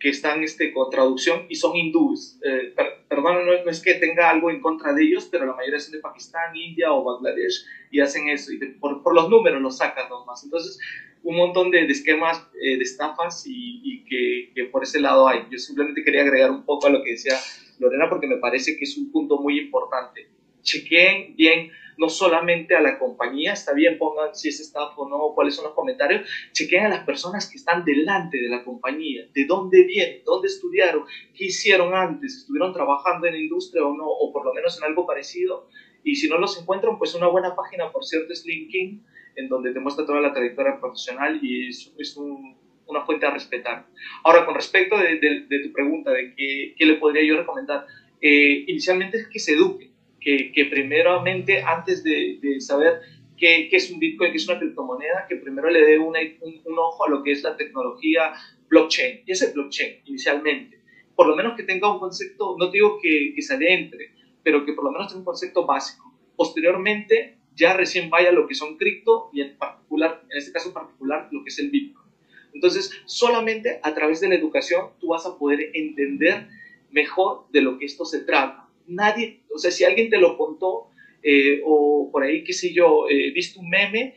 que 0.00 0.10
están 0.10 0.42
este, 0.42 0.72
con 0.72 0.90
traducción 0.90 1.46
y 1.48 1.56
son 1.56 1.76
hindúes. 1.76 2.38
Eh, 2.44 2.72
perdón, 3.08 3.44
no, 3.46 3.64
no, 3.64 3.70
es 3.70 3.82
que 3.82 3.94
tenga 3.94 4.30
algo 4.30 4.50
en 4.50 4.60
contra 4.60 4.94
de 4.94 5.02
ellos, 5.02 5.28
pero 5.30 5.44
la 5.44 5.54
mayoría 5.54 5.80
son 5.80 5.92
de 5.92 5.98
Pakistán, 5.98 6.54
India 6.54 6.92
o 6.92 7.02
Bangladesh 7.02 7.66
y 7.90 8.00
hacen 8.00 8.28
eso. 8.28 8.52
Y 8.52 8.58
por, 8.74 9.02
por, 9.02 9.14
los 9.14 9.28
números 9.28 9.60
los 9.60 9.76
sacan 9.76 10.08
nomás. 10.08 10.44
Entonces, 10.44 10.78
un 11.22 11.36
montón 11.36 11.70
de, 11.70 11.84
esquemas 11.86 12.46
eh, 12.60 12.76
de 12.76 12.82
estafas 12.82 13.44
y, 13.46 14.04
que, 14.04 14.64
por 14.72 14.82
ese 14.82 15.00
lado 15.00 15.28
hay. 15.28 15.44
Yo 15.50 15.58
simplemente 15.58 16.02
quería 16.02 16.22
agregar 16.22 16.50
un 16.50 16.64
poco 16.64 16.86
a 16.86 16.90
lo 16.90 17.02
que 17.02 17.10
decía 17.10 17.34
Lorena 17.78 18.08
porque 18.08 18.26
me 18.26 18.38
parece 18.38 18.76
que 18.76 18.84
es 18.84 18.96
un 18.96 19.10
punto 19.10 19.38
muy 19.38 19.58
importante. 19.58 20.28
Chequeen 20.62 21.36
bien 21.36 21.70
no 21.98 22.08
solamente 22.08 22.76
a 22.76 22.80
la 22.80 22.98
compañía, 22.98 23.52
está 23.52 23.72
bien, 23.74 23.98
pongan 23.98 24.34
si 24.34 24.48
es 24.48 24.60
estafa 24.60 24.94
o 24.96 25.08
no, 25.08 25.34
cuáles 25.34 25.56
son 25.56 25.64
los 25.64 25.74
comentarios, 25.74 26.28
chequen 26.52 26.86
a 26.86 26.88
las 26.88 27.04
personas 27.04 27.50
que 27.50 27.58
están 27.58 27.84
delante 27.84 28.38
de 28.40 28.48
la 28.48 28.64
compañía, 28.64 29.26
de 29.34 29.44
dónde 29.46 29.82
vienen, 29.82 30.22
dónde 30.24 30.46
estudiaron, 30.46 31.04
qué 31.34 31.46
hicieron 31.46 31.94
antes, 31.94 32.36
estuvieron 32.36 32.72
trabajando 32.72 33.26
en 33.26 33.34
la 33.34 33.40
industria 33.40 33.84
o 33.84 33.96
no, 33.96 34.06
o 34.06 34.32
por 34.32 34.44
lo 34.44 34.54
menos 34.54 34.78
en 34.78 34.84
algo 34.84 35.06
parecido, 35.06 35.68
y 36.04 36.14
si 36.14 36.28
no 36.28 36.38
los 36.38 36.58
encuentran, 36.60 36.98
pues 36.98 37.16
una 37.16 37.26
buena 37.26 37.56
página, 37.56 37.90
por 37.90 38.04
cierto, 38.04 38.32
es 38.32 38.46
LinkedIn, 38.46 39.04
en 39.38 39.48
donde 39.48 39.72
te 39.72 39.80
muestra 39.80 40.04
toda 40.04 40.20
la 40.20 40.32
trayectoria 40.32 40.80
profesional 40.80 41.38
y 41.42 41.68
es, 41.68 41.92
es 41.96 42.16
un, 42.16 42.56
una 42.86 43.04
fuente 43.04 43.26
a 43.26 43.30
respetar. 43.30 43.86
Ahora, 44.24 44.44
con 44.44 44.54
respecto 44.54 44.98
de, 44.98 45.46
tu 45.62 45.72
pregunta 45.72 46.10
de 46.10 46.34
qué, 46.34 46.74
qué, 46.76 46.86
le 46.86 46.94
podría 46.94 47.22
yo 47.24 47.36
recomendar, 47.36 47.86
eh, 48.20 48.64
inicialmente 48.66 49.18
es 49.18 49.28
que 49.28 49.38
se 49.38 49.52
eduque 49.52 49.92
que, 50.20 50.50
que 50.52 50.64
primeramente, 50.64 51.62
antes 51.62 52.02
de, 52.02 52.38
de 52.42 52.60
saber 52.60 53.00
qué, 53.36 53.68
qué, 53.70 53.76
es 53.76 53.90
un 53.90 54.00
Bitcoin, 54.00 54.32
qué 54.32 54.38
es 54.38 54.48
una 54.48 54.58
criptomoneda, 54.58 55.26
que 55.28 55.36
primero 55.36 55.70
le 55.70 55.84
dé 55.84 55.98
un, 55.98 56.16
un, 56.16 56.78
ojo 56.78 57.06
a 57.06 57.10
lo 57.10 57.22
que 57.22 57.32
es 57.32 57.42
la 57.44 57.56
tecnología 57.56 58.32
blockchain. 58.68 59.24
¿Qué 59.24 59.32
es 59.32 59.42
el 59.42 59.52
blockchain 59.52 60.00
inicialmente? 60.06 60.80
Por 61.14 61.28
lo 61.28 61.36
menos 61.36 61.56
que 61.56 61.62
tenga 61.62 61.92
un 61.92 62.00
concepto, 62.00 62.56
no 62.58 62.70
digo 62.70 62.98
que, 63.00 63.32
que 63.34 63.42
se 63.42 63.54
adentre, 63.54 64.12
pero 64.42 64.64
que 64.64 64.72
por 64.72 64.84
lo 64.84 64.90
menos 64.90 65.08
tenga 65.08 65.20
un 65.20 65.24
concepto 65.24 65.64
básico. 65.64 66.12
Posteriormente, 66.36 67.37
ya 67.58 67.74
recién 67.74 68.08
vaya 68.08 68.30
lo 68.30 68.46
que 68.46 68.54
son 68.54 68.76
cripto 68.76 69.30
y 69.32 69.42
en 69.42 69.58
particular, 69.58 70.22
en 70.30 70.38
este 70.38 70.52
caso 70.52 70.72
particular, 70.72 71.28
lo 71.32 71.42
que 71.42 71.48
es 71.48 71.58
el 71.58 71.70
Bitcoin. 71.70 72.08
Entonces, 72.54 72.92
solamente 73.04 73.80
a 73.82 73.94
través 73.94 74.20
de 74.20 74.28
la 74.28 74.36
educación 74.36 74.90
tú 75.00 75.08
vas 75.08 75.26
a 75.26 75.36
poder 75.36 75.70
entender 75.74 76.48
mejor 76.90 77.46
de 77.52 77.60
lo 77.60 77.78
que 77.78 77.86
esto 77.86 78.04
se 78.04 78.20
trata. 78.20 78.68
Nadie, 78.86 79.42
o 79.54 79.58
sea, 79.58 79.70
si 79.70 79.84
alguien 79.84 80.08
te 80.08 80.18
lo 80.18 80.38
contó 80.38 80.88
eh, 81.22 81.60
o 81.64 82.08
por 82.10 82.22
ahí, 82.22 82.44
qué 82.44 82.52
sé 82.52 82.72
yo, 82.72 83.08
eh, 83.08 83.32
viste 83.32 83.58
un 83.58 83.68
meme, 83.68 84.16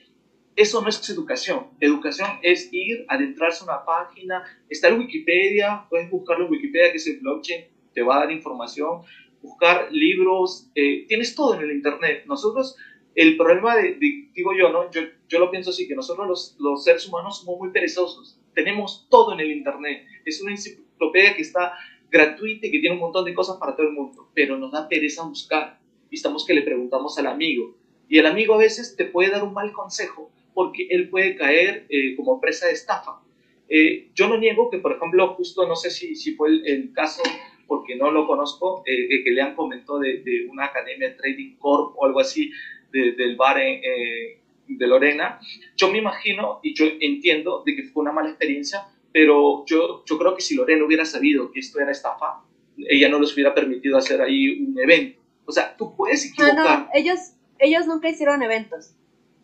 eso 0.56 0.82
no 0.82 0.90
es 0.90 1.10
educación. 1.10 1.68
Educación 1.80 2.30
es 2.42 2.70
ir, 2.72 3.06
adentrarse 3.08 3.64
a 3.64 3.66
una 3.66 3.86
página, 3.86 4.44
está 4.70 4.90
en 4.90 5.00
Wikipedia, 5.00 5.86
puedes 5.90 6.10
buscarlo 6.10 6.46
en 6.46 6.52
Wikipedia, 6.52 6.92
que 6.92 6.98
es 6.98 7.08
el 7.08 7.20
blockchain, 7.20 7.66
te 7.94 8.02
va 8.02 8.18
a 8.18 8.20
dar 8.20 8.32
información, 8.32 9.02
buscar 9.42 9.92
libros, 9.92 10.70
eh, 10.76 11.06
tienes 11.08 11.36
todo 11.36 11.56
en 11.56 11.62
el 11.62 11.72
Internet. 11.72 12.24
Nosotros, 12.28 12.78
el 13.16 13.38
problema 13.38 13.76
de, 13.76 13.98
digo 14.34 14.54
yo, 14.58 14.72
¿no? 14.72 14.90
Yo, 14.92 15.02
yo, 15.28 15.40
lo 15.40 15.52
pienso 15.52 15.72
así, 15.72 15.88
que 15.88 15.96
nosotros 15.96 16.28
los, 16.28 16.56
los 16.60 16.84
seres 16.84 17.08
humanos 17.08 17.40
somos 17.40 17.60
muy 17.60 17.70
perezosos. 17.72 18.40
Tenemos 18.54 19.08
todo 19.10 19.34
en 19.34 19.40
el 19.40 19.52
Internet. 19.52 20.06
Es 20.26 20.42
una 20.42 20.52
enciclopedia 20.52 21.36
que 21.36 21.42
está 21.42 21.74
gratuita 22.10 22.68
y 22.68 22.72
que 22.72 22.80
tiene 22.80 22.96
un 22.96 23.02
montón 23.02 23.26
de 23.26 23.34
cosas 23.34 23.58
para 23.58 23.76
todo 23.76 23.88
el 23.88 23.94
mundo, 23.94 24.30
pero 24.34 24.58
nos 24.58 24.72
da 24.72 24.88
pereza 24.88 25.24
buscar. 25.24 25.80
Y 26.10 26.16
estamos 26.16 26.46
que 26.46 26.54
le 26.54 26.62
preguntamos 26.62 27.18
al 27.18 27.28
amigo. 27.28 27.76
Y 28.08 28.18
el 28.18 28.26
amigo 28.26 28.54
a 28.54 28.58
veces 28.58 28.96
te 28.96 29.06
puede 29.06 29.30
dar 29.30 29.44
un 29.44 29.54
mal 29.54 29.72
consejo 29.72 30.32
porque 30.54 30.88
él 30.90 31.10
puede 31.10 31.36
caer 31.36 31.86
eh, 31.90 32.16
como 32.18 32.42
presa 32.42 32.68
de 32.68 32.74
estafa. 32.74 33.22
Eh, 33.70 34.10
yo 34.14 34.28
no 34.28 34.38
niego 34.38 34.70
que, 34.70 34.80
por 34.80 34.92
ejemplo, 34.92 35.34
justo 35.36 35.66
no 35.66 35.78
sé 35.78 35.90
si, 35.90 36.16
si 36.16 36.34
fue 36.36 36.50
el, 36.50 36.92
caso, 36.92 37.24
porque 37.68 37.96
no 37.96 38.12
lo 38.12 38.28
conozco, 38.28 38.84
eh, 38.86 39.24
que 39.24 39.32
le 39.32 39.42
han 39.42 39.56
comentado 39.56 40.00
de, 40.00 40.18
de, 40.24 40.46
una 40.50 40.66
academia 40.66 41.08
de 41.10 41.16
Trading 41.16 41.56
Corp 41.56 41.96
o 41.98 42.06
algo 42.06 42.20
así 42.20 42.52
del 42.92 43.36
bar 43.36 43.58
de 43.58 44.88
Lorena. 44.88 45.40
Yo 45.76 45.92
me 45.92 45.98
imagino 45.98 46.60
y 46.64 46.74
yo 46.74 46.86
entiendo 47.00 47.64
de 47.66 47.76
que 47.76 47.84
fue 47.84 48.02
una 48.02 48.12
mala 48.12 48.30
experiencia 48.30 48.86
pero 49.12 49.66
yo, 49.66 50.04
yo 50.06 50.18
creo 50.18 50.36
que 50.36 50.42
si 50.42 50.56
Lorena 50.56 50.86
hubiera 50.86 51.06
sabido 51.06 51.52
que 51.52 51.60
esto 51.60 51.80
era 51.80 51.92
estafa, 51.92 52.44
ella 52.78 53.10
no 53.10 53.20
les 53.20 53.34
hubiera 53.34 53.54
permitido 53.54 53.98
hacer 53.98 54.22
ahí 54.22 54.64
un 54.64 54.80
evento. 54.80 55.20
O 55.46 55.52
sea, 55.52 55.76
tú 55.76 55.96
puedes 55.96 56.26
equivocar. 56.26 56.56
No, 56.56 56.64
no, 56.64 56.90
ellos, 56.94 57.34
ellos 57.60 57.88
nunca 57.88 58.10
hicieron 58.10 58.42
eventos. 58.42 58.94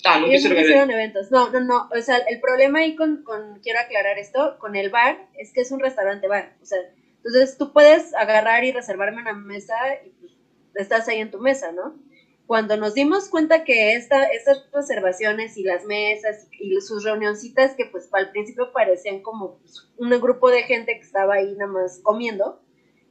Ah, 0.06 0.20
nunca, 0.20 0.30
ellos 0.30 0.40
hicieron, 0.40 0.58
nunca 0.58 0.62
hicieron 0.62 0.92
eventos. 0.92 1.32
No, 1.32 1.50
no, 1.50 1.60
no. 1.60 1.90
O 1.94 2.02
sea, 2.02 2.18
el 2.18 2.40
problema 2.40 2.80
ahí 2.80 2.96
con, 2.96 3.24
con, 3.24 3.60
quiero 3.62 3.80
aclarar 3.80 4.18
esto, 4.18 4.58
con 4.60 4.76
el 4.76 4.90
bar, 4.90 5.28
es 5.38 5.52
que 5.52 5.62
es 5.62 5.72
un 5.72 5.80
restaurante 5.80 6.28
bar. 6.28 6.56
O 6.62 6.66
sea, 6.66 6.78
entonces 7.18 7.58
tú 7.58 7.74
puedes 7.74 8.14
agarrar 8.16 8.64
y 8.64 8.72
reservarme 8.72 9.22
una 9.22 9.34
mesa 9.34 9.76
y 10.06 10.10
pues 10.22 10.32
estás 10.76 11.08
ahí 11.10 11.20
en 11.20 11.32
tu 11.32 11.40
mesa, 11.40 11.72
¿no? 11.74 11.96
Cuando 12.48 12.78
nos 12.78 12.94
dimos 12.94 13.28
cuenta 13.28 13.66
que 13.66 13.94
esta, 13.94 14.24
estas 14.24 14.66
reservaciones 14.74 15.58
y 15.58 15.64
las 15.64 15.84
mesas 15.84 16.48
y 16.58 16.80
sus 16.80 17.04
reunioncitas 17.04 17.76
que 17.76 17.86
pues 17.86 18.10
al 18.14 18.32
principio 18.32 18.72
parecían 18.72 19.22
como 19.22 19.60
un 19.98 20.10
grupo 20.22 20.50
de 20.50 20.64
gente 20.64 20.94
que 20.94 21.06
estaba 21.06 21.36
ahí 21.36 21.54
nada 21.56 21.72
más 21.72 22.00
comiendo, 22.02 22.62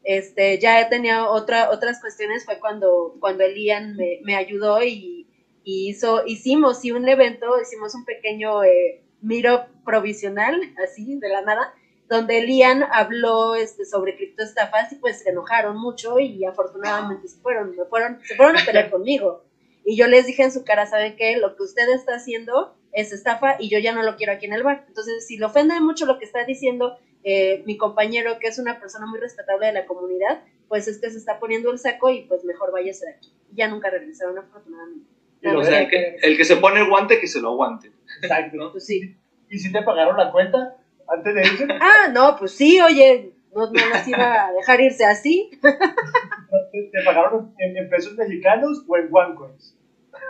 este, 0.05 0.59
ya 0.59 0.89
tenía 0.89 1.29
otra, 1.29 1.71
otras 1.71 2.01
cuestiones, 2.01 2.45
fue 2.47 2.61
cuando, 2.61 3.17
cuando 3.21 3.45
Elian 3.45 3.97
me, 3.97 4.21
me 4.25 4.37
ayudó 4.37 4.83
y, 4.83 5.29
y, 5.65 5.91
hizo, 5.91 6.25
hicimos 6.27 6.81
sí, 6.81 6.93
un 6.93 7.07
evento, 7.09 7.61
hicimos 7.61 7.95
un 7.95 8.05
pequeño 8.05 8.65
eh, 8.65 9.03
miro 9.21 9.67
provisional, 9.85 10.61
así, 10.83 11.19
de 11.19 11.29
la 11.29 11.43
nada, 11.43 11.75
donde 12.09 12.43
Lian 12.43 12.85
habló 12.91 13.55
este, 13.55 13.85
sobre 13.85 14.17
criptoestafas 14.17 14.93
y 14.93 14.97
pues 14.97 15.21
se 15.21 15.31
enojaron 15.31 15.77
mucho 15.77 16.19
y 16.21 16.45
afortunadamente 16.45 17.29
se 17.29 17.39
fueron, 17.39 17.75
me 17.77 17.85
fueron, 17.85 18.21
se 18.25 18.37
fueron 18.37 18.57
a 18.57 18.65
pelear 18.65 18.91
conmigo. 18.91 19.45
Y 19.85 19.97
yo 19.97 20.07
les 20.09 20.27
dije 20.27 20.43
en 20.43 20.53
su 20.53 20.65
cara, 20.65 20.87
¿saben 20.87 21.17
qué? 21.17 21.37
Lo 21.37 21.57
que 21.57 21.63
usted 21.63 21.89
está 21.91 22.17
haciendo 22.17 22.75
es 22.93 23.13
estafa 23.13 23.57
y 23.59 23.69
yo 23.69 23.79
ya 23.79 23.93
no 23.93 24.03
lo 24.03 24.17
quiero 24.17 24.33
aquí 24.33 24.47
en 24.47 24.53
el 24.53 24.63
bar. 24.63 24.85
Entonces, 24.89 25.27
si 25.27 25.37
le 25.37 25.45
ofende 25.45 25.79
mucho 25.81 26.07
lo 26.07 26.19
que 26.19 26.25
está 26.25 26.45
diciendo 26.45 26.99
eh, 27.23 27.63
mi 27.67 27.77
compañero, 27.77 28.39
que 28.39 28.49
es 28.49 28.59
una 28.59 28.81
persona 28.81 29.07
muy 29.07 29.21
respetable 29.21 29.67
de 29.67 29.73
la 29.73 29.87
comunidad, 29.87 30.43
pues 30.69 30.89
es 30.89 30.99
que 30.99 31.11
se 31.11 31.19
está 31.19 31.39
poniendo 31.39 31.71
el 31.71 31.79
saco 31.79 32.11
y 32.11 32.23
pues 32.23 32.45
mejor 32.45 32.73
váyase 32.73 33.07
de 33.07 33.13
aquí. 33.13 33.33
Y 33.53 33.57
ya 33.57 33.69
nunca 33.69 33.91
regresaron, 33.91 34.39
afortunadamente. 34.39 35.07
o 35.45 35.65
sea, 35.65 35.83
el 35.83 35.89
que, 35.89 36.17
el 36.23 36.37
que, 36.37 36.45
se 36.45 36.57
pone 36.57 36.81
el 36.81 36.89
guante, 36.89 37.21
que 37.21 37.27
se 37.27 37.41
lo 37.41 37.51
aguante. 37.51 37.93
Exacto. 38.23 38.73
Pues 38.73 38.87
sí. 38.87 39.17
¿Y 39.49 39.59
si 39.59 39.71
te 39.71 39.83
pagaron 39.83 40.17
la 40.17 40.33
cuenta? 40.33 40.77
Antes 41.09 41.35
de 41.35 41.41
irse. 41.41 41.67
Ah, 41.81 42.09
no, 42.13 42.37
pues 42.39 42.53
sí, 42.53 42.81
oye, 42.81 43.33
no, 43.55 43.67
no 43.67 43.87
las 43.91 44.07
iba 44.07 44.47
a 44.47 44.53
dejar 44.53 44.81
irse 44.81 45.05
así. 45.05 45.51
¿Te, 45.61 47.03
pagaron 47.05 47.55
en, 47.59 47.89
pesos 47.89 48.15
mexicanos 48.15 48.85
o 48.87 48.97
en 48.97 49.09
OneCoins? 49.11 49.77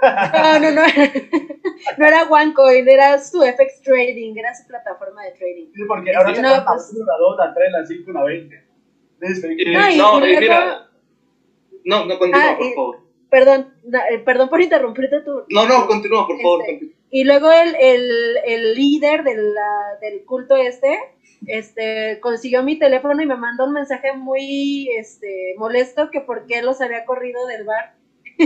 No, 0.03 0.59
no, 0.61 0.71
no. 0.73 0.83
No 1.99 2.07
era 2.07 2.25
OneCoin, 2.25 2.89
era 2.89 3.19
su 3.19 3.43
FX 3.43 3.83
Trading, 3.83 4.35
era 4.37 4.55
su 4.55 4.67
plataforma 4.67 5.23
de 5.25 5.33
trading. 5.33 5.67
Sí, 5.73 5.83
porque 5.87 6.15
ahora 6.15 6.35
sí, 6.35 6.43
no, 6.43 6.49
pues... 6.49 6.93
la 6.95 7.17
2, 7.19 7.37
la 7.39 7.55
3, 7.55 7.73
la 7.73 7.87
5, 7.87 8.13
la 8.13 8.25
20. 8.25 8.67
Eh, 9.21 9.97
no, 9.97 10.25
eh, 10.25 10.41
mira. 10.41 10.89
No, 11.85 12.05
no, 12.05 12.19
continúa, 12.19 12.51
ah, 12.51 12.57
por 12.59 12.75
favor. 12.75 13.01
Perdón, 13.31 13.75
eh, 14.11 14.19
perdón 14.19 14.49
por 14.49 14.61
interrumpirte 14.61 15.21
tú. 15.21 15.45
No, 15.51 15.67
no, 15.67 15.87
continúa, 15.87 16.27
por 16.27 16.41
favor. 16.41 16.63
Este, 16.67 16.96
y 17.11 17.25
luego 17.25 17.51
el, 17.51 17.75
el, 17.77 18.37
el 18.45 18.75
líder 18.75 19.23
del, 19.23 19.55
del, 20.01 20.25
culto 20.25 20.57
este, 20.57 20.99
este, 21.47 22.19
consiguió 22.21 22.63
mi 22.63 22.79
teléfono 22.79 23.23
y 23.23 23.27
me 23.27 23.37
mandó 23.37 23.65
un 23.65 23.73
mensaje 23.73 24.13
muy 24.15 24.89
este, 24.99 25.55
molesto 25.57 26.11
que 26.11 26.21
por 26.21 26.47
qué 26.47 26.63
los 26.63 26.81
había 26.81 27.05
corrido 27.05 27.47
del 27.47 27.65
bar. 27.65 27.95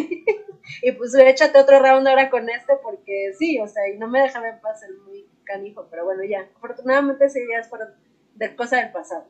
y 0.83 0.92
pues 0.92 1.14
échate 1.14 1.59
otro 1.59 1.81
round 1.81 2.07
ahora 2.07 2.31
con 2.31 2.49
este 2.49 2.75
porque 2.83 3.33
sí, 3.38 3.59
o 3.61 3.66
sea, 3.66 3.88
y 3.88 3.99
no 3.99 4.09
me 4.09 4.20
dejaba 4.20 4.49
en 4.49 4.61
paz 4.61 4.83
el 4.83 4.96
muy 4.99 5.27
canijo, 5.44 5.88
pero 5.90 6.05
bueno, 6.05 6.23
ya, 6.25 6.49
afortunadamente 6.57 7.25
ese 7.25 7.40
días 7.40 7.68
fueron 7.68 7.88
de 8.35 8.55
cosa 8.55 8.77
del 8.77 8.92
pasado. 8.92 9.27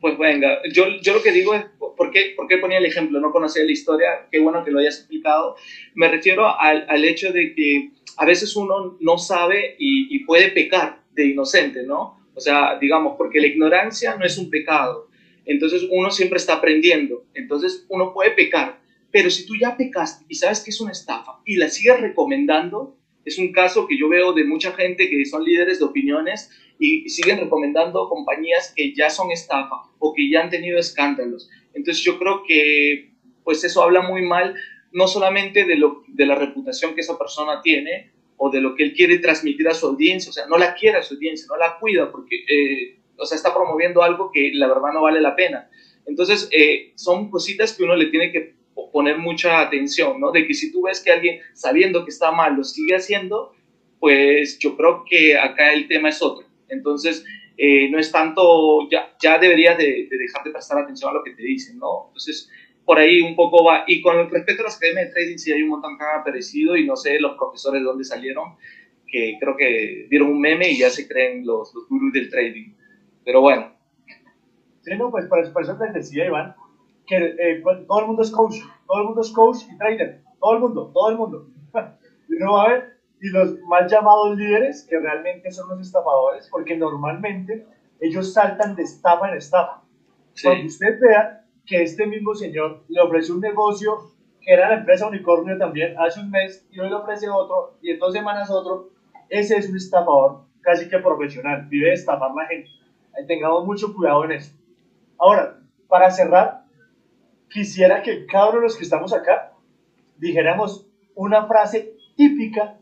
Pues 0.00 0.18
venga, 0.18 0.58
yo, 0.72 0.84
yo 1.00 1.14
lo 1.14 1.22
que 1.22 1.32
digo 1.32 1.54
es, 1.54 1.64
¿por 1.78 2.10
qué, 2.10 2.34
¿por 2.36 2.46
qué 2.46 2.58
ponía 2.58 2.78
el 2.78 2.86
ejemplo? 2.86 3.20
No 3.20 3.32
conocía 3.32 3.64
la 3.64 3.72
historia, 3.72 4.26
qué 4.30 4.38
bueno 4.40 4.64
que 4.64 4.70
lo 4.70 4.78
hayas 4.78 4.98
explicado. 4.98 5.56
Me 5.94 6.08
refiero 6.08 6.46
al, 6.58 6.86
al 6.88 7.04
hecho 7.04 7.32
de 7.32 7.54
que 7.54 7.90
a 8.16 8.26
veces 8.26 8.54
uno 8.56 8.96
no 9.00 9.18
sabe 9.18 9.76
y, 9.78 10.14
y, 10.14 10.24
puede 10.24 10.50
pecar 10.50 11.02
de 11.12 11.26
inocente, 11.26 11.82
¿no? 11.84 12.20
O 12.34 12.40
sea, 12.40 12.78
digamos, 12.78 13.14
porque 13.16 13.40
la 13.40 13.46
ignorancia 13.46 14.16
no 14.16 14.24
es 14.24 14.38
un 14.38 14.50
pecado. 14.50 15.08
Entonces 15.46 15.86
uno 15.90 16.10
siempre 16.10 16.38
está 16.38 16.54
aprendiendo. 16.54 17.24
Entonces 17.34 17.86
uno 17.88 18.12
puede 18.12 18.30
pecar. 18.32 18.80
Pero 19.10 19.30
si 19.30 19.46
tú 19.46 19.54
ya 19.56 19.76
pecaste 19.76 20.24
y 20.28 20.34
sabes 20.34 20.60
que 20.60 20.70
es 20.70 20.80
una 20.80 20.92
estafa 20.92 21.40
y 21.44 21.56
la 21.56 21.68
sigues 21.68 22.00
recomendando, 22.00 22.96
es 23.24 23.38
un 23.38 23.52
caso 23.52 23.86
que 23.86 23.96
yo 23.96 24.08
veo 24.08 24.32
de 24.32 24.44
mucha 24.44 24.72
gente 24.72 25.08
que 25.08 25.24
son 25.24 25.44
líderes 25.44 25.78
de 25.78 25.84
opiniones 25.84 26.50
y 26.78 27.08
siguen 27.08 27.38
recomendando 27.38 28.08
compañías 28.08 28.72
que 28.74 28.94
ya 28.94 29.10
son 29.10 29.30
estafa 29.30 29.76
o 29.98 30.12
que 30.12 30.28
ya 30.28 30.42
han 30.42 30.50
tenido 30.50 30.78
escándalos. 30.78 31.48
Entonces 31.72 32.02
yo 32.02 32.18
creo 32.18 32.42
que 32.46 33.12
pues 33.42 33.62
eso 33.64 33.82
habla 33.82 34.00
muy 34.02 34.22
mal 34.22 34.54
no 34.92 35.06
solamente 35.08 35.64
de, 35.64 35.76
lo, 35.76 36.04
de 36.06 36.26
la 36.26 36.34
reputación 36.34 36.94
que 36.94 37.00
esa 37.00 37.18
persona 37.18 37.60
tiene 37.62 38.12
o 38.36 38.50
de 38.50 38.60
lo 38.60 38.74
que 38.74 38.84
él 38.84 38.94
quiere 38.94 39.18
transmitir 39.18 39.68
a 39.68 39.74
su 39.74 39.86
audiencia, 39.86 40.30
o 40.30 40.32
sea, 40.32 40.46
no 40.46 40.56
la 40.56 40.74
quiere 40.74 40.98
a 40.98 41.02
su 41.02 41.14
audiencia, 41.14 41.46
no 41.48 41.56
la 41.56 41.78
cuida 41.78 42.10
porque, 42.10 42.36
eh, 42.48 42.98
o 43.16 43.26
sea, 43.26 43.36
está 43.36 43.52
promoviendo 43.52 44.02
algo 44.02 44.30
que 44.32 44.50
la 44.54 44.68
verdad 44.68 44.92
no 44.92 45.02
vale 45.02 45.20
la 45.20 45.36
pena. 45.36 45.68
Entonces, 46.06 46.48
eh, 46.52 46.92
son 46.96 47.30
cositas 47.30 47.72
que 47.72 47.84
uno 47.84 47.96
le 47.96 48.06
tiene 48.06 48.30
que 48.30 48.54
poner 48.92 49.18
mucha 49.18 49.60
atención, 49.60 50.20
¿no? 50.20 50.30
De 50.30 50.46
que 50.46 50.54
si 50.54 50.70
tú 50.70 50.82
ves 50.82 51.00
que 51.00 51.10
alguien 51.10 51.40
sabiendo 51.54 52.04
que 52.04 52.10
está 52.10 52.30
mal 52.30 52.54
lo 52.54 52.64
sigue 52.64 52.94
haciendo, 52.94 53.52
pues 53.98 54.58
yo 54.58 54.76
creo 54.76 55.04
que 55.08 55.36
acá 55.36 55.72
el 55.72 55.88
tema 55.88 56.10
es 56.10 56.22
otro. 56.22 56.46
Entonces, 56.74 57.24
eh, 57.56 57.88
no 57.90 57.98
es 57.98 58.12
tanto, 58.12 58.88
ya, 58.90 59.14
ya 59.20 59.38
deberías 59.38 59.78
de, 59.78 60.08
de, 60.10 60.18
dejar 60.18 60.44
de 60.44 60.50
prestar 60.50 60.78
atención 60.78 61.10
a 61.10 61.14
lo 61.14 61.22
que 61.22 61.32
te 61.32 61.42
dicen, 61.42 61.78
¿no? 61.78 62.06
Entonces, 62.08 62.50
por 62.84 62.98
ahí 62.98 63.20
un 63.20 63.36
poco 63.36 63.64
va. 63.64 63.84
Y 63.86 64.02
con 64.02 64.28
respecto 64.30 64.62
a 64.62 64.66
las 64.66 64.76
academias 64.76 65.06
de 65.06 65.12
trading, 65.12 65.38
sí 65.38 65.52
hay 65.52 65.62
un 65.62 65.70
montón 65.70 65.96
que 65.96 66.04
han 66.04 66.20
aparecido 66.20 66.76
y 66.76 66.86
no 66.86 66.96
sé 66.96 67.18
los 67.18 67.36
profesores 67.36 67.80
de 67.80 67.86
dónde 67.86 68.04
salieron, 68.04 68.56
que 69.06 69.36
creo 69.40 69.56
que 69.56 70.06
dieron 70.10 70.30
un 70.30 70.40
meme 70.40 70.70
y 70.70 70.78
ya 70.78 70.90
se 70.90 71.08
creen 71.08 71.46
los, 71.46 71.74
los 71.74 71.88
gurús 71.88 72.12
del 72.12 72.30
trading. 72.30 72.74
Pero 73.24 73.40
bueno. 73.40 73.72
Sí, 74.82 74.90
no, 74.98 75.10
pues 75.10 75.26
por, 75.26 75.40
eso 75.40 75.78
les 75.80 75.94
decía, 75.94 76.26
Iván, 76.26 76.54
que 77.06 77.16
eh, 77.16 77.60
pues, 77.62 77.86
todo 77.86 78.00
el 78.00 78.06
mundo 78.06 78.22
es 78.22 78.30
coach, 78.30 78.56
todo 78.86 79.00
el 79.00 79.06
mundo 79.06 79.22
es 79.22 79.30
coach 79.30 79.58
y 79.72 79.78
trader, 79.78 80.20
todo 80.38 80.54
el 80.54 80.60
mundo, 80.60 80.90
todo 80.92 81.10
el 81.10 81.16
mundo. 81.16 81.48
no 82.28 82.52
va 82.52 82.64
a 82.64 82.68
ver, 82.68 82.93
y 83.24 83.30
los 83.30 83.58
mal 83.60 83.88
llamados 83.88 84.36
líderes, 84.36 84.86
que 84.86 85.00
realmente 85.00 85.50
son 85.50 85.70
los 85.70 85.80
estafadores, 85.80 86.46
porque 86.50 86.76
normalmente 86.76 87.66
ellos 87.98 88.34
saltan 88.34 88.76
de 88.76 88.82
estafa 88.82 89.30
en 89.30 89.38
estafa. 89.38 89.82
Cuando 90.42 90.66
usted 90.66 91.00
vea 91.00 91.42
que 91.64 91.82
este 91.82 92.06
mismo 92.06 92.34
señor 92.34 92.84
le 92.86 93.00
ofrece 93.00 93.32
un 93.32 93.40
negocio 93.40 94.12
que 94.42 94.52
era 94.52 94.68
la 94.68 94.74
empresa 94.74 95.06
Unicornio 95.08 95.56
también, 95.56 95.98
hace 95.98 96.20
un 96.20 96.30
mes 96.30 96.66
y 96.70 96.78
hoy 96.78 96.90
le 96.90 96.96
ofrece 96.96 97.30
otro 97.30 97.78
y 97.80 97.92
en 97.92 97.98
dos 97.98 98.12
semanas 98.12 98.50
otro, 98.50 98.90
ese 99.30 99.56
es 99.56 99.70
un 99.70 99.76
estafador 99.78 100.42
casi 100.60 100.86
que 100.86 100.98
profesional, 100.98 101.66
vive 101.70 101.88
de 101.88 101.94
estafar 101.94 102.30
la 102.34 102.44
gente. 102.44 102.68
Tengamos 103.26 103.64
mucho 103.64 103.94
cuidado 103.94 104.26
en 104.26 104.32
eso. 104.32 104.52
Ahora, 105.16 105.60
para 105.88 106.10
cerrar, 106.10 106.64
quisiera 107.48 108.02
que 108.02 108.26
cada 108.26 108.50
uno 108.50 108.58
de 108.58 108.64
los 108.64 108.76
que 108.76 108.84
estamos 108.84 109.14
acá 109.14 109.54
dijéramos 110.18 110.86
una 111.14 111.46
frase 111.46 111.94
típica 112.16 112.76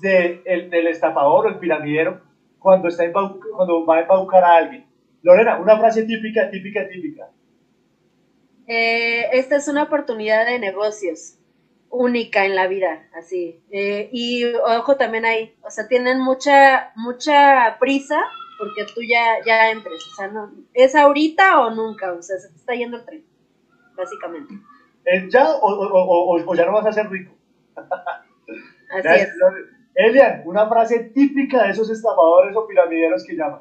de 0.00 0.42
el, 0.44 0.70
del 0.70 0.86
estafador 0.88 1.46
o 1.46 1.48
el 1.50 1.58
piramidero 1.58 2.20
cuando, 2.58 2.88
está 2.88 3.04
cuando 3.12 3.84
va 3.84 3.96
a 3.96 4.00
embaucar 4.02 4.44
a 4.44 4.56
alguien. 4.56 4.86
Lorena, 5.22 5.58
una 5.58 5.78
frase 5.78 6.04
típica, 6.04 6.50
típica, 6.50 6.88
típica. 6.88 7.28
Eh, 8.66 9.28
esta 9.32 9.56
es 9.56 9.68
una 9.68 9.84
oportunidad 9.84 10.46
de 10.46 10.58
negocios 10.58 11.38
única 11.90 12.46
en 12.46 12.56
la 12.56 12.66
vida, 12.68 13.08
así. 13.14 13.62
Eh, 13.70 14.08
y 14.12 14.44
ojo 14.44 14.96
también 14.96 15.24
ahí, 15.24 15.54
o 15.62 15.70
sea, 15.70 15.86
tienen 15.88 16.20
mucha, 16.20 16.92
mucha 16.96 17.76
prisa 17.78 18.22
porque 18.58 18.84
tú 18.94 19.00
ya, 19.02 19.38
ya 19.44 19.70
entres, 19.70 20.06
o 20.06 20.14
sea, 20.14 20.28
no, 20.28 20.52
es 20.72 20.94
ahorita 20.94 21.60
o 21.60 21.70
nunca, 21.70 22.12
o 22.12 22.22
sea, 22.22 22.38
se 22.38 22.48
te 22.48 22.56
está 22.56 22.74
yendo 22.74 22.96
el 22.96 23.04
tren, 23.04 23.24
básicamente. 23.96 24.54
¿Ya 25.30 25.50
o, 25.50 25.66
o, 25.66 26.44
o, 26.46 26.54
ya 26.54 26.64
no 26.64 26.72
vas 26.72 26.86
a 26.86 26.92
ser 26.92 27.10
rico? 27.10 27.32
Así 27.76 29.08
es. 29.08 29.30
Elian, 29.94 30.42
una 30.46 30.68
frase 30.68 31.10
típica 31.14 31.64
de 31.64 31.70
esos 31.70 31.90
estafadores 31.90 32.56
o 32.56 32.66
piramideros 32.66 33.24
que 33.26 33.36
llaman. 33.36 33.60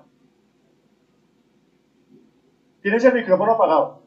Tienes 2.82 3.03
el 3.03 3.13
micrófono 3.13 3.53
apagado. 3.53 4.01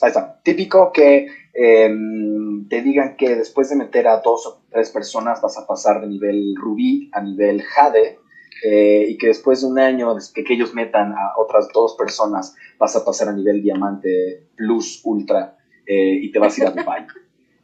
Ahí 0.00 0.08
está. 0.08 0.40
Típico 0.42 0.90
que 0.92 1.28
em, 1.54 2.66
te 2.68 2.82
digan 2.82 3.16
que 3.16 3.36
después 3.36 3.68
de 3.70 3.76
meter 3.76 4.08
a 4.08 4.20
dos 4.20 4.46
o 4.46 4.62
tres 4.70 4.90
personas 4.90 5.40
vas 5.40 5.56
a 5.58 5.66
pasar 5.66 6.00
de 6.00 6.08
nivel 6.08 6.54
rubí 6.56 7.08
a 7.12 7.20
nivel 7.20 7.62
jade 7.62 8.18
eh, 8.64 9.06
y 9.08 9.16
que 9.16 9.28
después 9.28 9.60
de 9.60 9.68
un 9.68 9.78
año 9.78 10.16
que, 10.34 10.42
que 10.42 10.54
ellos 10.54 10.74
metan 10.74 11.12
a 11.12 11.34
otras 11.36 11.68
dos 11.72 11.94
personas 11.94 12.56
vas 12.78 12.96
a 12.96 13.04
pasar 13.04 13.28
a 13.28 13.32
nivel 13.32 13.62
diamante 13.62 14.48
plus 14.56 15.00
ultra 15.04 15.56
eh, 15.86 16.18
y 16.20 16.32
te 16.32 16.38
vas 16.40 16.58
a 16.58 16.62
ir 16.62 16.66
a 16.66 16.70
Dubai. 16.82 17.06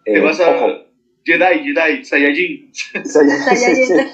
te 0.04 0.20
vas 0.20 0.38
a 0.38 0.87
Jedi, 1.28 1.60
Jedi, 1.64 2.04
Saiyajin. 2.04 2.72
Saiyajin. 3.04 4.08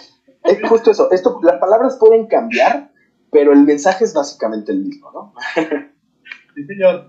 Es 0.44 0.68
justo 0.68 0.90
eso. 0.90 1.10
Esto, 1.12 1.38
las 1.42 1.58
palabras 1.58 1.96
pueden 1.98 2.26
cambiar, 2.26 2.90
pero 3.30 3.52
el 3.52 3.60
mensaje 3.60 4.04
es 4.04 4.12
básicamente 4.12 4.72
el 4.72 4.80
mismo, 4.80 5.10
¿no? 5.12 5.34
sí, 6.54 6.64
señor. 6.64 7.08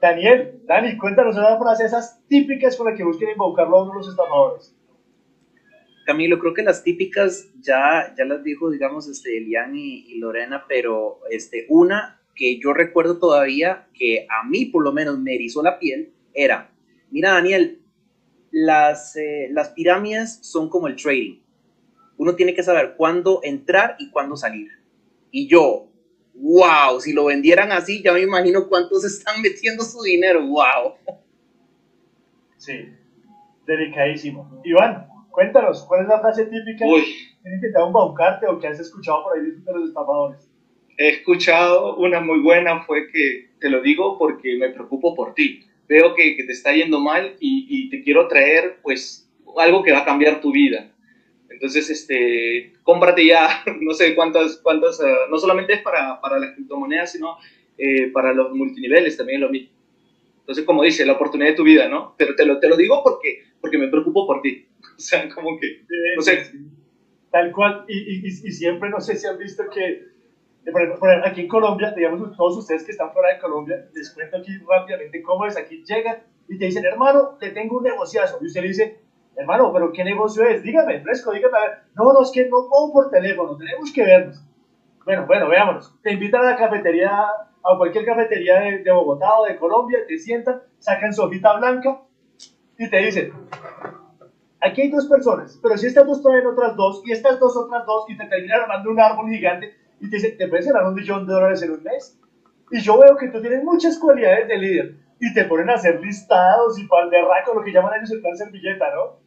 Daniel, 0.00 0.62
Dani, 0.64 0.96
cuéntanos 0.96 1.36
una 1.36 1.58
frase 1.58 1.84
esas 1.84 2.24
típicas 2.26 2.76
con 2.76 2.86
las 2.86 2.96
que 2.96 3.04
busquen 3.04 3.30
invocarlo 3.30 3.76
a 3.76 3.82
uno 3.82 3.92
de 3.92 3.98
los 3.98 4.08
estafadores. 4.08 4.74
Camilo, 6.06 6.38
creo 6.38 6.54
que 6.54 6.62
las 6.62 6.82
típicas 6.82 7.50
ya, 7.60 8.14
ya 8.16 8.24
las 8.24 8.42
dijo, 8.42 8.70
digamos, 8.70 9.08
este, 9.08 9.36
Elian 9.36 9.76
y, 9.76 10.14
Lorena, 10.18 10.64
pero 10.68 11.20
este, 11.28 11.66
una 11.68 12.22
que 12.34 12.58
yo 12.58 12.72
recuerdo 12.72 13.18
todavía 13.18 13.88
que 13.92 14.26
a 14.30 14.48
mí 14.48 14.64
por 14.66 14.82
lo 14.82 14.92
menos 14.92 15.18
me 15.18 15.34
erizó 15.34 15.62
la 15.62 15.78
piel 15.78 16.14
era, 16.32 16.72
mira 17.10 17.32
Daniel, 17.32 17.79
las, 18.50 19.16
eh, 19.16 19.48
las 19.50 19.70
pirámides 19.70 20.38
son 20.42 20.68
como 20.68 20.86
el 20.86 20.96
trading. 20.96 21.40
Uno 22.16 22.34
tiene 22.34 22.54
que 22.54 22.62
saber 22.62 22.94
cuándo 22.96 23.40
entrar 23.42 23.96
y 23.98 24.10
cuándo 24.10 24.36
salir. 24.36 24.68
Y 25.30 25.48
yo, 25.48 25.88
wow, 26.34 27.00
si 27.00 27.12
lo 27.12 27.26
vendieran 27.26 27.72
así, 27.72 28.02
ya 28.02 28.12
me 28.12 28.22
imagino 28.22 28.68
cuántos 28.68 29.04
están 29.06 29.40
metiendo 29.40 29.84
su 29.84 30.02
dinero, 30.02 30.46
wow. 30.46 30.94
Sí, 32.56 32.90
delicadísimo. 33.66 34.60
Iván, 34.64 35.08
cuéntanos, 35.30 35.84
¿cuál 35.84 36.02
es 36.02 36.08
la 36.08 36.20
frase 36.20 36.44
típica 36.44 36.84
Uy. 36.84 37.02
que 37.42 37.54
intentado 37.54 37.86
embaucarte 37.86 38.46
o 38.46 38.58
que 38.58 38.66
has 38.66 38.80
escuchado 38.80 39.22
por 39.22 39.38
ahí 39.38 39.50
de 39.50 39.72
los 39.72 39.88
estafadores? 39.88 40.50
He 40.98 41.08
escuchado 41.08 41.96
una 41.96 42.20
muy 42.20 42.40
buena, 42.42 42.82
fue 42.82 43.10
que 43.10 43.48
te 43.58 43.70
lo 43.70 43.80
digo 43.80 44.18
porque 44.18 44.58
me 44.58 44.68
preocupo 44.68 45.14
por 45.14 45.32
ti. 45.32 45.69
Veo 45.90 46.14
que, 46.14 46.36
que 46.36 46.44
te 46.44 46.52
está 46.52 46.72
yendo 46.72 47.00
mal 47.00 47.34
y, 47.40 47.66
y 47.68 47.90
te 47.90 48.00
quiero 48.04 48.28
traer, 48.28 48.78
pues, 48.80 49.28
algo 49.58 49.82
que 49.82 49.90
va 49.90 49.98
a 49.98 50.04
cambiar 50.04 50.40
tu 50.40 50.52
vida. 50.52 50.88
Entonces, 51.50 51.90
este, 51.90 52.74
cómprate 52.84 53.26
ya, 53.26 53.64
no 53.80 53.92
sé 53.92 54.14
cuántas, 54.14 54.58
cuántas, 54.58 55.00
uh, 55.00 55.28
no 55.28 55.36
solamente 55.36 55.72
es 55.72 55.82
para, 55.82 56.20
para 56.20 56.38
las 56.38 56.54
criptomonedas, 56.54 57.10
sino 57.10 57.38
eh, 57.76 58.06
para 58.12 58.32
los 58.32 58.54
multiniveles 58.54 59.16
también 59.16 59.42
es 59.42 59.46
lo 59.46 59.50
mismo. 59.50 59.70
Entonces, 60.38 60.64
como 60.64 60.84
dice, 60.84 61.04
la 61.04 61.14
oportunidad 61.14 61.50
de 61.50 61.56
tu 61.56 61.64
vida, 61.64 61.88
¿no? 61.88 62.14
Pero 62.16 62.36
te 62.36 62.46
lo, 62.46 62.60
te 62.60 62.68
lo 62.68 62.76
digo 62.76 63.02
porque, 63.02 63.42
porque 63.60 63.78
me 63.78 63.88
preocupo 63.88 64.26
por 64.26 64.42
ti. 64.42 64.66
O 65.00 65.02
sea, 65.02 65.26
como 65.30 65.58
que, 65.58 65.86
no 66.14 66.20
sé. 66.20 66.52
Tal 67.32 67.52
cual, 67.52 67.86
y, 67.88 67.96
y, 67.96 68.26
y 68.26 68.52
siempre, 68.52 68.90
no 68.90 69.00
sé 69.00 69.16
si 69.16 69.26
han 69.26 69.38
visto 69.38 69.64
que, 69.74 70.02
por 70.70 70.82
ejemplo, 70.82 71.26
aquí 71.26 71.42
en 71.42 71.48
Colombia, 71.48 71.92
digamos, 71.96 72.36
todos 72.36 72.58
ustedes 72.58 72.84
que 72.84 72.92
están 72.92 73.12
fuera 73.12 73.34
de 73.34 73.40
Colombia, 73.40 73.88
les 73.94 74.10
cuento 74.12 74.36
aquí 74.36 74.52
rápidamente 74.68 75.22
cómo 75.22 75.46
es, 75.46 75.56
aquí 75.56 75.82
llegan 75.84 76.18
y 76.48 76.58
te 76.58 76.66
dicen, 76.66 76.84
hermano, 76.84 77.36
te 77.38 77.50
tengo 77.50 77.78
un 77.78 77.84
negociazo, 77.84 78.38
y 78.40 78.46
usted 78.46 78.62
le 78.62 78.68
dice, 78.68 79.00
hermano, 79.36 79.72
pero 79.72 79.92
¿qué 79.92 80.04
negocio 80.04 80.46
es? 80.46 80.62
Dígame, 80.62 81.00
fresco, 81.00 81.32
dígame. 81.32 81.56
A 81.56 81.60
ver. 81.60 81.78
No, 81.94 82.12
no, 82.12 82.22
es 82.22 82.30
que 82.32 82.48
no 82.48 82.68
puedo 82.68 82.92
por 82.92 83.10
teléfono, 83.10 83.56
tenemos 83.56 83.92
que 83.92 84.04
vernos. 84.04 84.44
Bueno, 85.04 85.26
bueno, 85.26 85.48
veámonos. 85.48 85.94
Te 86.02 86.12
invitan 86.12 86.42
a 86.42 86.50
la 86.50 86.56
cafetería, 86.56 87.10
a 87.10 87.76
cualquier 87.76 88.04
cafetería 88.04 88.60
de, 88.60 88.92
Bogotá 88.92 89.38
o 89.38 89.46
de 89.46 89.56
Colombia, 89.56 90.00
te 90.06 90.18
sientan, 90.18 90.60
sacan 90.78 91.12
su 91.12 91.22
hojita 91.22 91.56
blanca 91.58 92.02
y 92.78 92.88
te 92.88 92.96
dicen, 92.98 93.32
aquí 94.60 94.82
hay 94.82 94.90
dos 94.90 95.06
personas, 95.06 95.58
pero 95.62 95.76
si 95.76 95.86
estas 95.86 96.06
dos 96.06 96.22
traen 96.22 96.46
otras 96.46 96.76
dos 96.76 97.02
y 97.04 97.12
estas 97.12 97.38
dos 97.38 97.56
otras 97.56 97.84
dos 97.86 98.06
y 98.08 98.16
te 98.16 98.26
terminan 98.26 98.62
armando 98.62 98.90
un 98.90 99.00
árbol 99.00 99.30
gigante 99.30 99.74
y 100.00 100.08
te 100.08 100.16
dicen, 100.16 100.36
te 100.36 100.48
puedes 100.48 100.66
ganar 100.66 100.86
un 100.86 100.94
millón 100.94 101.26
de 101.26 101.32
dólares 101.32 101.62
en 101.62 101.72
un 101.72 101.82
mes. 101.82 102.18
Y 102.70 102.80
yo 102.80 102.98
veo 102.98 103.16
que 103.16 103.28
tú 103.28 103.40
tienes 103.40 103.62
muchas 103.62 103.98
cualidades 103.98 104.48
de 104.48 104.58
líder 104.58 104.94
y 105.20 105.34
te 105.34 105.44
ponen 105.44 105.68
a 105.70 105.74
hacer 105.74 106.00
listados 106.00 106.78
y 106.78 106.86
pal 106.86 107.10
lo 107.54 107.62
que 107.62 107.72
llaman 107.72 107.92
ellos 107.98 108.10
el 108.10 108.20
plan 108.20 108.36
servilleta, 108.36 108.86
¿no? 108.94 109.20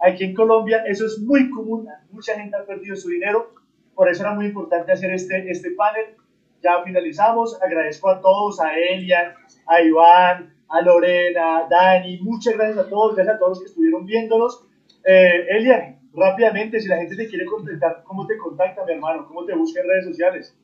Aquí 0.00 0.24
en 0.24 0.34
Colombia 0.34 0.84
eso 0.86 1.06
es 1.06 1.18
muy 1.18 1.50
común, 1.50 1.88
mucha 2.10 2.34
gente 2.34 2.56
ha 2.56 2.64
perdido 2.64 2.96
su 2.96 3.08
dinero, 3.08 3.54
por 3.94 4.08
eso 4.08 4.22
era 4.22 4.34
muy 4.34 4.46
importante 4.46 4.92
hacer 4.92 5.12
este, 5.12 5.50
este 5.50 5.72
panel. 5.72 6.16
Ya 6.62 6.82
finalizamos, 6.84 7.60
agradezco 7.60 8.08
a 8.08 8.20
todos, 8.20 8.60
a 8.60 8.76
Elian, 8.76 9.34
a 9.66 9.80
Iván, 9.82 10.54
a 10.68 10.80
Lorena, 10.80 11.58
a 11.58 11.68
Dani, 11.68 12.18
muchas 12.20 12.54
gracias 12.54 12.78
a 12.78 12.88
todos, 12.88 13.16
gracias 13.16 13.36
a 13.36 13.38
todos 13.38 13.50
los 13.50 13.60
que 13.60 13.66
estuvieron 13.66 14.06
viéndonos. 14.06 14.64
Eh, 15.04 15.46
Elian, 15.50 15.98
rápidamente, 16.14 16.80
si 16.80 16.88
la 16.88 16.98
gente 16.98 17.16
te 17.16 17.28
quiere 17.28 17.46
contactar, 17.46 18.02
¿cómo 18.04 18.26
te 18.26 18.36
contacta, 18.36 18.84
mi 18.84 18.92
hermano? 18.92 19.26
¿Cómo 19.26 19.44
te 19.44 19.54
busca 19.54 19.80
en 19.80 19.88
redes 19.88 20.04
sociales? 20.06 20.56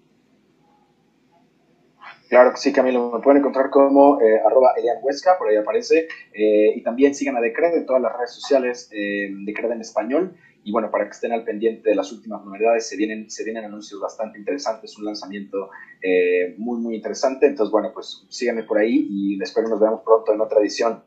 Claro 2.28 2.50
que 2.50 2.58
sí, 2.58 2.72
Camilo. 2.72 3.10
Me 3.10 3.20
pueden 3.20 3.40
encontrar 3.40 3.70
como 3.70 4.20
eh, 4.20 4.40
arroba 4.44 4.74
Elian 4.76 4.98
Huesca, 5.02 5.38
por 5.38 5.48
ahí 5.48 5.56
aparece. 5.56 6.08
Eh, 6.34 6.74
y 6.76 6.82
también 6.82 7.14
sigan 7.14 7.36
a 7.36 7.40
Decred 7.40 7.74
en 7.74 7.86
todas 7.86 8.02
las 8.02 8.12
redes 8.14 8.32
sociales, 8.34 8.90
eh, 8.92 9.30
Decred 9.46 9.70
en 9.70 9.80
español. 9.80 10.36
Y 10.62 10.72
bueno, 10.72 10.90
para 10.90 11.04
que 11.04 11.12
estén 11.12 11.32
al 11.32 11.44
pendiente 11.44 11.88
de 11.88 11.96
las 11.96 12.12
últimas 12.12 12.44
novedades, 12.44 12.86
se 12.86 12.96
vienen, 12.96 13.30
se 13.30 13.44
vienen 13.44 13.64
anuncios 13.64 13.98
bastante 14.00 14.38
interesantes, 14.38 14.98
un 14.98 15.06
lanzamiento 15.06 15.70
eh, 16.02 16.54
muy, 16.58 16.78
muy 16.80 16.96
interesante. 16.96 17.46
Entonces, 17.46 17.72
bueno, 17.72 17.92
pues 17.94 18.26
síganme 18.28 18.64
por 18.64 18.76
ahí 18.76 19.06
y 19.08 19.42
espero 19.42 19.68
nos 19.68 19.80
veamos 19.80 20.02
pronto 20.02 20.34
en 20.34 20.40
otra 20.42 20.60
edición. 20.60 21.02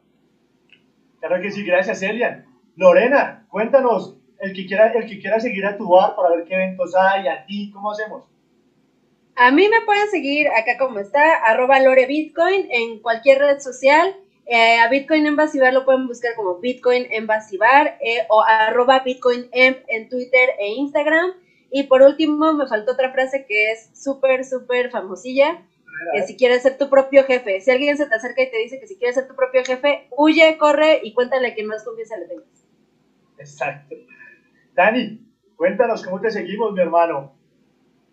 Claro 1.19 1.39
que 1.39 1.51
sí, 1.51 1.63
gracias, 1.63 2.01
Elian. 2.01 2.45
Lorena, 2.75 3.45
cuéntanos, 3.49 4.17
el 4.41 4.53
que 4.53 4.65
quiera, 4.65 4.91
el 4.91 5.05
que 5.07 5.19
quiera 5.19 5.39
seguir 5.39 5.65
a 5.65 5.77
tu 5.77 5.87
bar 5.87 6.15
para 6.15 6.35
ver 6.35 6.45
qué 6.45 6.55
eventos 6.55 6.93
hay, 6.95 7.27
a 7.27 7.45
ti, 7.45 7.71
¿cómo 7.71 7.91
hacemos? 7.91 8.23
A 9.35 9.51
mí 9.51 9.67
me 9.69 9.81
pueden 9.81 10.09
seguir 10.09 10.47
acá 10.49 10.77
como 10.77 10.99
está, 10.99 11.35
arroba 11.45 11.79
Lore 11.79 12.05
Bitcoin 12.07 12.67
en 12.69 12.99
cualquier 12.99 13.39
red 13.39 13.59
social. 13.59 14.15
Eh, 14.47 14.79
a 14.79 14.89
Bitcoin 14.89 15.25
Embasivar 15.25 15.73
lo 15.73 15.85
pueden 15.85 16.07
buscar 16.07 16.35
como 16.35 16.59
Bitcoin 16.59 17.07
Embasivar 17.11 17.97
eh, 18.01 18.25
o 18.29 18.41
arroba 18.41 18.99
Bitcoin 18.99 19.47
en 19.53 20.09
Twitter 20.09 20.49
e 20.59 20.69
Instagram. 20.73 21.31
Y 21.71 21.83
por 21.83 22.01
último, 22.01 22.51
me 22.53 22.67
faltó 22.67 22.91
otra 22.91 23.11
frase 23.13 23.45
que 23.47 23.71
es 23.71 23.89
súper, 23.93 24.43
súper 24.43 24.91
famosilla, 24.91 25.65
que 26.13 26.23
si 26.23 26.35
quieres 26.35 26.63
ser 26.63 26.77
tu 26.77 26.89
propio 26.89 27.23
jefe, 27.23 27.61
si 27.61 27.71
alguien 27.71 27.95
se 27.95 28.07
te 28.07 28.15
acerca 28.15 28.41
y 28.41 28.51
te 28.51 28.57
dice 28.57 28.79
que 28.79 28.87
si 28.87 28.97
quieres 28.97 29.15
ser 29.15 29.27
tu 29.27 29.35
propio 29.35 29.63
jefe, 29.63 30.07
huye, 30.11 30.57
corre 30.57 30.99
y 31.01 31.13
cuéntale 31.13 31.47
a 31.47 31.53
quien 31.53 31.67
más 31.67 31.83
confianza 31.83 32.17
le 32.17 32.25
tengas. 32.25 32.65
Exacto. 33.37 33.95
Dani, 34.73 35.19
cuéntanos 35.55 36.03
cómo 36.03 36.19
te 36.21 36.31
seguimos, 36.31 36.73
mi 36.73 36.81
hermano 36.81 37.41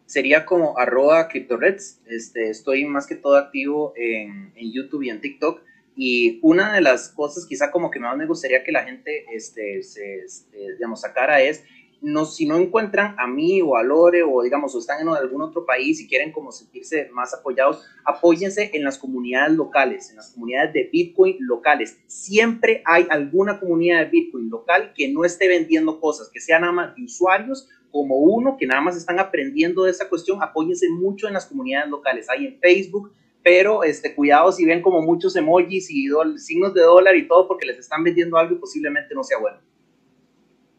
sería 0.08 0.46
como 0.46 0.78
arroba 0.78 1.28
CryptoReds. 1.28 2.00
Este, 2.06 2.48
estoy 2.48 2.86
más 2.86 3.06
que 3.06 3.14
todo 3.14 3.36
activo 3.36 3.92
en, 3.94 4.52
en, 4.56 4.72
YouTube 4.72 5.02
y 5.02 5.10
en 5.10 5.20
TikTok. 5.20 5.62
Y 5.94 6.38
una 6.42 6.72
de 6.72 6.80
las 6.80 7.10
cosas 7.10 7.46
quizá 7.46 7.70
como 7.70 7.90
que 7.90 8.00
más 8.00 8.16
me 8.16 8.26
gustaría 8.26 8.64
que 8.64 8.72
la 8.72 8.84
gente 8.84 9.26
este, 9.32 9.82
se, 9.82 10.20
este, 10.24 10.72
digamos, 10.72 11.02
sacara 11.02 11.42
es 11.42 11.62
no, 12.00 12.24
si 12.24 12.46
no 12.46 12.56
encuentran 12.56 13.16
a 13.18 13.26
mí 13.26 13.60
o 13.60 13.76
a 13.76 13.82
Lore 13.82 14.22
o 14.22 14.42
digamos 14.42 14.74
o 14.74 14.78
están 14.78 15.00
en 15.00 15.08
algún 15.08 15.42
otro 15.42 15.66
país 15.66 16.00
y 16.00 16.06
quieren 16.06 16.32
como 16.32 16.52
sentirse 16.52 17.08
más 17.12 17.34
apoyados, 17.34 17.84
apóyense 18.04 18.70
en 18.72 18.84
las 18.84 18.98
comunidades 18.98 19.56
locales, 19.56 20.10
en 20.10 20.16
las 20.16 20.30
comunidades 20.32 20.72
de 20.72 20.88
Bitcoin 20.92 21.36
locales. 21.40 21.98
Siempre 22.06 22.82
hay 22.84 23.06
alguna 23.10 23.58
comunidad 23.58 24.00
de 24.00 24.10
Bitcoin 24.10 24.48
local 24.48 24.92
que 24.94 25.08
no 25.08 25.24
esté 25.24 25.48
vendiendo 25.48 26.00
cosas, 26.00 26.30
que 26.30 26.40
sean 26.40 26.62
nada 26.62 26.72
más 26.72 26.94
de 26.94 27.04
usuarios 27.04 27.68
como 27.90 28.16
uno 28.18 28.56
que 28.58 28.66
nada 28.66 28.80
más 28.80 28.96
están 28.96 29.18
aprendiendo 29.18 29.84
de 29.84 29.90
esa 29.90 30.08
cuestión, 30.08 30.42
apóyense 30.42 30.88
mucho 30.90 31.26
en 31.26 31.34
las 31.34 31.46
comunidades 31.46 31.90
locales. 31.90 32.28
Hay 32.28 32.46
en 32.46 32.58
Facebook, 32.60 33.12
pero 33.42 33.82
este, 33.82 34.14
cuidado 34.14 34.52
si 34.52 34.64
ven 34.66 34.82
como 34.82 35.00
muchos 35.00 35.34
emojis 35.36 35.90
y 35.90 36.08
signos 36.36 36.74
de 36.74 36.82
dólar 36.82 37.16
y 37.16 37.26
todo 37.26 37.48
porque 37.48 37.66
les 37.66 37.78
están 37.78 38.04
vendiendo 38.04 38.36
algo 38.36 38.54
y 38.54 38.58
posiblemente 38.58 39.14
no 39.14 39.24
sea 39.24 39.38
bueno. 39.38 39.58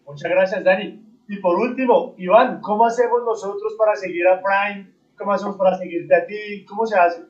Muchas 0.05 0.31
gracias, 0.31 0.63
Dani. 0.63 1.08
Y 1.29 1.37
por 1.37 1.59
último, 1.59 2.15
Iván, 2.17 2.59
¿cómo 2.59 2.87
hacemos 2.87 3.21
nosotros 3.23 3.75
para 3.77 3.95
seguir 3.95 4.27
a 4.27 4.41
Prime? 4.41 4.87
¿Cómo 5.15 5.31
hacemos 5.31 5.57
para 5.57 5.77
seguirte 5.77 6.15
a 6.15 6.25
ti? 6.25 6.65
¿Cómo 6.67 6.87
se 6.87 6.97
hace? 6.97 7.21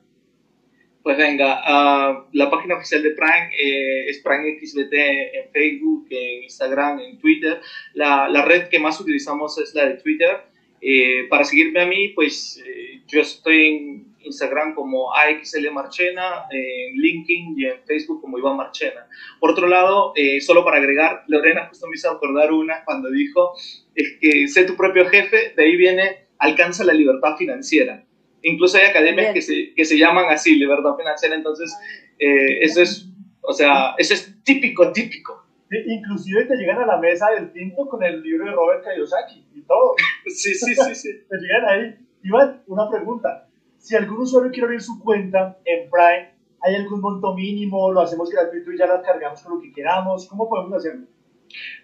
Pues 1.04 1.18
venga, 1.18 1.60
uh, 1.68 2.24
la 2.32 2.50
página 2.50 2.78
oficial 2.78 3.04
de 3.04 3.10
Prime 3.10 3.50
eh, 3.62 4.06
es 4.08 4.20
Prime 4.20 4.58
XBT 4.58 4.93
en 4.93 5.52
Facebook, 5.52 6.08
en 6.12 6.43
Instagram, 6.43 7.00
en 7.02 7.20
Twitter. 7.20 7.60
La, 7.93 8.30
la, 8.30 8.45
red 8.45 8.70
que 8.70 8.80
más 8.80 9.02
utilizamos 9.02 9.58
es 9.58 9.76
la 9.76 9.88
de 9.88 9.95
Twitter. 9.95 10.45
Eh, 10.80 11.28
para 11.30 11.43
seguirme 11.43 11.82
a 11.82 11.86
mí, 11.86 12.08
pues 12.16 12.64
eh, 12.66 13.02
yo 13.06 13.20
estoy 13.20 13.68
en 13.68 14.09
Instagram 14.30 14.74
como 14.74 15.14
AXL 15.14 15.72
Marchena, 15.72 16.46
en 16.52 16.96
LinkedIn 16.96 17.54
y 17.58 17.66
en 17.66 17.84
Facebook 17.86 18.22
como 18.22 18.38
Iván 18.38 18.58
Marchena. 18.58 19.08
Por 19.40 19.52
otro 19.52 19.68
lado, 19.68 20.14
eh, 20.16 20.40
solo 20.40 20.64
para 20.64 20.78
agregar, 20.78 21.24
Lorena 21.28 21.68
justo 21.68 21.88
me 21.88 21.96
hizo 21.96 22.10
acordar 22.10 22.52
una 22.52 22.84
cuando 22.86 23.10
dijo 23.10 23.54
es 23.96 24.18
que 24.22 24.48
sé 24.48 24.64
tu 24.64 24.76
propio 24.76 25.06
jefe, 25.08 25.54
de 25.56 25.64
ahí 25.64 25.76
viene 25.76 26.30
alcanza 26.38 26.84
la 26.84 26.94
libertad 26.94 27.36
financiera. 27.38 28.06
Incluso 28.42 28.78
hay 28.78 28.86
academias 28.86 29.34
que 29.34 29.42
se, 29.42 29.74
que 29.76 29.84
se, 29.84 29.98
llaman 29.98 30.26
así, 30.30 30.56
libertad 30.56 30.96
financiera, 30.96 31.36
entonces 31.36 31.76
eh, 32.18 32.60
eso 32.62 32.82
es, 32.82 33.10
o 33.42 33.52
sea, 33.52 33.96
eso 33.98 34.14
es 34.14 34.42
típico, 34.44 34.94
típico. 34.94 35.46
inclusive 35.70 36.46
te 36.46 36.56
llegan 36.56 36.80
a 36.80 36.86
la 36.86 36.98
mesa 36.98 37.30
del 37.32 37.52
tinto 37.52 37.88
con 37.90 38.02
el 38.04 38.22
libro 38.22 38.46
de 38.46 38.52
Robert 38.52 38.86
Kiyosaki 38.86 39.46
y 39.54 39.62
todo. 39.64 39.96
sí, 40.28 40.56
sí, 40.56 40.74
sí, 40.74 40.96
sí. 40.96 41.10
te 41.30 41.38
llegan 41.38 41.66
ahí. 41.66 41.96
Iván, 42.24 42.64
una 42.68 42.90
pregunta 42.90 43.49
si 43.80 43.96
algún 43.96 44.20
usuario 44.20 44.52
quiere 44.52 44.66
abrir 44.66 44.82
su 44.82 45.00
cuenta 45.00 45.58
en 45.66 45.90
Prime, 45.90 46.34
¿hay 46.62 46.76
algún 46.76 47.02
monto 47.02 47.34
mínimo? 47.34 47.92
¿Lo 47.92 48.02
hacemos 48.02 48.30
gratuito 48.30 48.72
y 48.72 48.78
ya 48.78 48.86
la 48.86 49.02
cargamos 49.02 49.42
con 49.42 49.56
lo 49.56 49.62
que 49.62 49.72
queramos? 49.72 50.28
¿Cómo 50.28 50.50
podemos 50.50 50.74
hacerlo? 50.74 51.08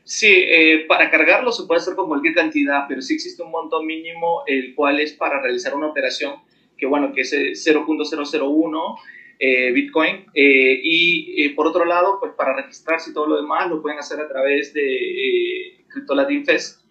Sí, 0.03 0.27
eh, 0.27 0.85
para 0.87 1.09
cargarlo 1.09 1.51
se 1.51 1.63
puede 1.63 1.79
hacer 1.79 1.95
con 1.95 2.07
cualquier 2.07 2.35
cantidad, 2.35 2.85
pero 2.87 3.01
sí 3.01 3.15
existe 3.15 3.41
un 3.41 3.49
monto 3.49 3.81
mínimo, 3.81 4.43
el 4.45 4.75
cual 4.75 4.99
es 4.99 5.13
para 5.13 5.41
realizar 5.41 5.73
una 5.73 5.87
operación 5.87 6.35
que, 6.77 6.85
bueno, 6.85 7.11
que 7.13 7.21
es 7.21 7.33
0.001 7.33 8.95
eh, 9.39 9.71
Bitcoin. 9.71 10.25
Eh, 10.33 10.79
y 10.83 11.49
por 11.49 11.67
otro 11.67 11.85
lado, 11.85 12.19
pues 12.19 12.33
para 12.33 12.55
registrarse 12.55 13.11
y 13.11 13.13
todo 13.13 13.27
lo 13.27 13.37
demás, 13.37 13.69
lo 13.69 13.81
pueden 13.81 13.99
hacer 13.99 14.19
a 14.19 14.27
través 14.27 14.73
de 14.73 15.85
Latin 16.09 16.45
Fest, 16.45 16.81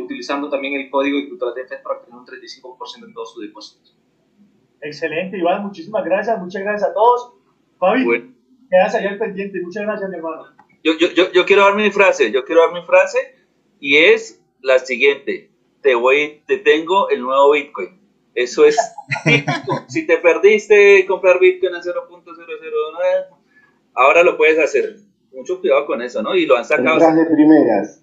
utilizando 0.00 0.48
también 0.48 0.74
el 0.74 0.88
código 0.88 1.18
de 1.18 1.26
CryptoLatinFest 1.26 1.82
para 1.82 1.98
obtener 1.98 2.20
un 2.20 2.26
35% 2.26 3.04
en 3.04 3.12
todos 3.12 3.34
sus 3.34 3.42
depósitos. 3.42 3.98
Excelente, 4.80 5.38
Iván, 5.38 5.62
muchísimas 5.62 6.04
gracias, 6.04 6.38
muchas 6.38 6.62
gracias 6.62 6.90
a 6.90 6.94
todos. 6.94 7.34
Fabi, 7.78 8.34
quedas 8.70 8.94
allá 8.94 9.10
al 9.10 9.18
pendiente, 9.18 9.60
muchas 9.60 9.84
gracias, 9.84 10.10
mi 10.10 10.16
hermano. 10.16 10.46
Yo, 10.84 10.92
yo, 10.98 11.08
yo, 11.12 11.32
yo, 11.32 11.44
quiero 11.44 11.64
dar 11.64 11.74
mi 11.74 11.90
frase, 11.90 12.30
yo 12.30 12.44
quiero 12.44 12.62
dar 12.62 12.72
mi 12.72 12.82
frase 12.82 13.18
y 13.80 13.96
es 13.96 14.40
la 14.62 14.78
siguiente, 14.78 15.50
te 15.82 15.94
voy, 15.94 16.42
te 16.46 16.58
tengo 16.58 17.08
el 17.10 17.22
nuevo 17.22 17.52
Bitcoin. 17.52 18.00
Eso 18.34 18.64
es 18.64 18.76
típico. 19.24 19.84
si 19.88 20.06
te 20.06 20.18
perdiste 20.18 21.04
comprar 21.06 21.40
Bitcoin 21.40 21.74
a 21.74 21.80
0.009, 21.80 23.26
ahora 23.94 24.22
lo 24.22 24.36
puedes 24.36 24.58
hacer. 24.58 24.96
Mucho 25.32 25.60
cuidado 25.60 25.86
con 25.86 26.00
eso, 26.02 26.22
¿no? 26.22 26.34
Y 26.34 26.46
lo 26.46 26.56
han 26.56 26.64
sacado. 26.64 26.94
Entras 26.94 27.16
de 27.16 27.26
primeras. 27.26 28.02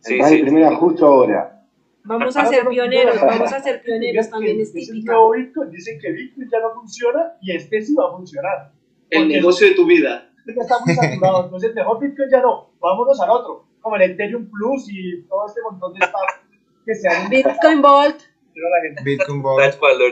Sí, 0.00 0.14
Entras 0.14 0.30
sí, 0.30 0.36
de 0.36 0.42
primeras 0.42 0.74
justo 0.74 1.06
ahora. 1.06 1.63
Vamos 2.06 2.36
a 2.36 2.44
ser 2.44 2.68
pioneros, 2.68 3.18
vamos 3.18 3.50
a 3.50 3.62
ser 3.62 3.82
pioneros 3.82 4.28
también 4.28 4.60
es 4.60 4.72
típico. 4.74 5.30
Bitcoin, 5.30 5.70
dicen 5.70 5.98
que 5.98 6.12
Bitcoin 6.12 6.50
ya 6.50 6.60
no 6.60 6.74
funciona 6.74 7.32
y 7.40 7.56
este 7.56 7.80
sí 7.80 7.94
va 7.94 8.08
a 8.08 8.12
funcionar. 8.12 8.72
El 9.08 9.28
negocio 9.28 9.68
de 9.68 9.74
tu 9.74 9.86
vida. 9.86 10.30
Ya 10.46 10.52
está 10.60 10.76
muy 10.84 10.94
saturado, 10.94 11.44
entonces 11.46 11.74
mejor 11.74 12.00
Bitcoin 12.00 12.28
ya 12.30 12.42
no, 12.42 12.70
vámonos 12.78 13.18
al 13.22 13.30
otro, 13.30 13.66
como 13.80 13.96
el 13.96 14.02
Ethereum 14.02 14.50
Plus 14.50 14.86
y 14.90 15.22
todo 15.22 15.46
este 15.46 15.62
montón 15.62 15.94
de 15.94 16.06
stuff 16.06 16.44
que 16.84 16.94
se 16.94 17.08
han... 17.08 17.30
Bitcoin 17.30 17.80
Vault. 17.80 18.20
Bitcoin 19.02 19.42
That's 19.58 19.80
Vault. 19.80 20.02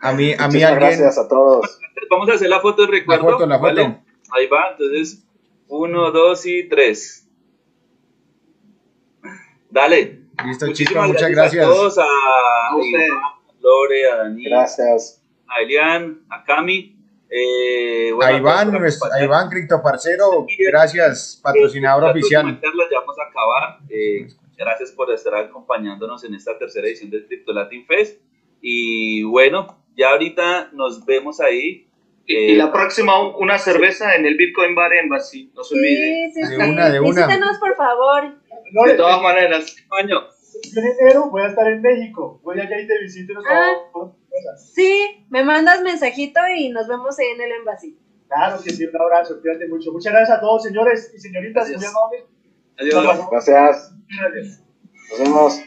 A 0.00 0.12
mí, 0.12 0.32
a 0.36 0.48
mí 0.48 0.62
alguien... 0.62 0.74
gracias 0.74 1.16
a 1.16 1.28
todos. 1.28 1.78
Vamos 2.10 2.28
a 2.28 2.32
hacer 2.32 2.48
la 2.48 2.58
foto 2.58 2.86
de 2.86 2.88
recuerdo. 2.88 3.24
La 3.24 3.32
foto, 3.32 3.46
la 3.46 3.58
foto. 3.58 3.74
¿vale? 3.74 4.00
Ahí 4.32 4.46
va, 4.48 4.72
entonces, 4.72 5.24
uno, 5.68 6.10
dos 6.10 6.44
y 6.44 6.68
tres. 6.68 7.28
Dale. 9.70 10.19
Listo, 10.46 10.66
chicos, 10.72 10.94
Muchísimas 10.96 11.08
muchas 11.08 11.30
gracias. 11.30 11.66
gracias. 11.66 11.66
A 11.66 11.68
todos, 11.68 11.98
a. 11.98 12.04
Iván, 12.82 13.10
a 13.22 13.54
Lore, 13.60 14.06
a 14.10 14.16
Dani, 14.16 14.44
Gracias. 14.44 15.22
a 15.48 15.60
Elian, 15.62 16.20
a 16.30 16.44
Cami. 16.44 16.96
Eh, 17.28 18.10
bueno, 18.14 18.34
A 18.34 18.38
Iván, 18.38 18.72
nuestro- 18.72 19.12
a. 19.12 19.22
Iván 19.22 19.48
Criptoparcero, 19.50 20.46
gracias, 20.68 21.38
patrocinador 21.42 22.10
oficial. 22.10 22.60
Ya 22.60 23.00
vamos 23.00 23.16
a 23.18 23.22
acabar. 23.30 23.78
Eh, 23.88 24.26
gracias 24.56 24.90
por 24.92 25.12
estar 25.12 25.34
acompañándonos 25.36 26.24
en 26.24 26.34
esta 26.34 26.58
tercera 26.58 26.86
edición 26.88 27.10
del 27.10 27.26
Crypto 27.26 27.52
Latin 27.52 27.86
Fest. 27.86 28.20
Y 28.60 29.22
bueno, 29.22 29.78
ya 29.96 30.10
ahorita 30.10 30.70
nos 30.72 31.04
vemos 31.06 31.40
ahí. 31.40 31.86
Y, 32.32 32.52
Eh, 32.52 32.56
la 32.56 32.70
próxima, 32.72 33.20
un- 33.20 33.34
una 33.42 33.58
cerveza 33.58 34.14
en 34.14 34.24
el 34.24 34.36
Bitcoin 34.36 34.74
Bar 34.74 34.92
Embassy, 34.92 35.50
no 35.54 35.64
se 35.64 35.74
olviden. 35.74 36.32
Sí, 36.32 36.42
sí, 36.44 36.50
De 36.50 36.56
una, 36.70 36.90
de 36.90 37.00
una. 37.00 37.26
Visítanos, 37.26 37.58
por 37.58 37.76
favor. 37.76 38.34
No, 38.72 38.84
De 38.84 38.94
todas 38.94 39.20
maneras, 39.20 39.74
año. 39.90 40.20
yo 40.72 40.80
en 40.80 40.86
enero 41.00 41.28
voy 41.30 41.42
a 41.42 41.46
estar 41.48 41.66
en 41.66 41.82
México, 41.82 42.40
voy 42.44 42.60
allá 42.60 42.80
y 42.80 42.86
te 42.86 42.98
visito 43.00 43.32
nos 43.34 43.44
Ah. 43.48 43.72
vamos. 43.92 44.14
Sí, 44.74 45.26
me 45.28 45.42
mandas 45.42 45.82
mensajito 45.82 46.40
y 46.56 46.68
nos 46.68 46.86
vemos 46.86 47.18
en 47.18 47.40
el 47.40 47.50
embassy. 47.52 47.98
Claro 48.28 48.62
que 48.62 48.70
sí, 48.70 48.84
un 48.84 49.00
abrazo, 49.00 49.40
cuídate 49.40 49.66
mucho. 49.66 49.90
Muchas 49.90 50.12
gracias 50.12 50.38
a 50.38 50.40
todos, 50.40 50.62
señores 50.62 51.12
y 51.14 51.18
señoritas, 51.18 51.66
adiós. 51.66 51.82
Gracias. 53.30 53.92
Gracias. 54.08 54.62
Nos 55.10 55.18
vemos. 55.18 55.60